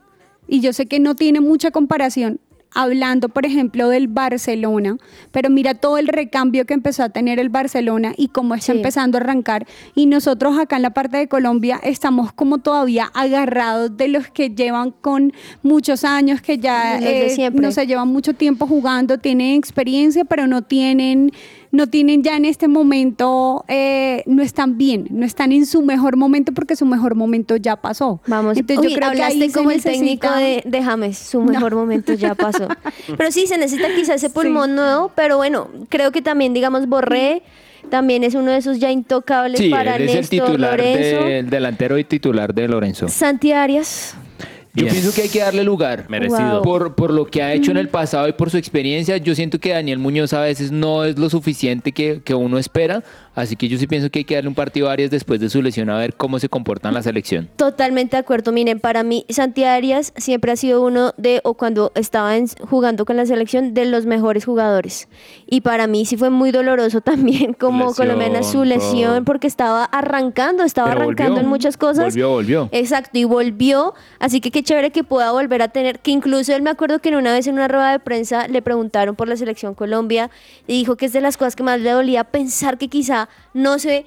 y 0.48 0.62
yo 0.62 0.74
sé 0.74 0.86
que 0.88 1.00
no 1.00 1.16
tiene 1.16 1.40
mucha 1.40 1.70
comparación, 1.72 2.40
hablando, 2.74 3.30
por 3.30 3.46
ejemplo, 3.46 3.90
del 3.90 4.08
Barcelona, 4.08 4.98
pero 5.32 5.50
mira 5.50 5.74
todo 5.74 5.98
el 5.98 6.08
recambio 6.08 6.66
que 6.66 6.74
empezó 6.74 7.04
a 7.04 7.10
tener 7.10 7.40
el 7.40 7.50
Barcelona 7.50 8.14
y 8.16 8.28
cómo 8.30 8.54
está 8.56 8.74
Sí. 8.74 8.78
empezando 8.78 9.18
a 9.18 9.22
arrancar. 9.22 9.66
Y 9.96 10.06
nosotros 10.06 10.58
acá 10.58 10.76
en 10.76 10.84
la 10.84 10.92
parte 10.92 11.18
de 11.18 11.28
Colombia 11.28 11.80
estamos 11.84 12.32
como 12.34 12.60
todavía 12.60 13.10
agarrados 13.14 13.98
de 13.98 14.08
los 14.10 14.28
que 14.30 14.50
llevan 14.52 14.92
con 14.92 15.34
muchos 15.64 16.04
años, 16.04 16.42
que 16.42 16.58
ya 16.60 17.00
eh, 17.00 17.50
no 17.54 17.72
se 17.72 17.88
llevan 17.88 18.08
mucho 18.10 18.34
tiempo 18.34 18.68
jugando, 18.68 19.18
tienen 19.18 19.56
experiencia, 19.56 20.26
pero 20.26 20.46
no 20.48 20.62
tienen, 20.62 21.32
no 21.72 21.88
tienen 21.88 22.24
ya 22.24 22.36
en 22.36 22.46
este 22.46 22.68
momento, 22.68 23.64
eh, 23.68 24.24
no 24.26 24.42
están 24.42 24.78
bien, 24.78 25.08
no 25.12 25.26
están 25.26 25.52
en 25.52 25.66
su 25.66 25.82
mejor 25.84 26.18
momento 26.18 26.52
porque 26.54 26.76
su 26.76 26.86
mejor 26.86 27.14
momento 27.16 27.56
ya 27.58 27.76
pasó. 27.76 28.20
Vamos, 28.28 28.58
Entonces 28.58 28.86
Uy, 28.86 28.92
yo 28.92 28.96
creo 28.98 29.12
que 29.12 29.18
hablaste 29.22 29.44
ahí 29.44 29.50
se 29.52 29.58
como 29.58 29.72
el 29.72 29.84
técnico 29.84 30.28
necesita- 30.28 30.38
de, 30.38 30.64
de 30.66 30.84
James, 30.84 31.18
su 31.18 31.42
mejor 31.42 31.76
momento 31.76 32.14
ya 32.14 32.34
pasó. 32.36 32.68
Pero 33.18 33.32
sí, 33.32 33.46
se 33.46 33.58
necesita 33.58 33.88
quizás 33.96 34.16
ese 34.16 34.30
pulmón 34.30 34.76
nuevo, 34.76 35.12
pero 35.16 35.38
bueno, 35.38 35.68
creo 35.90 36.12
que 36.12 36.22
también, 36.22 36.54
digamos, 36.54 36.88
Borré 36.88 37.44
también 37.90 38.24
es 38.24 38.36
uno 38.36 38.52
de 38.52 38.58
esos 38.58 38.80
ya 38.80 38.92
intocables 38.92 39.60
Sí, 39.60 39.70
para 39.70 39.96
él 39.96 40.10
es 40.10 40.16
el 40.16 40.30
titular 40.30 40.72
Lorenzo. 40.78 41.24
del 41.26 41.50
delantero 41.50 41.98
y 41.98 42.04
titular 42.04 42.54
de 42.54 42.68
Lorenzo. 42.68 43.08
Santi 43.08 43.52
Arias, 43.52 44.16
Yo 44.76 44.84
Bien. 44.84 44.94
pienso 44.94 45.14
que 45.14 45.24
hay 45.24 45.30
que 45.30 45.40
darle 45.40 45.64
lugar. 45.64 46.06
Merecido. 46.10 46.56
Wow. 46.56 46.62
Por, 46.62 46.96
por 46.96 47.12
lo 47.12 47.26
que 47.26 47.42
ha 47.42 47.54
hecho 47.54 47.72
en 47.72 47.78
el 47.78 47.90
pasado 47.90 48.28
y 48.28 48.34
por 48.34 48.52
su 48.52 48.58
experiencia, 48.58 49.18
yo 49.18 49.34
siento 49.34 49.60
que 49.60 49.72
Daniel 49.72 49.98
Muñoz 49.98 50.34
a 50.34 50.42
veces 50.42 50.72
no 50.72 51.06
es 51.06 51.18
lo 51.18 51.30
suficiente 51.30 51.92
que, 51.92 52.22
que 52.24 52.36
uno 52.36 52.60
espera. 52.60 53.04
Así 53.36 53.56
que 53.56 53.68
yo 53.68 53.78
sí 53.78 53.88
pienso 53.88 54.10
que 54.10 54.20
hay 54.20 54.26
que 54.26 54.36
darle 54.36 54.50
un 54.50 54.56
partido 54.56 54.90
a 54.90 54.94
Arias 54.94 55.12
después 55.12 55.40
de 55.40 55.50
su 55.50 55.62
lesión 55.62 55.90
a 55.90 55.98
ver 55.98 56.16
cómo 56.16 56.40
se 56.40 56.50
comporta 56.50 56.90
en 56.90 56.94
la 56.96 57.04
selección. 57.04 57.50
Totalmente 57.56 58.16
de 58.18 58.22
acuerdo. 58.22 58.52
Miren, 58.52 58.80
para 58.80 59.04
mí, 59.04 59.26
Santi 59.30 59.64
Arias 59.64 60.14
siempre 60.18 60.52
ha 60.52 60.56
sido 60.56 60.84
uno 60.84 61.14
de, 61.18 61.42
o 61.44 61.54
cuando 61.54 61.92
estaba 61.96 62.36
en- 62.38 62.48
jugando 62.70 63.06
con 63.06 63.18
la 63.18 63.26
selección, 63.26 63.74
de 63.74 63.86
los 63.86 64.06
mejores 64.06 64.46
jugadores. 64.46 65.08
Y 65.48 65.62
para 65.62 65.88
mí 65.88 66.06
sí 66.06 66.18
fue 66.18 66.30
muy 66.30 66.52
doloroso 66.52 67.02
también 67.02 67.54
como 67.54 67.86
Lesión, 67.88 68.08
colombiana 68.08 68.44
su 68.44 68.64
lesión, 68.64 69.16
todo. 69.18 69.24
porque 69.26 69.48
estaba 69.48 69.84
arrancando, 69.86 70.64
estaba 70.64 70.90
Pero 70.90 71.02
arrancando 71.02 71.32
volvió. 71.34 71.44
en 71.46 71.50
muchas 71.50 71.78
cosas. 71.78 72.06
Volvió, 72.06 72.30
volvió. 72.30 72.70
Exacto, 72.72 73.18
y 73.18 73.24
volvió. 73.24 73.94
Así 74.20 74.42
que 74.42 74.52
qué 74.52 74.64
chévere 74.64 74.92
que 74.92 75.04
pueda 75.04 75.32
volver 75.32 75.62
a 75.62 75.68
tener, 75.70 76.00
que 76.00 76.12
incluso 76.12 76.54
él 76.56 76.62
me 76.62 76.70
acuerdo 76.70 77.00
que 77.00 77.10
en 77.10 77.16
una 77.16 77.34
vez 77.34 77.48
en 77.48 77.54
una 77.56 77.68
rueda 77.68 77.92
de 77.92 78.00
prensa 78.00 78.48
le 78.48 78.62
preguntaron 78.62 79.16
por 79.16 79.28
la 79.28 79.36
selección 79.36 79.76
Colombia 79.76 80.30
y 80.68 80.74
dijo 80.74 80.96
que 80.96 81.06
es 81.06 81.14
de 81.14 81.22
las 81.22 81.38
cosas 81.38 81.56
que 81.56 81.64
más 81.64 81.80
le 81.80 81.90
dolía 81.92 82.24
pensar 82.24 82.78
que 82.78 82.88
quizá 82.88 83.19
no 83.54 83.80
se 83.80 84.06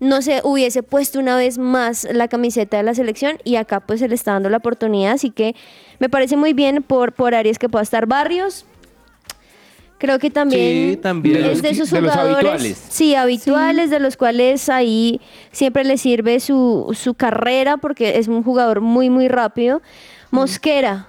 no 0.00 0.22
se 0.22 0.40
hubiese 0.44 0.82
puesto 0.82 1.18
una 1.20 1.36
vez 1.36 1.56
más 1.58 2.06
la 2.12 2.28
camiseta 2.28 2.76
de 2.76 2.82
la 2.82 2.94
selección 2.94 3.38
y 3.44 3.56
acá 3.56 3.80
pues 3.80 4.00
se 4.00 4.08
le 4.08 4.14
está 4.14 4.32
dando 4.32 4.50
la 4.50 4.56
oportunidad, 4.58 5.12
así 5.12 5.30
que 5.30 5.54
me 5.98 6.08
parece 6.08 6.36
muy 6.36 6.52
bien 6.52 6.82
por, 6.82 7.12
por 7.12 7.34
Aries 7.34 7.58
que 7.58 7.68
pueda 7.68 7.82
estar 7.84 8.06
Barrios. 8.06 8.66
Creo 9.98 10.18
que 10.18 10.28
también, 10.28 10.90
Sí, 10.90 10.96
también. 10.96 11.44
es 11.44 11.62
de 11.62 11.70
esos 11.70 11.90
De 11.90 12.00
los 12.02 12.10
jugadores, 12.12 12.36
habituales. 12.36 12.84
sí, 12.90 13.14
habituales, 13.14 13.88
de 13.88 14.00
los 14.00 14.16
cuales 14.16 14.68
ahí 14.68 15.20
siempre 15.52 15.84
le 15.84 15.96
sirve 15.96 16.40
su, 16.40 16.94
su 16.98 17.14
carrera 17.14 17.76
porque 17.78 18.18
es 18.18 18.28
un 18.28 18.42
jugador 18.42 18.80
muy, 18.80 19.08
muy 19.08 19.28
rápido. 19.28 19.80
Mosquera, 20.30 21.06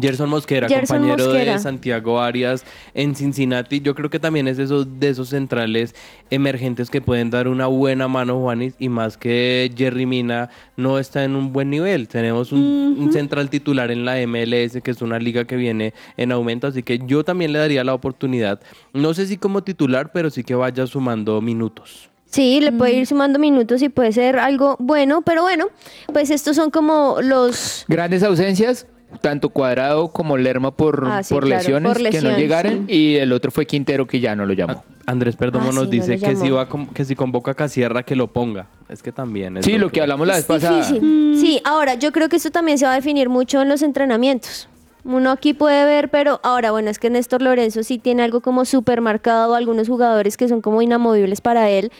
Gerson 0.00 0.28
Mosquera, 0.28 0.68
Gerson 0.68 0.98
compañero 0.98 1.24
Mosquera. 1.24 1.52
de 1.52 1.58
Santiago 1.58 2.20
Arias 2.20 2.64
en 2.94 3.14
Cincinnati. 3.14 3.80
Yo 3.80 3.94
creo 3.94 4.10
que 4.10 4.18
también 4.18 4.48
es 4.48 4.56
de 4.56 4.64
esos, 4.64 5.00
de 5.00 5.08
esos 5.08 5.30
centrales 5.30 5.94
emergentes 6.30 6.90
que 6.90 7.00
pueden 7.00 7.30
dar 7.30 7.48
una 7.48 7.66
buena 7.66 8.08
mano, 8.08 8.40
Juanis, 8.40 8.74
y 8.78 8.88
más 8.88 9.16
que 9.16 9.72
Jerry 9.76 10.06
Mina 10.06 10.50
no 10.76 10.98
está 10.98 11.24
en 11.24 11.36
un 11.36 11.52
buen 11.52 11.70
nivel. 11.70 12.08
Tenemos 12.08 12.52
un, 12.52 12.96
un 12.98 13.12
central 13.12 13.50
titular 13.50 13.90
en 13.90 14.04
la 14.04 14.16
MLS, 14.26 14.82
que 14.82 14.90
es 14.90 15.02
una 15.02 15.18
liga 15.18 15.44
que 15.44 15.56
viene 15.56 15.94
en 16.16 16.32
aumento, 16.32 16.66
así 16.66 16.82
que 16.82 17.00
yo 17.06 17.24
también 17.24 17.52
le 17.52 17.58
daría 17.58 17.84
la 17.84 17.94
oportunidad. 17.94 18.60
No 18.92 19.14
sé 19.14 19.26
si 19.26 19.36
como 19.36 19.62
titular, 19.62 20.12
pero 20.12 20.30
sí 20.30 20.44
que 20.44 20.54
vaya 20.54 20.86
sumando 20.86 21.40
minutos. 21.40 22.10
Sí, 22.26 22.60
le 22.60 22.72
puede 22.72 22.94
ir 22.94 23.06
sumando 23.06 23.38
minutos 23.38 23.80
y 23.82 23.88
puede 23.88 24.12
ser 24.12 24.38
algo 24.38 24.76
bueno, 24.78 25.22
pero 25.22 25.42
bueno, 25.42 25.68
pues 26.12 26.30
estos 26.30 26.56
son 26.56 26.70
como 26.70 27.18
los... 27.22 27.84
Grandes 27.88 28.22
ausencias, 28.22 28.86
tanto 29.20 29.48
Cuadrado 29.50 30.08
como 30.08 30.36
Lerma 30.36 30.70
por, 30.72 31.06
Ah, 31.10 31.22
sí, 31.22 31.32
por, 31.34 31.44
claro, 31.44 31.58
lesiones, 31.60 31.92
por 31.98 32.10
que 32.10 32.20
no 32.20 32.36
llegaron. 32.36 32.84
Y 32.88 33.16
el 33.16 33.32
otro 33.32 33.50
fue 33.50 33.66
Quintero, 33.66 34.06
que 34.06 34.20
ya 34.20 34.34
no 34.36 34.46
lo 34.46 34.52
llamó. 34.52 34.84
Andrés 35.06 35.36
Perdomo 35.36 35.68
Ah, 35.70 35.72
nos 35.72 35.84
sí, 35.84 35.90
dice 35.90 36.18
que 36.18 36.34
si, 36.36 36.50
va 36.50 36.68
con- 36.68 36.86
que 36.88 37.04
si 37.04 37.14
convoca 37.14 37.52
a 37.52 37.54
Casierra, 37.54 38.02
que 38.02 38.16
lo 38.16 38.26
ponga. 38.26 38.66
Es 38.88 39.02
que 39.02 39.12
también 39.12 39.56
es 39.56 39.64
Sí, 39.64 39.78
lo 39.78 39.90
que 39.90 40.00
hablamos 40.00 40.26
la 40.26 40.34
vez 40.34 40.40
Es 40.42 40.46
pasada. 40.46 40.76
difícil. 40.78 41.36
Sí, 41.40 41.60
ahora 41.64 41.94
yo 41.94 42.10
creo 42.12 42.28
que 42.28 42.36
esto 42.36 42.50
también 42.50 42.78
se 42.78 42.84
va 42.86 42.92
a 42.92 42.96
definir 42.96 43.28
mucho 43.28 43.62
en 43.62 43.68
los 43.68 43.82
entrenamientos. 43.82 44.68
Uno 45.04 45.30
aquí 45.30 45.54
puede 45.54 45.84
ver, 45.84 46.08
pero 46.08 46.40
ahora, 46.42 46.72
bueno, 46.72 46.90
es 46.90 46.98
que 46.98 47.08
Néstor 47.10 47.40
Lorenzo 47.40 47.84
sí 47.84 47.98
tiene 47.98 48.24
algo 48.24 48.40
como 48.40 48.64
súper 48.64 49.00
marcado, 49.00 49.54
algunos 49.54 49.86
jugadores 49.86 50.36
que 50.36 50.48
son 50.48 50.60
como 50.60 50.82
inamovibles 50.82 51.40
para 51.40 51.70
él. 51.70 51.92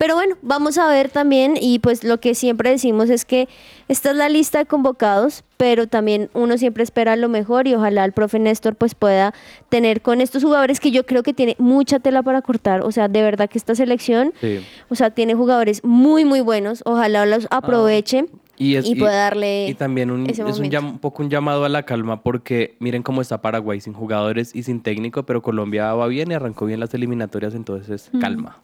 Pero 0.00 0.14
bueno, 0.14 0.36
vamos 0.40 0.78
a 0.78 0.88
ver 0.88 1.10
también, 1.10 1.58
y 1.60 1.78
pues 1.78 2.04
lo 2.04 2.20
que 2.20 2.34
siempre 2.34 2.70
decimos 2.70 3.10
es 3.10 3.26
que 3.26 3.50
esta 3.86 4.12
es 4.12 4.16
la 4.16 4.30
lista 4.30 4.56
de 4.60 4.64
convocados, 4.64 5.44
pero 5.58 5.88
también 5.88 6.30
uno 6.32 6.56
siempre 6.56 6.82
espera 6.82 7.16
lo 7.16 7.28
mejor 7.28 7.68
y 7.68 7.74
ojalá 7.74 8.06
el 8.06 8.12
profe 8.12 8.38
Néstor 8.38 8.76
pues 8.76 8.94
pueda 8.94 9.34
tener 9.68 10.00
con 10.00 10.22
estos 10.22 10.42
jugadores 10.42 10.80
que 10.80 10.90
yo 10.90 11.04
creo 11.04 11.22
que 11.22 11.34
tiene 11.34 11.54
mucha 11.58 11.98
tela 11.98 12.22
para 12.22 12.40
cortar. 12.40 12.80
O 12.80 12.90
sea, 12.92 13.08
de 13.08 13.20
verdad 13.20 13.50
que 13.50 13.58
esta 13.58 13.74
selección, 13.74 14.32
Sí. 14.40 14.60
o 14.88 14.94
sea, 14.94 15.10
tiene 15.10 15.34
jugadores 15.34 15.84
muy, 15.84 16.24
muy 16.24 16.40
buenos, 16.40 16.82
ojalá 16.86 17.26
los 17.26 17.46
aproveche. 17.50 18.24
Y, 18.56 18.76
es, 18.76 18.86
y 18.86 18.94
pueda 18.94 19.12
darle 19.14 19.68
y 19.68 19.74
también 19.74 20.10
un, 20.10 20.28
es 20.30 20.38
un, 20.38 20.46
momento. 20.46 20.76
llam- 20.78 20.90
un 20.92 20.98
poco 20.98 21.22
un 21.22 21.28
llamado 21.28 21.66
a 21.66 21.68
la 21.68 21.82
calma 21.82 22.22
porque 22.22 22.74
miren 22.78 23.02
cómo 23.02 23.20
está 23.20 23.42
Paraguay 23.42 23.80
sin 23.82 23.92
jugadores 23.92 24.56
y 24.56 24.62
sin 24.62 24.80
técnico, 24.82 25.24
pero 25.24 25.42
Colombia 25.42 25.92
va 25.92 26.06
bien 26.08 26.30
y 26.30 26.34
arrancó 26.34 26.64
bien 26.64 26.80
las 26.80 26.94
eliminatorias, 26.94 27.54
entonces 27.54 28.10
calma. 28.18 28.62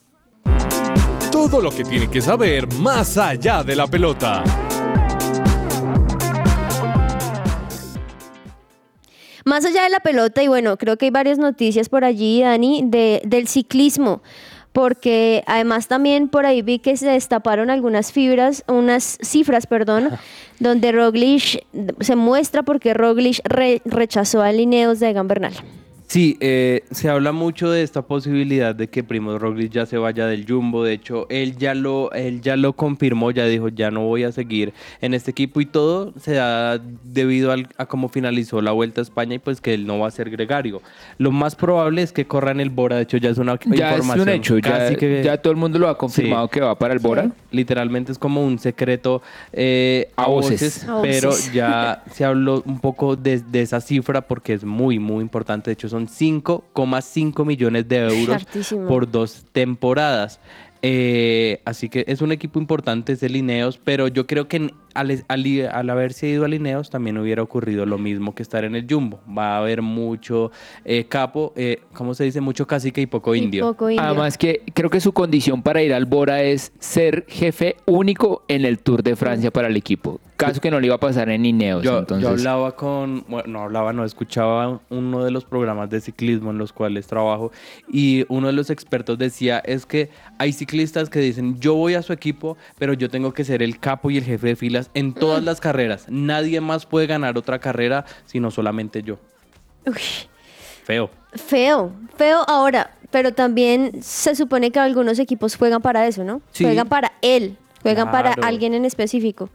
Todo 1.37 1.61
lo 1.61 1.70
que 1.70 1.84
tiene 1.84 2.09
que 2.09 2.22
saber 2.22 2.66
más 2.76 3.18
allá 3.18 3.62
de 3.62 3.76
la 3.76 3.87
pelota. 3.87 4.43
Más 9.45 9.66
allá 9.66 9.82
de 9.82 9.91
la 9.91 10.01
pelota, 10.01 10.43
y 10.43 10.49
bueno, 10.49 10.78
creo 10.78 10.97
que 10.97 11.05
hay 11.05 11.11
varias 11.11 11.37
noticias 11.37 11.91
por 11.91 12.07
allí, 12.07 12.41
Dani, 12.41 12.84
de, 12.87 13.20
del 13.26 13.49
ciclismo, 13.49 14.22
porque 14.72 15.45
además 15.47 15.89
también 15.89 16.28
por 16.28 16.47
ahí 16.47 16.62
vi 16.62 16.78
que 16.78 16.97
se 16.97 17.07
destaparon 17.11 17.68
algunas 17.68 18.12
fibras, 18.12 18.64
unas 18.66 19.18
cifras, 19.20 19.66
perdón, 19.66 20.09
donde 20.59 20.91
Roglic 20.91 21.66
se 22.01 22.16
muestra 22.16 22.62
porque 22.62 22.95
Roglic 22.95 23.41
re- 23.45 23.82
rechazó 23.84 24.41
a 24.41 24.53
Lineos 24.53 25.01
de 25.01 25.11
Egan 25.11 25.28
Bernal. 25.28 25.53
Sí, 26.09 26.37
eh, 26.39 26.83
se 26.93 27.09
habla 27.09 27.33
mucho 27.33 27.69
de 27.69 27.83
esta 27.83 28.03
posibilidad 28.03 28.77
de 28.77 28.89
que 28.89 29.03
Primo 29.03 29.37
Roglic 29.41 29.73
ya 29.73 29.87
se 29.87 29.99
vaya 29.99 30.27
del 30.29 30.47
Jumbo. 30.47 30.85
De 30.85 30.93
hecho, 30.93 31.27
él 31.31 31.57
ya 31.59 31.75
lo, 31.75 32.13
él 32.13 32.41
ya 32.43 32.55
lo 32.57 32.75
confirmó, 32.75 33.33
ya 33.33 33.45
dijo, 33.47 33.69
ya 33.71 33.91
no 33.91 34.03
voy 34.05 34.23
a 34.23 34.31
seguir 34.31 34.73
en 35.01 35.15
este 35.15 35.33
equipo 35.33 35.61
y 35.61 35.67
todo 35.67 36.15
se 36.21 36.35
da 36.35 36.79
debido 37.03 37.51
al- 37.51 37.67
a 37.77 37.87
cómo 37.87 38.09
finalizó 38.09 38.63
la 38.63 38.71
Vuelta 38.71 39.01
a 39.01 39.03
España 39.03 39.35
y 39.35 39.39
pues 39.41 39.61
que 39.61 39.75
él 39.75 39.85
no 39.85 39.99
va 39.99 40.07
a 40.07 40.11
ser 40.13 40.31
gregario. 40.31 40.81
Lo 41.19 41.33
más 41.33 41.57
probable 41.57 42.03
es 42.03 42.13
que 42.13 42.25
corra 42.25 42.53
en 42.53 42.61
el 42.61 42.71
Bora. 42.71 42.97
De 42.97 43.03
hecho, 43.03 43.17
ya 43.17 43.31
es 43.31 43.39
una 43.39 43.59
Ya 43.67 43.91
es 43.91 43.97
información 43.97 44.29
un 44.29 44.35
hecho, 44.35 44.59
ya, 44.59 44.71
casi 44.79 44.95
que- 44.97 45.23
ya 45.25 45.39
todo 45.39 45.51
el 45.51 45.57
mundo 45.59 45.81
lo 45.81 45.89
ha 45.89 45.99
confirmado 45.99 46.47
Sí. 46.47 46.53
que 46.53 46.61
va 46.61 46.79
para 46.79 46.95
el 46.95 47.01
Bora. 47.01 47.31
Literalmente 47.51 48.13
es 48.13 48.19
como 48.19 48.45
un 48.45 48.61
secreto 48.61 49.23
eh, 49.53 50.11
a, 50.15 50.23
A 50.25 50.27
voces. 50.29 50.61
voces, 50.63 50.89
A 50.89 51.03
pero 51.03 51.31
voces. 51.31 51.53
ya 51.53 52.05
se 52.13 52.25
habló 52.25 52.63
un 52.65 52.79
poco 52.79 53.17
de, 53.17 53.41
de 53.41 53.63
esa 53.63 53.81
cifra 53.81 54.21
porque 54.21 54.53
es 54.53 54.63
muy, 54.63 55.01
muy 55.01 55.21
importante. 55.23 55.71
De 55.71 55.73
hecho, 55.73 55.89
son 55.89 55.96
5,5 56.07 57.45
millones 57.45 57.89
de 57.89 57.97
euros 58.09 58.37
Hartísimo. 58.37 58.87
por 58.87 59.11
dos 59.11 59.45
temporadas. 59.53 60.41
Eh, 60.83 61.61
así 61.65 61.89
que 61.89 62.05
es 62.07 62.21
un 62.21 62.33
equipo 62.33 62.59
importante, 62.61 63.13
es 63.15 63.21
de 63.21 63.29
Lineos, 63.29 63.79
pero 63.83 64.09
yo 64.09 64.27
creo 64.27 64.47
que 64.47 64.59
en- 64.59 64.73
al, 64.99 65.25
al- 65.29 65.69
al 65.73 65.91
haberse 65.91 66.29
ido 66.29 66.45
a 66.45 66.49
Lineos 66.49 66.91
también 66.91 67.19
hubiera 67.19 67.43
ocurrido 67.43 67.87
lo 67.87 67.99
mismo 67.99 68.35
que 68.35 68.43
estar 68.43 68.65
en 68.65 68.75
el 68.75 68.87
Jumbo. 68.89 69.21
Va 69.37 69.55
a 69.57 69.59
haber 69.59 69.83
mucho 69.83 70.51
eh, 70.85 71.05
capo, 71.09 71.53
eh, 71.57 71.81
¿cómo 71.93 72.15
se 72.15 72.25
dice? 72.25 72.41
Mucho 72.41 72.67
cacique 72.67 73.01
y 73.01 73.07
poco 73.07 73.35
Y 73.35 73.39
indio. 73.41 73.65
poco 73.67 73.91
indio. 73.91 74.03
Además 74.05 74.37
que 74.39 74.63
creo 74.75 74.91
que 74.91 75.01
su 75.01 75.13
condición 75.13 75.63
para 75.63 75.83
ir 75.83 75.93
al 75.95 76.07
Bora 76.07 76.43
es 76.43 76.73
ser 76.79 77.25
jefe 77.29 77.77
único 77.87 78.43
en 78.49 78.65
el 78.65 78.79
Tour 78.79 79.03
de 79.03 79.17
Francia 79.17 79.51
para 79.51 79.69
el 79.69 79.77
equipo. 79.77 80.21
Caso 80.37 80.61
que 80.61 80.71
no 80.71 80.79
le 80.81 80.87
iba 80.89 80.97
a 80.97 81.01
pasar 81.01 81.31
en 81.31 81.47
Ineos. 81.47 81.83
Yo, 81.83 81.99
entonces, 82.01 82.23
yo 82.23 82.29
hablaba 82.29 82.77
con, 82.77 83.25
bueno, 83.27 83.49
no 83.49 83.63
hablaba, 83.63 83.95
no, 83.95 84.05
escuchaba 84.05 84.81
uno 84.91 85.25
de 85.25 85.31
los 85.31 85.47
programas 85.47 85.89
de 85.89 86.01
ciclismo 86.03 86.51
en 86.51 86.59
los 86.59 86.75
cuales 86.75 87.07
trabajo 87.07 87.53
y 87.91 88.27
uno 88.29 88.49
de 88.49 88.53
los 88.53 88.69
expertos 88.69 89.17
decía 89.17 89.61
es 89.65 89.87
que 89.87 90.11
hay 90.39 90.53
ciclistas 90.53 91.09
que 91.09 91.21
dicen 91.21 91.59
yo 91.59 91.75
voy 91.75 91.95
a 91.95 92.03
su 92.03 92.13
equipo, 92.13 92.59
pero 92.79 92.93
yo 92.93 93.09
tengo 93.09 93.33
que 93.33 93.45
ser 93.45 93.63
el 93.63 93.79
capo 93.79 94.11
y 94.11 94.19
el 94.19 94.25
jefe 94.25 94.49
de 94.49 94.57
filas 94.57 94.86
en 94.95 95.12
todas 95.14 95.43
las 95.45 95.61
carreras. 95.61 96.07
Nadie 96.09 96.61
más 96.61 96.87
puede 96.87 97.07
ganar 97.07 97.37
otra 97.39 97.59
carrera 97.59 98.05
sino 98.26 98.51
solamente 98.51 99.03
yo. 99.03 99.18
Uy, 99.87 99.95
Feo. 100.84 101.11
feo, 101.34 101.93
feo 102.16 102.43
ahora, 102.49 102.91
pero 103.11 103.32
también 103.32 104.03
se 104.03 104.34
supone 104.37 104.70
que 104.70 104.78
algunos 104.78 105.18
equipos 105.18 105.57
juegan 105.57 105.82
para 105.82 106.07
eso, 106.07 106.24
¿no? 106.24 106.41
Sí. 106.53 106.64
Juegan 106.64 106.89
para 106.89 107.12
él, 107.22 107.57
juegan 107.82 108.11
para 108.11 108.32
alguien 108.43 108.74
en 108.74 108.84
específico. 108.84 109.49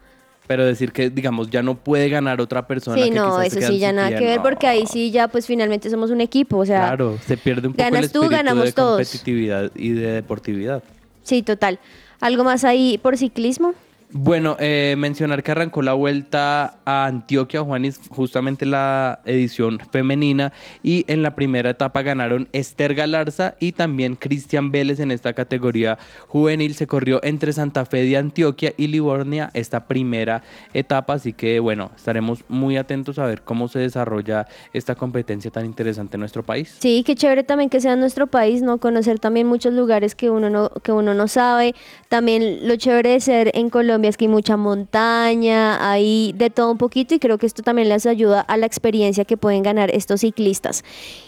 Pero 0.46 0.66
decir 0.66 0.92
que, 0.92 1.08
digamos, 1.08 1.48
ya 1.50 1.62
no 1.62 1.76
puede 1.76 2.08
ganar 2.08 2.40
otra 2.40 2.66
persona. 2.66 2.96
Sí, 2.96 3.10
que 3.10 3.14
no, 3.14 3.40
eso 3.40 3.60
sí 3.60 3.78
ya 3.78 3.92
nada 3.92 4.08
que 4.10 4.24
ver, 4.24 4.38
no. 4.38 4.42
porque 4.42 4.66
ahí 4.66 4.86
sí 4.86 5.10
ya 5.10 5.28
pues 5.28 5.46
finalmente 5.46 5.88
somos 5.88 6.10
un 6.10 6.20
equipo, 6.20 6.58
o 6.58 6.66
sea, 6.66 6.88
Claro, 6.88 7.16
se 7.26 7.36
pierde 7.36 7.68
un 7.68 7.74
poco 7.74 7.84
el 7.86 7.92
ganas 7.92 8.12
tú, 8.12 8.28
ganamos 8.28 8.64
de 8.64 8.72
todos. 8.72 8.96
competitividad 8.96 9.70
y 9.74 9.90
de 9.92 10.12
deportividad. 10.12 10.82
sí, 11.22 11.42
total. 11.42 11.78
¿Algo 12.20 12.44
más 12.44 12.64
ahí 12.64 12.98
por 12.98 13.16
ciclismo? 13.16 13.74
Bueno, 14.14 14.58
eh, 14.60 14.94
mencionar 14.98 15.42
que 15.42 15.52
arrancó 15.52 15.80
la 15.80 15.94
vuelta 15.94 16.74
a 16.84 17.06
Antioquia, 17.06 17.62
Juanis, 17.62 17.98
justamente 18.10 18.66
la 18.66 19.20
edición 19.24 19.78
femenina, 19.90 20.52
y 20.82 21.06
en 21.08 21.22
la 21.22 21.34
primera 21.34 21.70
etapa 21.70 22.02
ganaron 22.02 22.46
Esther 22.52 22.94
Galarza 22.94 23.54
y 23.58 23.72
también 23.72 24.16
Cristian 24.16 24.70
Vélez 24.70 25.00
en 25.00 25.12
esta 25.12 25.32
categoría 25.32 25.98
juvenil. 26.28 26.74
Se 26.74 26.86
corrió 26.86 27.24
entre 27.24 27.54
Santa 27.54 27.86
Fe 27.86 28.04
de 28.04 28.18
Antioquia 28.18 28.74
y 28.76 28.88
Livornia 28.88 29.50
esta 29.54 29.86
primera 29.86 30.42
etapa, 30.74 31.14
así 31.14 31.32
que 31.32 31.58
bueno, 31.58 31.90
estaremos 31.96 32.44
muy 32.48 32.76
atentos 32.76 33.18
a 33.18 33.24
ver 33.24 33.40
cómo 33.40 33.68
se 33.68 33.78
desarrolla 33.78 34.46
esta 34.74 34.94
competencia 34.94 35.50
tan 35.50 35.64
interesante 35.64 36.18
en 36.18 36.20
nuestro 36.20 36.42
país. 36.42 36.76
Sí, 36.80 37.02
qué 37.06 37.14
chévere 37.14 37.44
también 37.44 37.70
que 37.70 37.80
sea 37.80 37.96
nuestro 37.96 38.26
país, 38.26 38.60
¿no? 38.60 38.76
Conocer 38.76 39.18
también 39.18 39.46
muchos 39.46 39.72
lugares 39.72 40.14
que 40.14 40.28
uno 40.28 40.50
no, 40.50 40.68
que 40.82 40.92
uno 40.92 41.14
no 41.14 41.28
sabe. 41.28 41.74
También 42.10 42.68
lo 42.68 42.76
chévere 42.76 43.08
de 43.12 43.20
ser 43.20 43.50
en 43.54 43.70
Colombia 43.70 44.01
es 44.08 44.16
que 44.16 44.24
hay 44.26 44.28
mucha 44.30 44.56
montaña, 44.56 45.90
hay 45.90 46.32
de 46.36 46.50
todo 46.50 46.70
un 46.72 46.78
poquito 46.78 47.14
y 47.14 47.18
creo 47.18 47.38
que 47.38 47.46
esto 47.46 47.62
también 47.62 47.88
les 47.88 48.06
ayuda 48.06 48.40
a 48.40 48.56
la 48.56 48.66
experiencia 48.66 49.24
que 49.24 49.36
pueden 49.36 49.62
ganar 49.62 49.90
estos 49.94 50.20
ciclistas. 50.20 50.84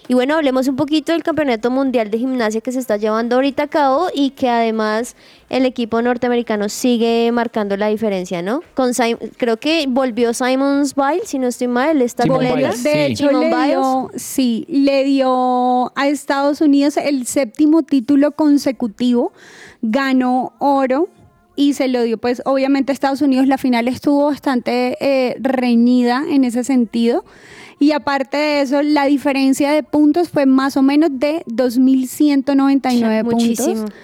Y 0.08 0.14
bueno, 0.14 0.34
hablemos 0.34 0.68
un 0.68 0.76
poquito 0.76 1.12
del 1.12 1.22
Campeonato 1.22 1.70
Mundial 1.70 2.10
de 2.10 2.18
Gimnasia 2.18 2.60
que 2.60 2.72
se 2.72 2.78
está 2.78 2.96
llevando 2.96 3.36
ahorita 3.36 3.64
a 3.64 3.66
cabo 3.68 4.08
y 4.14 4.30
que 4.30 4.48
además 4.48 5.16
el 5.48 5.64
equipo 5.66 6.02
norteamericano 6.02 6.68
sigue 6.68 7.30
marcando 7.32 7.76
la 7.76 7.88
diferencia, 7.88 8.42
¿no? 8.42 8.60
Con 8.74 8.92
Sim- 8.94 9.18
creo 9.36 9.56
que 9.56 9.86
volvió 9.88 10.34
Simons 10.34 10.94
Biles, 10.94 11.28
si 11.28 11.38
no 11.38 11.46
estoy 11.46 11.68
mal, 11.68 12.02
esta 12.02 12.24
atleta. 12.24 12.54
Biles, 12.54 12.82
De 12.82 12.92
Sí. 12.92 12.98
hecho, 13.12 13.28
Simone 13.28 13.48
le 13.50 13.54
Biles. 13.56 13.68
dio, 13.68 14.10
sí, 14.16 14.66
le 14.68 15.04
dio 15.04 15.92
a 15.96 16.08
Estados 16.08 16.60
Unidos 16.60 16.96
el 16.96 17.26
séptimo 17.26 17.82
título 17.82 18.32
consecutivo, 18.32 19.32
ganó 19.82 20.52
oro 20.58 21.08
y 21.56 21.74
se 21.74 21.88
lo 21.88 22.02
dio, 22.02 22.18
pues 22.18 22.42
obviamente 22.44 22.90
a 22.90 22.94
Estados 22.94 23.22
Unidos 23.22 23.46
la 23.46 23.58
final 23.58 23.86
estuvo 23.88 24.26
bastante 24.26 24.96
eh, 25.00 25.36
reñida 25.40 26.24
en 26.28 26.44
ese 26.44 26.64
sentido. 26.64 27.24
Y 27.80 27.92
aparte 27.92 28.36
de 28.36 28.60
eso, 28.62 28.82
la 28.82 29.04
diferencia 29.06 29.70
de 29.72 29.82
puntos 29.82 30.28
fue 30.30 30.46
más 30.46 30.76
o 30.76 30.82
menos 30.82 31.10
de 31.12 31.44
2.199 31.46 33.24
Muchísimo. 33.24 33.74
puntos. 33.74 33.94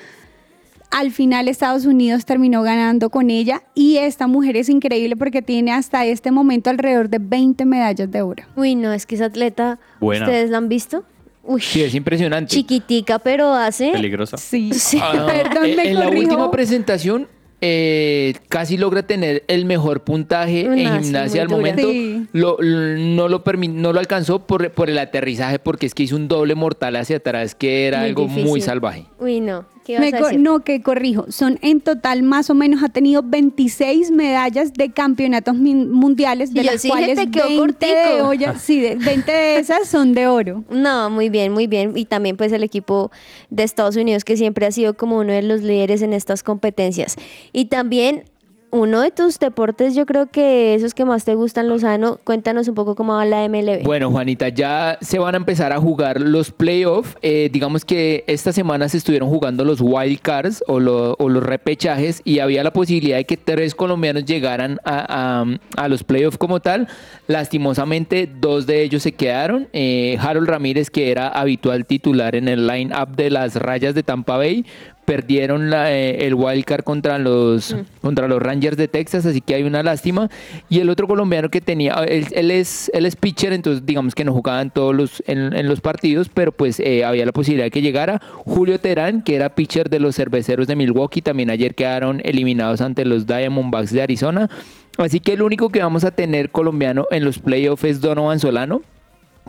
Al 0.90 1.12
final 1.12 1.46
Estados 1.46 1.86
Unidos 1.86 2.24
terminó 2.24 2.62
ganando 2.62 3.11
con 3.11 3.30
ella 3.30 3.62
y 3.76 3.98
esta 3.98 4.26
mujer 4.26 4.57
es 4.57 4.68
increíble 4.68 5.14
porque 5.16 5.40
tiene 5.40 5.70
hasta 5.70 6.05
este 6.05 6.32
momento 6.32 6.68
alrededor 6.68 7.09
de 7.09 7.18
20 7.20 7.64
medallas 7.64 8.11
de 8.11 8.22
oro. 8.22 8.42
Uy, 8.57 8.74
no, 8.74 8.92
es 8.92 9.07
que 9.07 9.14
esa 9.14 9.26
atleta, 9.26 9.78
Buena. 10.01 10.24
¿ustedes 10.24 10.51
la 10.51 10.59
han 10.59 10.68
visto? 10.68 11.05
Uy, 11.44 11.61
Sí, 11.61 11.80
es 11.82 11.94
impresionante. 11.94 12.51
chiquitica, 12.51 13.20
pero 13.20 13.53
hace... 13.55 13.92
Peligrosa. 13.92 14.36
Sí. 14.36 14.72
Sí. 14.74 14.98
Ah, 15.01 15.26
Perdón, 15.32 15.66
en, 15.66 15.76
me 15.76 15.88
en 15.90 15.94
la 15.94 16.05
corrijo. 16.07 16.22
última 16.24 16.51
presentación 16.51 17.28
eh, 17.61 18.35
casi 18.49 18.77
logra 18.77 19.03
tener 19.03 19.45
el 19.49 19.65
mejor 19.65 20.03
puntaje 20.03 20.63
en 20.63 21.03
gimnasia 21.03 21.43
al 21.43 21.49
momento. 21.49 21.89
Sí. 21.89 22.27
Lo- 22.33 22.57
no, 22.61 23.29
lo 23.29 23.43
no 23.69 23.93
lo 23.93 23.99
alcanzó 24.01 24.47
por, 24.47 24.71
por 24.73 24.89
el 24.91 24.99
aterrizaje 24.99 25.59
porque 25.59 25.87
es 25.87 25.95
que 25.95 26.05
hizo 26.05 26.17
un 26.17 26.29
doble 26.29 26.55
mortal 26.55 26.97
hacia 26.97 27.17
atrás 27.19 27.55
que 27.55 27.87
era 27.87 27.99
Muy 28.01 28.09
algo 28.09 28.29
muy 28.29 28.61
salvaje. 28.61 29.07
Uy, 29.19 29.41
no. 29.41 29.65
¿Qué 29.91 30.07
ibas 30.07 30.11
Me 30.12 30.16
a 30.16 30.20
co- 30.20 30.26
decir? 30.26 30.41
no, 30.41 30.61
que 30.61 30.82
corrijo. 30.82 31.26
Son 31.30 31.59
en 31.62 31.80
total 31.80 32.22
más 32.22 32.51
o 32.51 32.55
menos, 32.55 32.82
ha 32.82 32.88
tenido 32.88 33.22
26 33.24 34.11
medallas 34.11 34.72
de 34.72 34.91
campeonatos 34.91 35.55
mundiales, 35.57 36.53
de 36.55 36.61
Y 36.62 36.64
las 36.64 36.82
sí 36.82 36.88
cuales 36.88 37.18
quedó 37.30 37.47
20 37.49 37.86
de, 37.86 38.22
olla- 38.22 38.59
sí, 38.59 38.80
de- 38.80 38.97
20 38.97 39.30
de 39.32 39.59
esas 39.59 39.88
son 39.88 40.14
de 40.14 40.26
oro. 40.26 40.64
No, 40.70 41.11
muy 41.11 41.28
bien, 41.28 41.53
muy 41.53 41.66
bien. 41.66 41.93
Y 41.97 42.05
también 42.05 42.36
pues 42.36 42.53
el 42.53 42.62
equipo 42.62 43.11
de 43.51 43.62
Estados 43.64 43.97
Unidos 43.97 44.24
que 44.24 44.36
siempre 44.36 44.66
ha 44.66 44.72
sido 44.72 44.95
como 44.95 45.18
uno 45.18 45.32
de 45.32 45.43
los 45.43 45.62
líderes 45.62 46.03
en 46.03 46.12
estas 46.12 46.43
competencias. 46.43 47.16
Y 47.53 47.66
también 47.66 48.24
uno 48.73 49.01
de 49.01 49.11
tus 49.11 49.39
deportes, 49.39 49.95
yo 49.95 50.07
creo 50.07 50.27
que 50.27 50.75
esos 50.75 50.95
que 50.95 51.05
más 51.05 51.25
te 51.25 51.35
gustan, 51.35 51.68
Lozano, 51.68 52.18
cuéntanos 52.25 52.68
un 52.68 52.75
poco 52.75 52.95
cómo 52.95 53.14
va 53.14 53.25
la 53.25 53.49
MLB. 53.49 53.83
Bueno, 53.83 54.11
Juanita, 54.11 54.49
ya 54.49 54.97
se 55.01 55.18
van 55.18 55.35
a 55.35 55.39
empezar 55.39 55.73
a 55.73 55.79
jugar 55.81 56.21
los 56.21 56.51
playoffs. 56.53 57.16
Eh, 57.23 57.51
digamos 57.53 57.85
que 57.85 58.23
esta 58.27 58.53
semana 58.53 58.89
se 58.89 58.99
estuvieron 58.99 59.29
jugando 59.29 59.64
los 59.64 59.81
wild 59.81 60.21
cards 60.21 60.62
o, 60.66 60.79
lo- 60.81 61.14
o 61.18 61.29
los 61.29 61.43
repechajes 61.43 62.23
y 62.25 62.39
había 62.39 62.62
la 62.62 62.73
posibilidad 62.73 63.16
de 63.16 63.25
que 63.25 63.37
tres 63.37 63.75
colombianos 63.75 64.25
llegaran 64.25 64.79
a 64.85 65.45
los 65.89 66.05
playoffs 66.05 66.39
como 66.39 66.61
tal. 66.61 66.87
Lastimosamente, 67.27 68.29
dos 68.41 68.66
de 68.66 68.83
ellos 68.83 69.03
se 69.03 69.12
quedaron. 69.12 69.68
Eh, 69.73 70.16
Harold 70.21 70.49
Ramírez, 70.49 70.91
que 70.91 71.11
era 71.11 71.29
habitual 71.29 71.87
titular 71.87 72.35
en 72.37 72.49
el 72.49 72.66
line-up 72.66 73.16
de 73.16 73.31
las 73.31 73.57
rayas 73.57 73.95
de 73.95 74.03
Tampa 74.03 74.37
Bay, 74.37 74.64
perdieron 75.05 75.70
la, 75.70 75.92
eh, 75.92 76.26
el 76.26 76.34
wild 76.34 76.64
card 76.64 76.84
contra 76.84 77.18
los, 77.18 77.76
contra 78.01 78.28
los 78.28 78.40
Rangers 78.40 78.76
de 78.76 78.88
Texas, 78.88 79.26
así 79.26 79.40
que 79.40 79.55
hay 79.55 79.62
una 79.62 79.82
lástima. 79.82 80.28
Y 80.68 80.80
el 80.80 80.88
otro 80.88 81.07
colombiano 81.07 81.48
que 81.48 81.61
tenía, 81.61 81.94
él, 82.07 82.26
él 82.32 82.51
es, 82.51 82.90
él 82.94 83.07
es 83.07 83.16
pitcher, 83.16 83.53
entonces 83.53 83.84
digamos 83.84 84.14
que 84.14 84.24
no 84.24 84.32
jugaba 84.32 84.62
en 84.62 84.70
todos 84.70 84.94
los, 84.94 85.22
en, 85.26 85.53
en 85.53 85.68
los 85.68 85.80
partidos, 85.80 86.28
pero 86.32 86.53
pues 86.53 86.80
eh, 86.80 87.05
había 87.05 87.26
la 87.26 87.32
posibilidad 87.32 87.66
de 87.66 87.70
que 87.70 87.82
llegara. 87.82 88.20
Julio 88.44 88.78
Terán, 88.78 89.22
que 89.22 89.34
era 89.34 89.55
pitcher 89.55 89.90
de 89.90 90.01
los 90.01 90.16
cerveceros 90.16 90.66
de 90.66 90.76
Milwaukee, 90.76 91.22
también 91.22 91.51
ayer 91.51 91.74
quedaron 91.74 92.20
eliminados 92.24 92.80
ante 92.80 93.05
los 93.05 93.26
Diamondbacks 93.26 93.92
de 93.92 94.03
Arizona. 94.03 94.48
Así 94.96 95.20
que 95.20 95.32
el 95.32 95.42
único 95.42 95.70
que 95.70 95.82
vamos 95.82 96.05
a 96.05 96.11
tener 96.11 96.51
colombiano 96.51 97.07
en 97.11 97.24
los 97.24 97.38
playoffs 97.38 97.84
es 97.84 98.01
Donovan 98.01 98.38
Solano 98.38 98.82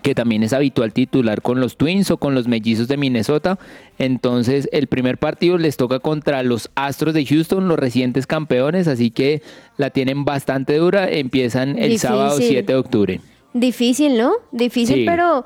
que 0.02 0.16
también 0.16 0.44
es 0.44 0.54
habitual 0.54 0.94
titular 0.94 1.42
con 1.42 1.60
los 1.60 1.78
Twins 1.78 2.10
o 2.12 2.18
con 2.18 2.34
los 2.36 2.48
Mellizos 2.48 2.88
de 2.88 2.98
Minnesota. 2.98 3.60
Entonces, 4.00 4.68
el 4.72 4.88
primer 4.88 5.18
partido 5.18 5.58
les 5.58 5.78
toca 5.78 6.00
contra 6.00 6.44
los 6.44 6.70
Astros 6.76 7.14
de 7.14 7.26
Houston, 7.26 7.68
los 7.68 7.78
recientes 7.78 8.26
campeones, 8.28 8.88
así 8.88 9.12
que 9.12 9.42
la 9.78 9.90
tienen 9.92 10.26
bastante 10.26 10.76
dura. 10.78 11.10
Empiezan 11.10 11.70
el 11.72 11.76
Difícil. 11.92 12.00
sábado 12.00 12.38
7 12.38 12.64
de 12.74 12.76
octubre. 12.80 13.22
Difícil, 13.54 14.18
¿no? 14.18 14.34
Difícil, 14.52 14.96
Sí. 14.96 15.06
pero 15.06 15.46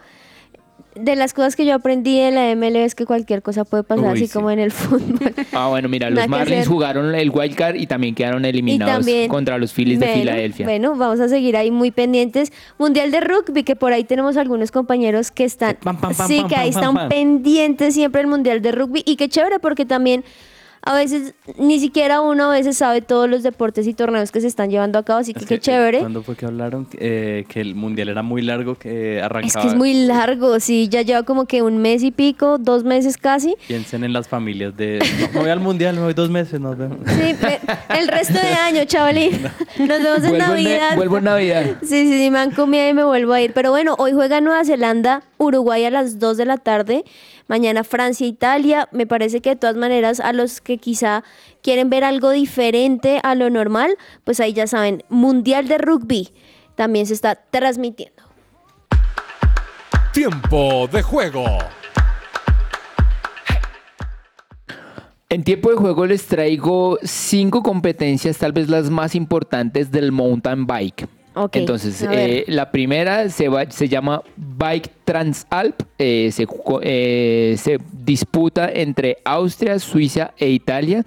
de 0.95 1.15
las 1.15 1.33
cosas 1.33 1.55
que 1.55 1.65
yo 1.65 1.75
aprendí 1.75 2.19
de 2.19 2.31
la 2.31 2.55
MLB 2.55 2.77
es 2.85 2.95
que 2.95 3.05
cualquier 3.05 3.41
cosa 3.41 3.65
puede 3.65 3.83
pasar, 3.83 4.05
Uy, 4.05 4.11
así 4.13 4.27
sí. 4.27 4.33
como 4.33 4.49
en 4.49 4.59
el 4.59 4.71
fútbol. 4.71 5.33
Ah, 5.53 5.67
bueno, 5.69 5.87
mira, 5.89 6.09
los 6.09 6.27
Marlins 6.27 6.67
jugaron 6.67 7.13
el 7.15 7.29
wild 7.29 7.55
card 7.55 7.75
y 7.75 7.85
también 7.87 8.15
quedaron 8.15 8.43
eliminados 8.45 8.95
también- 8.95 9.29
contra 9.29 9.57
los 9.57 9.73
Phillies 9.73 9.99
de 9.99 10.07
Filadelfia. 10.07 10.65
Bueno, 10.65 10.95
vamos 10.95 11.19
a 11.19 11.27
seguir 11.29 11.55
ahí 11.57 11.71
muy 11.71 11.91
pendientes. 11.91 12.51
Mundial 12.77 13.11
de 13.11 13.21
rugby, 13.21 13.63
que 13.63 13.75
por 13.75 13.93
ahí 13.93 14.03
tenemos 14.03 14.37
algunos 14.37 14.71
compañeros 14.71 15.31
que 15.31 15.43
están, 15.45 15.77
Pam, 15.83 15.97
pam, 15.97 16.13
pam, 16.15 16.27
sí, 16.27 16.43
que 16.49 16.55
ahí 16.55 16.69
están 16.69 17.09
pendientes 17.09 17.93
siempre 17.93 18.21
el 18.21 18.27
Mundial 18.27 18.61
de 18.61 18.71
rugby 18.71 19.03
y 19.05 19.15
qué 19.15 19.29
chévere 19.29 19.59
porque 19.59 19.85
también 19.85 20.23
a 20.86 20.93
veces 20.93 21.33
ni 21.57 21.79
siquiera 21.79 22.21
uno 22.21 22.51
a 22.51 22.53
veces 22.53 22.77
sabe 22.77 23.01
todos 23.01 23.27
los 23.27 23.41
deportes 23.41 23.88
y 23.88 23.95
torneos 23.95 24.31
que 24.31 24.39
se 24.39 24.45
están 24.47 24.69
llevando 24.69 24.99
a 24.99 25.03
cabo, 25.03 25.19
así 25.19 25.33
que 25.33 25.39
Es 25.39 25.45
qué 25.47 25.55
que, 25.55 25.61
chévere. 25.61 25.99
¿Cuándo 25.99 26.21
fue 26.21 26.36
que 26.36 26.45
hablaron? 26.45 26.88
Eh, 26.99 27.45
que 27.49 27.59
el 27.59 27.73
mundial 27.73 28.09
era 28.09 28.21
muy 28.21 28.43
largo, 28.43 28.75
que 28.75 29.19
arrancaba. 29.19 29.47
Es 29.47 29.57
que 29.57 29.67
es 29.67 29.75
muy 29.75 30.05
largo, 30.05 30.59
sí, 30.59 30.88
ya 30.88 31.01
lleva 31.01 31.23
como 31.23 31.45
que 31.45 31.63
un 31.63 31.79
mes 31.79 32.03
y 32.03 32.11
pico, 32.11 32.59
dos 32.59 32.83
meses 32.83 33.17
casi. 33.17 33.55
Piensen 33.67 34.03
en 34.03 34.13
las 34.13 34.27
familias 34.27 34.77
de. 34.77 34.99
No, 35.33 35.41
voy 35.41 35.49
al 35.49 35.59
mundial, 35.59 35.95
me 35.95 36.03
voy 36.03 36.13
dos 36.13 36.29
meses, 36.29 36.59
nos 36.59 36.77
vemos. 36.77 36.99
Sí, 37.07 37.36
el 37.97 38.07
resto 38.07 38.39
de 38.39 38.53
año, 38.53 38.86
chavalín. 38.86 39.41
Nos 39.79 39.88
vemos 40.01 40.23
en 40.23 40.29
Vuelvo 40.29 40.36
en, 40.36 40.38
Navidad. 40.38 40.95
vuelvo 40.95 41.17
en 41.17 41.23
Navidad. 41.23 41.63
Sí, 41.81 42.07
sí, 42.07 42.17
sí, 42.17 42.31
me 42.31 42.39
han 42.39 42.51
comido 42.51 42.88
y 42.88 42.93
me 42.93 43.03
vuelvo 43.03 43.33
a 43.33 43.41
ir. 43.41 43.53
Pero 43.53 43.71
bueno, 43.71 43.95
hoy 43.97 44.13
juega 44.13 44.39
Nueva 44.39 44.63
Zelanda, 44.63 45.23
Uruguay 45.38 45.83
a 45.86 45.89
las 45.89 46.19
2 46.19 46.38
de 46.38 46.45
la 46.45 46.57
tarde. 46.57 47.03
Mañana 47.47 47.83
Francia, 47.83 48.25
Italia. 48.25 48.89
Me 48.91 49.05
parece 49.05 49.41
que 49.41 49.51
de 49.51 49.55
todas 49.55 49.75
maneras 49.75 50.19
a 50.19 50.33
los 50.33 50.61
que 50.61 50.77
quizá 50.77 51.23
quieren 51.61 51.89
ver 51.89 52.03
algo 52.03 52.31
diferente 52.31 53.19
a 53.23 53.35
lo 53.35 53.49
normal, 53.49 53.97
pues 54.23 54.39
ahí 54.39 54.53
ya 54.53 54.67
saben, 54.67 55.03
Mundial 55.09 55.67
de 55.67 55.77
Rugby 55.77 56.29
también 56.75 57.05
se 57.05 57.13
está 57.13 57.35
transmitiendo. 57.35 58.23
Tiempo 60.13 60.87
de 60.91 61.01
juego. 61.01 61.45
En 65.27 65.43
tiempo 65.43 65.71
de 65.71 65.75
juego 65.75 66.05
les 66.05 66.27
traigo 66.27 66.97
cinco 67.03 67.63
competencias, 67.63 68.37
tal 68.37 68.53
vez 68.53 68.69
las 68.69 68.89
más 68.89 69.15
importantes 69.15 69.91
del 69.91 70.11
mountain 70.11 70.65
bike. 70.65 71.07
Entonces, 71.59 72.01
eh, 72.11 72.45
la 72.47 72.71
primera 72.71 73.29
se, 73.29 73.49
va- 73.49 73.69
se 73.69 73.88
llama 73.89 74.21
Bike 74.38 74.89
Transalp. 75.03 75.81
eh, 75.97 76.29
se, 76.31 76.47
eh, 76.81 77.55
se 77.57 77.77
disputa 77.91 78.69
entre 78.71 79.17
Austria, 79.25 79.77
Suiza 79.79 80.33
e 80.38 80.49
Italia. 80.49 81.03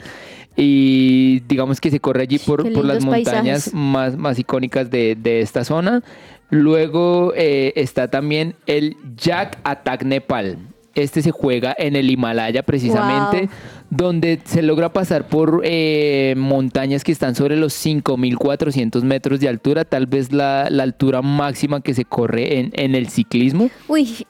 Y 0.56 1.40
digamos 1.48 1.80
que 1.80 1.90
se 1.90 2.00
corre 2.00 2.22
allí 2.22 2.38
por, 2.38 2.64
por 2.72 2.84
las 2.84 3.04
montañas 3.04 3.44
paisajes. 3.64 3.74
más, 3.74 4.16
más 4.16 4.38
icónicas 4.38 4.90
de, 4.90 5.14
de 5.16 5.40
esta 5.40 5.64
zona. 5.64 6.02
Luego 6.50 7.32
eh, 7.36 7.72
está 7.76 8.08
también 8.08 8.54
el 8.66 8.96
Jack 9.16 9.58
Attack 9.64 10.02
Nepal. 10.04 10.58
Este 11.02 11.22
se 11.22 11.30
juega 11.30 11.74
en 11.78 11.96
el 11.96 12.10
Himalaya 12.10 12.62
precisamente, 12.62 13.40
Wow. 13.42 13.48
donde 13.90 14.40
se 14.44 14.62
logra 14.62 14.92
pasar 14.92 15.28
por 15.28 15.62
eh, 15.64 16.34
montañas 16.36 17.04
que 17.04 17.12
están 17.12 17.34
sobre 17.34 17.56
los 17.56 17.72
5.400 17.74 19.02
metros 19.02 19.40
de 19.40 19.48
altura, 19.48 19.84
tal 19.84 20.06
vez 20.06 20.32
la, 20.32 20.68
la 20.70 20.82
altura 20.82 21.22
máxima 21.22 21.80
que 21.80 21.94
se 21.94 22.04
corre 22.04 22.58
en, 22.58 22.70
en 22.74 22.94
el 22.94 23.08
ciclismo. 23.08 23.70
Uy, 23.86 24.26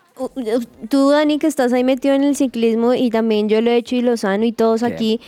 tú, 0.88 1.10
Dani, 1.10 1.38
que 1.38 1.46
estás 1.46 1.72
ahí 1.72 1.84
metido 1.84 2.14
en 2.14 2.24
el 2.24 2.36
ciclismo 2.36 2.94
y 2.94 3.10
también 3.10 3.48
yo 3.48 3.60
lo 3.60 3.70
he 3.70 3.76
hecho 3.76 3.96
y 3.96 4.00
Lozano 4.02 4.44
y 4.44 4.52
todos 4.52 4.82
aquí. 4.82 5.20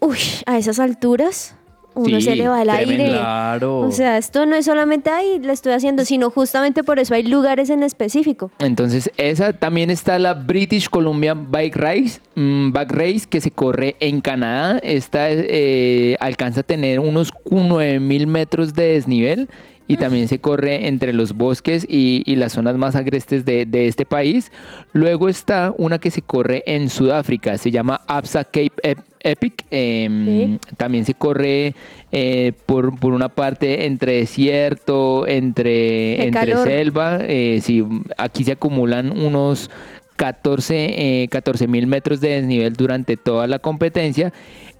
Uy, 0.00 0.18
a 0.46 0.58
esas 0.58 0.78
alturas 0.80 1.56
uno 1.94 2.20
Sí, 2.20 2.22
se 2.22 2.36
le 2.36 2.48
va 2.48 2.62
el 2.62 2.70
aire. 2.70 3.08
Claro. 3.08 3.80
O 3.80 3.92
sea, 3.92 4.18
esto 4.18 4.46
no 4.46 4.56
es 4.56 4.64
solamente 4.64 5.10
ahí, 5.10 5.38
lo 5.42 5.52
estoy 5.52 5.72
haciendo, 5.72 6.04
sino 6.04 6.30
justamente 6.30 6.84
por 6.84 6.98
eso 6.98 7.14
hay 7.14 7.22
lugares 7.22 7.70
en 7.70 7.82
específico. 7.82 8.50
Entonces, 8.58 9.10
esa 9.16 9.52
también 9.52 9.90
está 9.90 10.18
la 10.18 10.34
British 10.34 10.88
Columbia 10.88 11.34
Bike 11.34 11.76
Race, 11.76 12.20
mm, 12.34 12.72
Bike 12.72 12.92
Race 12.92 13.26
que 13.28 13.40
se 13.40 13.50
corre 13.50 13.96
en 14.00 14.20
Canadá. 14.20 14.78
Esta 14.82 15.30
eh, 15.30 16.16
alcanza 16.20 16.60
a 16.60 16.62
tener 16.64 17.00
unos 17.00 17.32
9000 17.50 18.26
metros 18.26 18.74
de 18.74 18.94
desnivel 18.94 19.48
y 19.86 19.96
también 19.98 20.28
se 20.28 20.38
corre 20.38 20.86
entre 20.88 21.12
los 21.12 21.34
bosques 21.34 21.86
y, 21.88 22.22
y 22.24 22.36
las 22.36 22.52
zonas 22.52 22.76
más 22.76 22.96
agrestes 22.96 23.44
de, 23.44 23.66
de 23.66 23.86
este 23.86 24.06
país. 24.06 24.50
Luego 24.92 25.28
está 25.28 25.74
una 25.76 25.98
que 25.98 26.10
se 26.10 26.22
corre 26.22 26.62
en 26.66 26.88
Sudáfrica, 26.88 27.58
se 27.58 27.70
llama 27.70 28.00
Absa 28.06 28.44
Cape 28.44 28.72
Ep- 28.82 29.02
Epic. 29.20 29.64
em, 29.70 30.58
También 30.76 31.04
se 31.04 31.14
corre 31.14 31.74
eh, 32.12 32.52
por, 32.66 32.98
por 32.98 33.12
una 33.12 33.28
parte 33.28 33.84
entre 33.86 34.16
desierto, 34.16 35.26
entre, 35.26 36.24
entre 36.26 36.52
selva. 36.64 37.18
eh, 37.22 37.60
sí, 37.62 37.84
aquí 38.16 38.44
se 38.44 38.52
acumulan 38.52 39.10
unos 39.18 39.70
14 40.16 41.66
mil 41.68 41.86
metros 41.86 42.20
de 42.20 42.28
desnivel 42.30 42.74
durante 42.74 43.16
toda 43.16 43.46
la 43.46 43.58
competencia. 43.58 44.32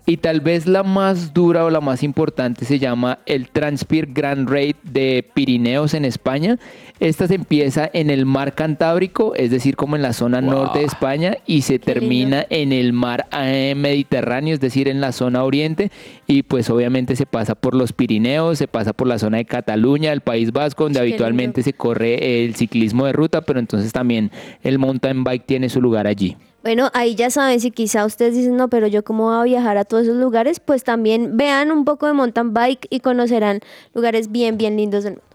Y 0.07 0.19
tal 0.19 0.43
vez 0.43 0.67
la 0.67 0.83
más 0.83 1.33
dura 1.33 1.65
o 1.65 1.71
la 1.71 1.81
más 1.81 2.03
importante 2.03 2.67
se 2.67 2.79
llama 2.79 3.21
el 3.25 3.49
Transpir 3.49 4.13
Grand 4.13 4.47
Raid 4.51 4.77
de 4.83 5.27
Pirineos 5.33 5.95
en 5.95 6.05
España. 6.05 6.59
Esta 7.01 7.27
se 7.27 7.37
empieza 7.37 7.89
en 7.91 8.11
el 8.11 8.27
mar 8.27 8.55
Cantábrico, 8.55 9.35
es 9.35 9.51
decir, 9.51 9.77
como 9.77 9.97
en 9.97 10.03
la 10.03 10.13
zona 10.13 10.43
norte 10.43 10.81
de 10.81 10.85
España, 10.85 11.39
y 11.47 11.63
se 11.63 11.79
Qué 11.79 11.87
termina 11.87 12.45
en 12.51 12.73
el 12.73 12.93
mar 12.93 13.27
eh, 13.33 13.75
Mediterráneo, 13.75 14.53
es 14.53 14.61
decir, 14.61 14.89
en 14.89 15.01
la 15.01 15.11
zona 15.13 15.43
oriente. 15.43 15.91
Y 16.27 16.43
pues 16.43 16.69
obviamente 16.69 17.17
se 17.17 17.25
pasa 17.25 17.55
por 17.55 17.75
los 17.75 17.95
Pirineos, 17.95 18.59
se 18.59 18.69
pasa 18.69 18.93
por 18.93 19.09
la 19.09 19.19
zona 19.19 19.39
de 19.39 19.47
Cataluña, 19.47 20.13
el 20.13 20.21
País 20.21 20.53
Vasco, 20.53 20.85
donde 20.85 20.99
Qué 20.99 21.07
lindo. 21.07 21.15
habitualmente 21.15 21.63
se 21.63 21.73
corre 21.73 22.45
el 22.45 22.55
ciclismo 22.57 23.07
de 23.07 23.15
ruta, 23.15 23.41
pero 23.41 23.59
entonces 23.59 23.91
también 23.93 24.31
el 24.63 24.79
mountain 24.79 25.25
bike 25.25 25.47
tiene 25.47 25.71
su 25.71 25.81
lugar 25.81 26.07
allí. 26.07 26.37
Bueno, 26.65 26.91
ahí 26.95 27.15
ya 27.15 27.29
saben, 27.29 27.61
si 27.61 27.71
quizá 27.71 28.07
ustedes 28.07 28.35
dicen, 28.35 28.57
no, 28.57 28.69
pero 28.71 28.87
yo 28.87 29.05
cómo 29.05 29.25
voy 29.25 29.37
a 29.39 29.43
viajar 29.43 29.77
a 29.77 29.85
todos 29.85 30.05
esos 30.05 30.17
lugares, 30.17 30.61
pues 30.61 30.83
también 30.83 31.37
vean 31.37 31.71
un 31.71 31.85
poco 31.85 32.07
de 32.07 32.15
mountain 32.15 32.55
bike 32.55 32.87
y 32.89 33.01
conocerán 33.01 33.61
lugares 33.93 34.33
bien, 34.33 34.57
bien 34.57 34.79
lindos 34.79 35.05
del 35.05 35.19
mundo. 35.19 35.29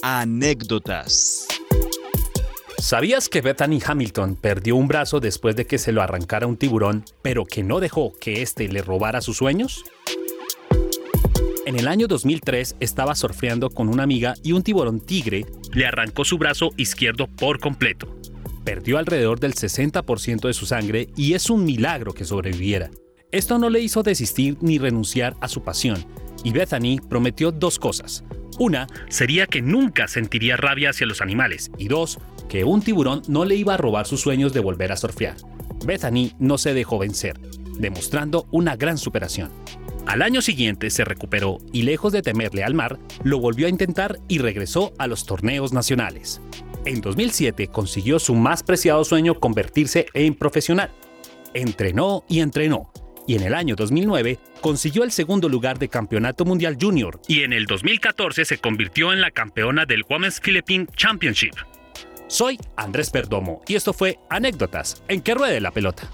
Anécdotas. 0.00 1.46
¿Sabías 2.78 3.28
que 3.28 3.42
Bethany 3.42 3.80
Hamilton 3.84 4.36
perdió 4.36 4.74
un 4.74 4.88
brazo 4.88 5.20
después 5.20 5.56
de 5.56 5.66
que 5.66 5.76
se 5.76 5.92
lo 5.92 6.00
arrancara 6.00 6.46
un 6.46 6.56
tiburón, 6.56 7.04
pero 7.20 7.44
que 7.44 7.62
no 7.62 7.80
dejó 7.80 8.14
que 8.18 8.40
éste 8.40 8.66
le 8.68 8.80
robara 8.80 9.20
sus 9.20 9.36
sueños? 9.36 9.84
En 11.66 11.78
el 11.78 11.88
año 11.88 12.06
2003 12.08 12.76
estaba 12.80 13.14
surfeando 13.14 13.70
con 13.70 13.88
una 13.88 14.02
amiga 14.02 14.34
y 14.42 14.52
un 14.52 14.62
tiburón 14.62 15.00
tigre 15.00 15.46
le 15.72 15.86
arrancó 15.86 16.26
su 16.26 16.36
brazo 16.36 16.72
izquierdo 16.76 17.26
por 17.26 17.58
completo. 17.58 18.18
Perdió 18.64 18.98
alrededor 18.98 19.40
del 19.40 19.54
60% 19.54 20.46
de 20.46 20.52
su 20.52 20.66
sangre 20.66 21.08
y 21.16 21.32
es 21.32 21.48
un 21.48 21.64
milagro 21.64 22.12
que 22.12 22.26
sobreviviera. 22.26 22.90
Esto 23.32 23.58
no 23.58 23.70
le 23.70 23.80
hizo 23.80 24.02
desistir 24.02 24.58
ni 24.60 24.78
renunciar 24.78 25.36
a 25.40 25.48
su 25.48 25.62
pasión, 25.62 26.04
y 26.44 26.52
Bethany 26.52 26.98
prometió 27.08 27.50
dos 27.50 27.78
cosas. 27.78 28.24
Una 28.58 28.86
sería 29.08 29.46
que 29.46 29.62
nunca 29.62 30.06
sentiría 30.06 30.58
rabia 30.58 30.90
hacia 30.90 31.06
los 31.06 31.22
animales, 31.22 31.70
y 31.78 31.88
dos, 31.88 32.18
que 32.46 32.64
un 32.64 32.82
tiburón 32.82 33.22
no 33.26 33.46
le 33.46 33.56
iba 33.56 33.74
a 33.74 33.78
robar 33.78 34.06
sus 34.06 34.20
sueños 34.20 34.52
de 34.52 34.60
volver 34.60 34.92
a 34.92 34.96
surfear. 34.98 35.36
Bethany 35.86 36.32
no 36.38 36.58
se 36.58 36.74
dejó 36.74 36.98
vencer, 36.98 37.40
demostrando 37.78 38.46
una 38.52 38.76
gran 38.76 38.98
superación. 38.98 39.50
Al 40.06 40.22
año 40.22 40.42
siguiente 40.42 40.90
se 40.90 41.04
recuperó 41.04 41.58
y 41.72 41.82
lejos 41.82 42.12
de 42.12 42.22
temerle 42.22 42.62
al 42.62 42.74
mar, 42.74 42.98
lo 43.22 43.38
volvió 43.38 43.66
a 43.66 43.70
intentar 43.70 44.18
y 44.28 44.38
regresó 44.38 44.92
a 44.98 45.06
los 45.06 45.26
torneos 45.26 45.72
nacionales. 45.72 46.40
En 46.84 47.00
2007 47.00 47.68
consiguió 47.68 48.18
su 48.18 48.34
más 48.34 48.62
preciado 48.62 49.04
sueño 49.04 49.40
convertirse 49.40 50.06
en 50.12 50.34
profesional. 50.34 50.90
Entrenó 51.54 52.24
y 52.28 52.40
entrenó, 52.40 52.92
y 53.26 53.36
en 53.36 53.42
el 53.42 53.54
año 53.54 53.74
2009 53.76 54.38
consiguió 54.60 55.04
el 55.04 55.10
segundo 55.10 55.48
lugar 55.48 55.78
de 55.78 55.88
Campeonato 55.88 56.44
Mundial 56.44 56.76
Junior 56.78 57.20
y 57.26 57.42
en 57.42 57.54
el 57.54 57.64
2014 57.64 58.44
se 58.44 58.58
convirtió 58.58 59.12
en 59.12 59.22
la 59.22 59.30
campeona 59.30 59.86
del 59.86 60.04
Women's 60.08 60.40
Philippine 60.40 60.86
Championship. 60.94 61.54
Soy 62.26 62.58
Andrés 62.76 63.10
Perdomo 63.10 63.62
y 63.66 63.76
esto 63.76 63.92
fue 63.92 64.18
Anécdotas 64.28 65.02
en 65.08 65.22
que 65.22 65.34
ruede 65.34 65.60
la 65.60 65.70
pelota. 65.70 66.10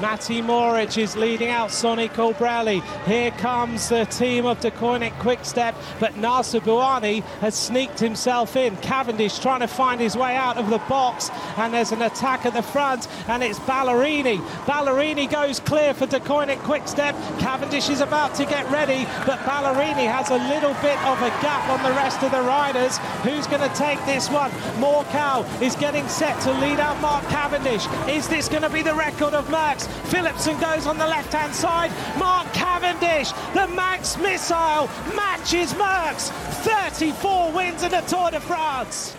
Matty 0.00 0.40
Morich 0.40 0.96
is 0.96 1.16
leading 1.16 1.48
out 1.48 1.72
Sonny 1.72 2.08
Colbrelli. 2.08 2.82
Here 3.04 3.32
comes 3.32 3.88
the 3.88 4.04
team 4.04 4.46
of 4.46 4.60
DeCoinic 4.60 5.10
Quickstep, 5.18 5.74
but 5.98 6.16
Nasser 6.16 6.60
Bouani 6.60 7.22
has 7.40 7.56
sneaked 7.56 7.98
himself 7.98 8.54
in. 8.54 8.76
Cavendish 8.76 9.40
trying 9.40 9.58
to 9.60 9.66
find 9.66 10.00
his 10.00 10.16
way 10.16 10.36
out 10.36 10.56
of 10.56 10.70
the 10.70 10.78
box, 10.88 11.30
and 11.56 11.74
there's 11.74 11.90
an 11.90 12.02
attack 12.02 12.46
at 12.46 12.54
the 12.54 12.62
front, 12.62 13.08
and 13.26 13.42
it's 13.42 13.58
Ballerini. 13.60 14.38
Ballerini 14.66 15.28
goes 15.28 15.58
clear 15.58 15.92
for 15.94 16.06
DeCoinic 16.06 16.58
Quickstep. 16.58 17.16
Cavendish 17.40 17.88
is 17.88 18.00
about 18.00 18.36
to 18.36 18.44
get 18.44 18.70
ready, 18.70 19.04
but 19.26 19.40
Ballerini 19.40 20.06
has 20.08 20.30
a 20.30 20.38
little 20.38 20.74
bit 20.74 20.98
of 21.06 21.20
a 21.22 21.30
gap 21.42 21.68
on 21.68 21.82
the 21.82 21.96
rest 21.96 22.22
of 22.22 22.30
the 22.30 22.42
riders. 22.42 22.98
Who's 23.24 23.48
going 23.48 23.68
to 23.68 23.76
take 23.76 23.98
this 24.06 24.30
one? 24.30 24.52
Morcow 24.78 25.44
is 25.60 25.74
getting 25.74 26.06
set 26.06 26.40
to 26.42 26.52
lead 26.60 26.78
out 26.78 27.00
Mark 27.00 27.24
Cavendish. 27.24 27.86
Is 28.08 28.28
this 28.28 28.48
going 28.48 28.62
to 28.62 28.70
be 28.70 28.82
the 28.82 28.94
record 28.94 29.34
of 29.34 29.48
Merckx? 29.48 29.87
Phillipson 30.10 30.58
goes 30.60 30.86
on 30.86 30.98
the 30.98 31.06
left 31.06 31.32
hand 31.32 31.54
side. 31.54 31.90
Mark 32.18 32.52
Cavendish, 32.52 33.32
the 33.54 33.66
Max 33.68 34.16
missile, 34.18 34.88
matches 35.14 35.72
Merckx. 35.74 36.30
34 36.64 37.52
wins 37.52 37.82
in 37.82 37.90
the 37.90 38.00
Tour 38.02 38.30
de 38.30 38.40
France. 38.40 39.14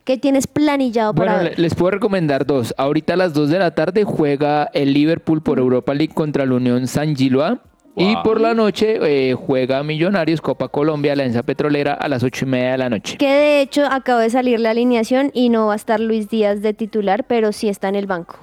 ¿Qué 0.03 0.17
tienes 0.17 0.47
planillado 0.47 1.13
para 1.13 1.33
Bueno, 1.35 1.49
ver? 1.49 1.59
les 1.59 1.75
puedo 1.75 1.91
recomendar 1.91 2.45
dos. 2.45 2.73
Ahorita 2.77 3.13
a 3.13 3.17
las 3.17 3.33
2 3.33 3.49
de 3.49 3.59
la 3.59 3.75
tarde 3.75 4.05
juega 4.05 4.69
el 4.73 4.93
Liverpool 4.93 5.41
por 5.41 5.59
Europa 5.59 5.93
League 5.93 6.13
contra 6.13 6.45
la 6.45 6.55
Unión 6.55 6.87
San 6.87 7.15
Giloa. 7.15 7.59
Y 7.99 8.15
por 8.17 8.39
la 8.39 8.53
noche 8.53 8.99
eh, 9.01 9.33
juega 9.33 9.81
Millonarios 9.81 10.39
Copa 10.39 10.67
Colombia, 10.67 11.13
Alianza 11.13 11.41
Petrolera 11.41 11.93
a 11.95 12.07
las 12.07 12.21
8 12.23 12.45
y 12.45 12.47
media 12.47 12.71
de 12.73 12.77
la 12.77 12.89
noche. 12.89 13.17
Que 13.17 13.27
de 13.27 13.61
hecho 13.61 13.85
acabo 13.89 14.19
de 14.19 14.29
salir 14.29 14.59
la 14.59 14.69
alineación 14.69 15.31
y 15.33 15.49
no 15.49 15.65
va 15.65 15.73
a 15.73 15.75
estar 15.75 15.99
Luis 15.99 16.29
Díaz 16.29 16.61
de 16.61 16.73
titular, 16.75 17.23
pero 17.25 17.51
sí 17.51 17.67
está 17.69 17.89
en 17.89 17.95
el 17.95 18.05
banco. 18.05 18.37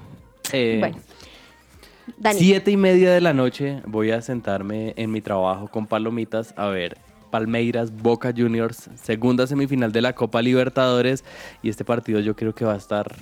Eh, 0.53 0.79
Bueno. 0.81 0.97
Siete 2.33 2.71
y 2.71 2.77
media 2.77 3.13
de 3.13 3.21
la 3.21 3.33
noche 3.33 3.81
voy 3.87 4.11
a 4.11 4.21
sentarme 4.21 4.93
en 4.97 5.11
mi 5.11 5.21
trabajo 5.21 5.69
con 5.69 5.87
palomitas 5.87 6.53
a 6.57 6.69
ver 6.69 6.99
Palmeiras, 7.31 7.91
Boca 7.91 8.33
Juniors, 8.37 8.91
segunda 8.95 9.47
semifinal 9.47 9.91
de 9.91 10.03
la 10.03 10.13
Copa 10.15 10.43
Libertadores 10.43 11.25
y 11.63 11.69
este 11.69 11.85
partido 11.85 12.21
yo 12.21 12.37
creo 12.37 12.55
que 12.55 12.65
va 12.65 12.75
a 12.75 12.77
estar 12.77 13.15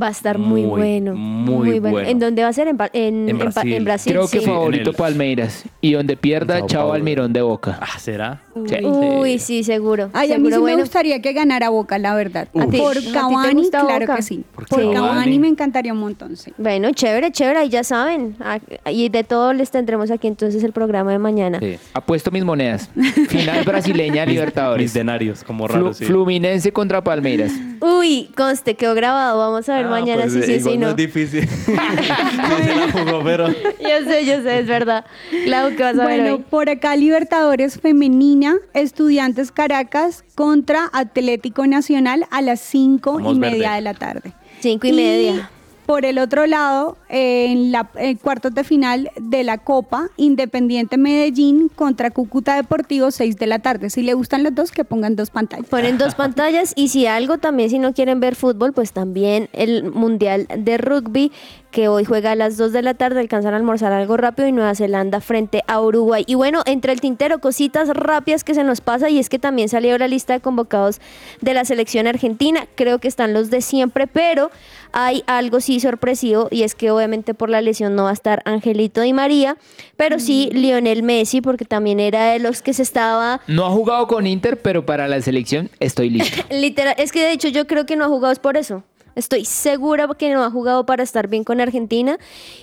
Va 0.00 0.06
a 0.06 0.10
estar 0.10 0.38
muy, 0.38 0.62
Muy, 0.62 0.70
bueno. 0.80 1.14
muy 1.14 1.78
bueno. 1.78 1.98
¿En 2.00 2.18
dónde 2.18 2.42
va 2.42 2.48
a 2.48 2.52
ser? 2.54 2.68
En, 2.68 2.76
Brasil. 2.78 3.72
en 3.74 3.84
Brasil, 3.84 4.12
Creo 4.14 4.26
que 4.28 4.40
sí. 4.40 4.46
favorito 4.46 4.90
el- 4.90 4.96
Palmeiras. 4.96 5.64
Y 5.82 5.92
donde 5.92 6.16
pierda, 6.16 6.64
chao. 6.66 6.92
Almirón 6.94 7.34
de 7.34 7.42
Boca. 7.42 7.78
Ah, 7.82 7.98
¿será? 7.98 8.40
Sí. 8.66 8.82
Uy, 8.82 9.38
sí, 9.38 9.62
seguro. 9.62 10.08
Ay, 10.14 10.32
a 10.32 10.38
mí 10.38 10.50
sí 10.50 10.56
bueno. 10.58 10.76
me 10.76 10.82
gustaría 10.82 11.20
que 11.20 11.34
ganara 11.34 11.68
Boca, 11.68 11.98
la 11.98 12.14
verdad. 12.14 12.48
¿A 12.58 12.66
ti? 12.66 12.78
¿A 12.78 12.82
Por 12.82 12.94
ti 12.96 13.06
te 13.08 13.12
Cavani, 13.12 13.54
gusta 13.60 13.80
claro 13.80 14.06
Boca? 14.06 14.16
que 14.16 14.22
sí. 14.22 14.44
Por 14.54 14.66
Por 14.68 14.78
Cavani. 14.80 14.94
Cavani 14.94 15.38
me 15.38 15.48
encantaría 15.48 15.92
un 15.92 16.00
montón, 16.00 16.36
sí. 16.36 16.52
Bueno, 16.56 16.90
chévere, 16.92 17.30
chévere, 17.30 17.58
ahí 17.58 17.68
ya 17.68 17.84
saben. 17.84 18.36
Ah, 18.40 18.58
Y 18.90 19.10
de 19.10 19.22
todo 19.22 19.52
les 19.52 19.70
tendremos 19.70 20.10
aquí 20.10 20.28
entonces 20.28 20.64
el 20.64 20.72
programa 20.72 21.12
de 21.12 21.18
mañana. 21.18 21.58
Sí. 21.60 21.76
Apuesto 21.92 22.30
mis 22.30 22.44
monedas. 22.44 22.88
Final 23.28 23.64
brasileña 23.66 24.24
Mis 24.24 24.34
Libertadores. 24.36 24.94
denarios, 24.94 25.44
como 25.44 25.66
Flu- 25.68 25.72
raro, 25.74 25.92
sí. 25.92 26.04
Fluminense 26.06 26.72
contra 26.72 27.04
Palmeiras. 27.04 27.52
Uy, 27.82 28.30
conste, 28.34 28.76
quedó 28.76 28.94
grabado. 28.94 29.38
Vamos 29.38 29.68
a 29.68 29.73
ver 29.74 29.86
Ah, 29.86 29.90
mañana 29.90 30.22
pues, 30.22 30.32
si 30.32 30.38
eh, 30.40 30.42
sí, 30.42 30.52
sí, 30.54 30.58
igual 30.60 30.80
no. 30.80 30.88
es 30.90 30.96
difícil. 30.96 31.48
no 31.68 32.56
se 32.58 32.74
la 32.76 32.92
jugó, 32.92 33.22
pero... 33.24 33.48
Yo 33.80 34.08
sé, 34.10 34.24
yo 34.26 34.42
sé, 34.42 34.58
es 34.60 34.66
verdad. 34.66 35.04
Clau, 35.44 35.70
¿qué 35.76 35.82
vas 35.82 35.98
a 35.98 36.06
ver 36.06 36.20
Bueno, 36.20 36.34
hoy? 36.36 36.44
por 36.50 36.68
acá 36.70 36.96
Libertadores 36.96 37.78
Femenina, 37.80 38.56
Estudiantes 38.72 39.52
Caracas 39.52 40.24
contra 40.34 40.88
Atlético 40.92 41.66
Nacional 41.66 42.26
a 42.30 42.40
las 42.42 42.60
cinco 42.60 43.14
Vamos 43.14 43.36
y 43.36 43.38
media 43.38 43.58
verde. 43.70 43.74
de 43.76 43.80
la 43.82 43.94
tarde. 43.94 44.32
Cinco 44.60 44.86
y 44.86 44.92
media. 44.92 45.50
Por 45.86 46.06
el 46.06 46.18
otro 46.18 46.46
lado, 46.46 46.96
eh, 47.10 47.46
en 47.50 47.70
la 47.70 47.90
eh, 47.96 48.16
cuartos 48.16 48.54
de 48.54 48.64
final 48.64 49.10
de 49.20 49.44
la 49.44 49.58
Copa, 49.58 50.08
Independiente 50.16 50.96
Medellín 50.96 51.68
contra 51.68 52.10
Cúcuta 52.10 52.56
Deportivo, 52.56 53.10
6 53.10 53.36
de 53.36 53.46
la 53.46 53.58
tarde. 53.58 53.90
Si 53.90 54.02
le 54.02 54.14
gustan 54.14 54.42
los 54.42 54.54
dos, 54.54 54.72
que 54.72 54.84
pongan 54.84 55.14
dos 55.14 55.30
pantallas. 55.30 55.66
Ponen 55.66 55.98
dos 55.98 56.14
pantallas 56.16 56.72
y 56.74 56.88
si 56.88 57.06
algo 57.06 57.36
también, 57.38 57.68
si 57.68 57.78
no 57.78 57.92
quieren 57.92 58.18
ver 58.18 58.34
fútbol, 58.34 58.72
pues 58.72 58.92
también 58.92 59.50
el 59.52 59.84
Mundial 59.92 60.46
de 60.56 60.78
Rugby 60.78 61.32
que 61.74 61.88
hoy 61.88 62.04
juega 62.04 62.30
a 62.30 62.36
las 62.36 62.56
2 62.56 62.70
de 62.70 62.82
la 62.82 62.94
tarde, 62.94 63.18
alcanzan 63.18 63.52
a 63.52 63.56
almorzar 63.56 63.92
algo 63.92 64.16
rápido 64.16 64.46
y 64.46 64.52
Nueva 64.52 64.76
Zelanda 64.76 65.20
frente 65.20 65.64
a 65.66 65.80
Uruguay. 65.80 66.22
Y 66.28 66.36
bueno, 66.36 66.62
entre 66.66 66.92
el 66.92 67.00
tintero, 67.00 67.40
cositas 67.40 67.88
rápidas 67.88 68.44
que 68.44 68.54
se 68.54 68.62
nos 68.62 68.80
pasa 68.80 69.10
y 69.10 69.18
es 69.18 69.28
que 69.28 69.40
también 69.40 69.68
salió 69.68 69.98
la 69.98 70.06
lista 70.06 70.34
de 70.34 70.40
convocados 70.40 71.00
de 71.40 71.52
la 71.52 71.64
selección 71.64 72.06
argentina, 72.06 72.68
creo 72.76 73.00
que 73.00 73.08
están 73.08 73.32
los 73.32 73.50
de 73.50 73.60
siempre, 73.60 74.06
pero 74.06 74.52
hay 74.92 75.24
algo 75.26 75.58
sí 75.58 75.80
sorpresivo 75.80 76.46
y 76.52 76.62
es 76.62 76.76
que 76.76 76.92
obviamente 76.92 77.34
por 77.34 77.50
la 77.50 77.60
lesión 77.60 77.96
no 77.96 78.04
va 78.04 78.10
a 78.10 78.12
estar 78.12 78.42
Angelito 78.44 79.00
Di 79.00 79.12
María, 79.12 79.56
pero 79.96 80.20
sí 80.20 80.50
Lionel 80.52 81.02
Messi 81.02 81.40
porque 81.40 81.64
también 81.64 81.98
era 81.98 82.26
de 82.26 82.38
los 82.38 82.62
que 82.62 82.72
se 82.72 82.82
estaba 82.82 83.40
No 83.48 83.66
ha 83.66 83.70
jugado 83.70 84.06
con 84.06 84.28
Inter, 84.28 84.62
pero 84.62 84.86
para 84.86 85.08
la 85.08 85.20
selección 85.20 85.70
estoy 85.80 86.10
listo. 86.10 86.40
Literal, 86.50 86.94
es 86.98 87.10
que 87.10 87.20
de 87.20 87.32
hecho 87.32 87.48
yo 87.48 87.66
creo 87.66 87.84
que 87.84 87.96
no 87.96 88.04
ha 88.04 88.08
jugado 88.08 88.32
es 88.32 88.38
por 88.38 88.56
eso. 88.56 88.84
Estoy 89.14 89.44
segura 89.44 90.08
que 90.18 90.32
no 90.32 90.44
ha 90.44 90.50
jugado 90.50 90.86
para 90.86 91.02
estar 91.02 91.28
bien 91.28 91.44
con 91.44 91.60
Argentina 91.60 92.18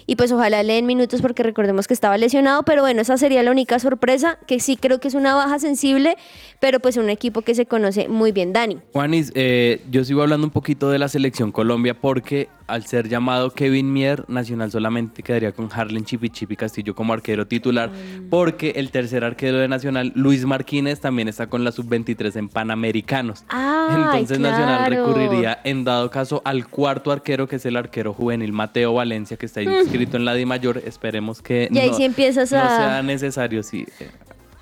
y 0.06 0.16
pues 0.16 0.32
ojalá 0.32 0.64
le 0.64 0.74
den 0.74 0.86
minutos 0.86 1.22
porque 1.22 1.43
recordemos 1.43 1.88
que 1.88 1.93
estaba 1.93 2.18
lesionado, 2.18 2.64
pero 2.64 2.82
bueno, 2.82 3.02
esa 3.02 3.18
sería 3.18 3.41
la 3.43 3.52
única 3.52 3.80
sorpresa, 3.80 4.38
que 4.47 4.60
sí 4.60 4.78
creo 4.78 4.99
que 4.99 5.08
es 5.08 5.14
una 5.14 5.34
baja 5.34 5.60
sensible, 5.60 6.18
pero 6.60 6.80
pues 6.80 6.97
un 6.97 7.10
equipo 7.10 7.41
que 7.41 7.56
se 7.56 7.66
conoce 7.66 8.08
muy 8.08 8.32
bien, 8.32 8.54
Dani. 8.54 8.80
Juanis, 8.93 9.32
eh, 9.36 9.82
yo 9.89 10.04
sigo 10.04 10.22
hablando 10.22 10.45
un 10.45 10.52
poquito 10.52 10.89
de 10.89 10.99
la 10.99 11.08
selección 11.08 11.52
Colombia 11.52 11.99
porque 11.99 12.49
al 12.68 12.86
ser 12.86 13.10
llamado 13.10 13.52
Kevin 13.52 13.91
Mier, 13.91 14.24
Nacional 14.30 14.72
solamente 14.72 15.24
quedaría 15.24 15.52
con 15.52 15.70
Harlen 15.72 16.06
Chipi 16.06 16.30
Chipi 16.30 16.56
Castillo 16.56 16.95
como 16.95 17.12
arquero 17.12 17.45
titular 17.45 17.91
porque 18.30 18.72
el 18.78 18.91
tercer 18.91 19.24
arquero 19.24 19.58
de 19.58 19.68
Nacional, 19.68 20.14
Luis 20.16 20.45
Martínez, 20.45 21.02
también 21.02 21.28
está 21.28 21.47
con 21.47 21.64
la 21.64 21.72
sub-23 21.72 22.36
en 22.38 22.49
Panamericanos. 22.49 23.43
Ay, 23.49 23.95
Entonces 23.95 24.39
Nacional 24.39 24.89
recurriría 24.89 25.60
en 25.64 25.84
dado 25.84 26.10
caso 26.10 26.41
al 26.44 26.68
cuarto 26.68 27.12
arquero 27.12 27.48
que 27.48 27.56
es 27.58 27.66
el 27.66 27.76
arquero 27.78 28.14
juvenil 28.14 28.52
Mateo 28.54 28.94
Valencia 28.94 29.38
que 29.38 29.46
está 29.46 29.62
inscrito 29.62 30.18
en 30.18 30.26
la 30.26 30.34
Di 30.34 30.46
Mayor. 30.46 30.82
Esperemos 30.86 31.42
que 31.42 31.68
Y 31.72 31.78
ahí 31.80 31.89
no, 31.92 31.98
sí 31.98 32.04
empiezas 32.04 32.52
no 32.52 32.60
a- 32.60 32.78
sea 32.78 33.04
necesario, 33.04 33.64
sí. 33.64 33.86
eh, 34.00 34.10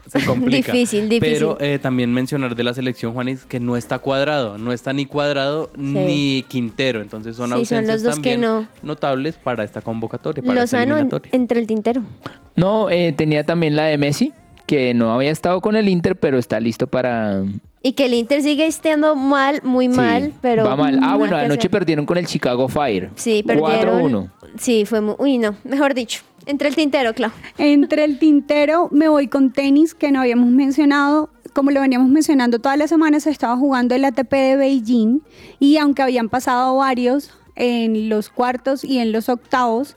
Se 0.07 0.19
complica. 0.25 0.71
Difícil, 0.71 1.07
difícil. 1.09 1.33
Pero 1.33 1.57
eh, 1.59 1.77
también 1.79 2.11
mencionar 2.13 2.55
de 2.55 2.63
la 2.63 2.73
selección, 2.73 3.13
Juanis, 3.13 3.45
que 3.45 3.59
no 3.59 3.77
está 3.77 3.99
cuadrado. 3.99 4.57
No 4.57 4.71
está 4.73 4.91
ni 4.93 5.05
cuadrado 5.05 5.69
ni 5.75 6.43
Quintero. 6.47 7.01
Entonces 7.01 7.35
son 7.35 7.47
Sí, 7.47 7.51
son 7.51 7.59
ausencias 7.59 7.85
los 7.87 8.03
dos 8.03 8.15
que 8.19 8.31
también 8.35 8.41
no. 8.41 8.67
notables 8.81 9.35
para 9.35 9.63
esta 9.63 9.81
convocatoria, 9.81 10.41
para 10.43 10.63
esta 10.63 10.77
Lozano 10.77 10.93
en- 10.93 10.99
eliminatoria. 10.99 11.29
entre 11.33 11.59
el 11.59 11.67
tintero. 11.67 12.01
No, 12.55 12.89
eh, 12.89 13.13
tenía 13.15 13.43
también 13.45 13.75
la 13.75 13.83
de 13.85 13.97
Messi, 13.97 14.33
que 14.65 14.93
no 14.93 15.13
había 15.13 15.31
estado 15.31 15.61
con 15.61 15.75
el 15.75 15.87
Inter, 15.89 16.15
pero 16.15 16.37
está 16.37 16.59
listo 16.59 16.87
para 16.87 17.43
Y 17.81 17.93
que 17.93 18.05
el 18.05 18.13
Inter 18.13 18.41
sigue 18.41 18.65
estando 18.65 19.15
mal, 19.15 19.61
muy 19.63 19.87
Sí, 19.87 19.95
mal, 19.95 20.33
pero... 20.41 20.65
Va 20.65 20.75
mal. 20.75 20.99
Ah, 21.01 21.15
bueno, 21.15 21.37
anoche 21.37 21.69
perdieron 21.69 22.05
con 22.05 22.17
el 22.17 22.27
Chicago 22.27 22.67
Fire. 22.67 23.09
Sí, 23.15 23.41
perdieron. 23.41 24.11
4-1. 24.11 24.31
Sí, 24.57 24.85
fue 24.85 24.99
muy... 24.99 25.15
Uy, 25.17 25.37
no, 25.37 25.55
mejor 25.63 25.93
dicho. 25.93 26.21
Entre 26.45 26.67
el 26.67 26.75
tintero, 26.75 27.13
Clau. 27.13 27.31
Entre 27.57 28.03
el 28.03 28.19
tintero 28.19 28.89
me 28.91 29.07
voy 29.07 29.27
con 29.27 29.51
tenis 29.51 29.93
que 29.93 30.11
no 30.11 30.19
habíamos 30.19 30.49
mencionado. 30.49 31.29
Como 31.53 31.71
lo 31.71 31.81
veníamos 31.81 32.09
mencionando 32.09 32.59
todas 32.59 32.77
las 32.77 32.89
semanas, 32.89 33.23
se 33.23 33.29
estaba 33.29 33.55
jugando 33.55 33.95
el 33.95 34.03
ATP 34.03 34.31
de 34.31 34.55
Beijing 34.55 35.21
y 35.59 35.77
aunque 35.77 36.01
habían 36.01 36.29
pasado 36.29 36.75
varios 36.77 37.31
en 37.55 38.09
los 38.09 38.29
cuartos 38.29 38.83
y 38.83 38.99
en 38.99 39.11
los 39.11 39.29
octavos, 39.29 39.95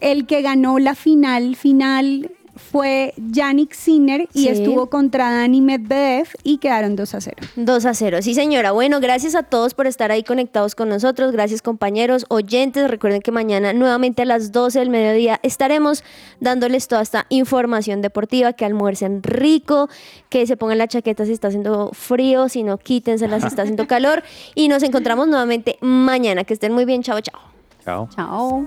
el 0.00 0.26
que 0.26 0.42
ganó 0.42 0.78
la 0.78 0.94
final 0.94 1.56
final 1.56 2.30
fue 2.54 3.14
Yannick 3.16 3.72
Sinner 3.72 4.28
y 4.34 4.42
Sí. 4.42 4.48
estuvo 4.48 4.90
contra 4.90 5.30
Dani 5.30 5.60
Medvedev 5.62 6.28
y 6.42 6.58
quedaron 6.58 6.96
2 6.96 7.14
a 7.14 7.20
0. 7.20 7.36
2 7.56 7.86
a 7.86 7.94
0. 7.94 8.18
Sí, 8.20 8.34
señora. 8.34 8.72
Bueno, 8.72 9.00
gracias 9.00 9.34
a 9.34 9.42
todos 9.42 9.72
por 9.74 9.86
estar 9.86 10.10
ahí 10.12 10.22
conectados 10.22 10.74
con 10.74 10.88
nosotros. 10.90 11.32
Gracias, 11.32 11.62
compañeros, 11.62 12.26
oyentes. 12.28 12.90
Recuerden 12.90 13.22
que 13.22 13.30
mañana, 13.32 13.72
nuevamente 13.72 14.22
a 14.22 14.24
las 14.26 14.52
12 14.52 14.80
del 14.80 14.90
mediodía, 14.90 15.40
estaremos 15.42 16.04
dándoles 16.40 16.88
toda 16.88 17.00
esta 17.02 17.26
información 17.30 18.02
deportiva. 18.02 18.52
Que 18.52 18.64
almuercen 18.66 19.22
rico, 19.22 19.88
que 20.28 20.46
se 20.46 20.56
pongan 20.58 20.78
la 20.78 20.88
chaqueta 20.88 21.24
si 21.24 21.32
está 21.32 21.48
haciendo 21.48 21.90
frío, 21.92 22.48
si 22.50 22.62
no, 22.64 22.76
quítensela 22.76 23.40
si 23.40 23.46
está 23.46 23.62
haciendo 23.62 23.86
calor. 23.86 24.22
Y 24.54 24.68
nos 24.68 24.82
encontramos 24.82 25.26
nuevamente 25.26 25.78
mañana. 25.80 26.44
Que 26.44 26.52
estén 26.54 26.72
muy 26.72 26.84
bien. 26.84 27.02
Chao, 27.02 27.20
chao. 27.20 27.40
Chao. 27.84 28.08
Chao. 28.14 28.66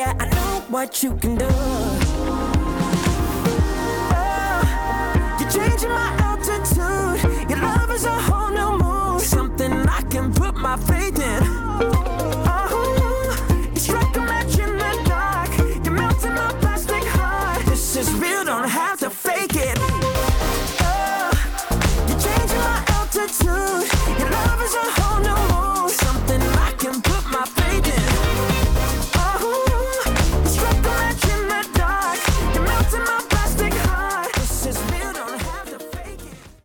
yeah, 0.00 0.14
I 0.18 0.24
know 0.34 0.64
what 0.70 1.02
you 1.02 1.14
can 1.16 1.36
do. 1.36 1.46
Oh, 4.18 4.62
you're 5.38 5.50
changing 5.50 5.90
my 5.90 6.10
altitude. 6.28 7.50
Your 7.50 7.60
love 7.60 7.90
is 7.90 8.04
a 8.06 8.18
whole 8.28 8.50
new 8.60 8.72
moon. 8.82 9.20
Something 9.20 9.72
I 9.98 10.00
can 10.12 10.32
put 10.32 10.54
my 10.56 10.76
faith 10.88 11.18
in. 11.18 11.42
Oh, 12.52 12.80
a 14.16 14.20
match 14.30 14.58
in 14.58 14.72
the 14.82 14.92
dark. 15.04 15.50
You're 15.84 15.94
melting 16.02 16.34
my 16.34 16.52
plastic 16.62 17.04
heart. 17.16 17.62
This 17.66 17.96
is 17.96 18.10
real, 18.14 18.44
don't 18.44 18.68
have 18.68 18.98
to 19.00 19.10
fake 19.10 19.56
it. 19.56 19.89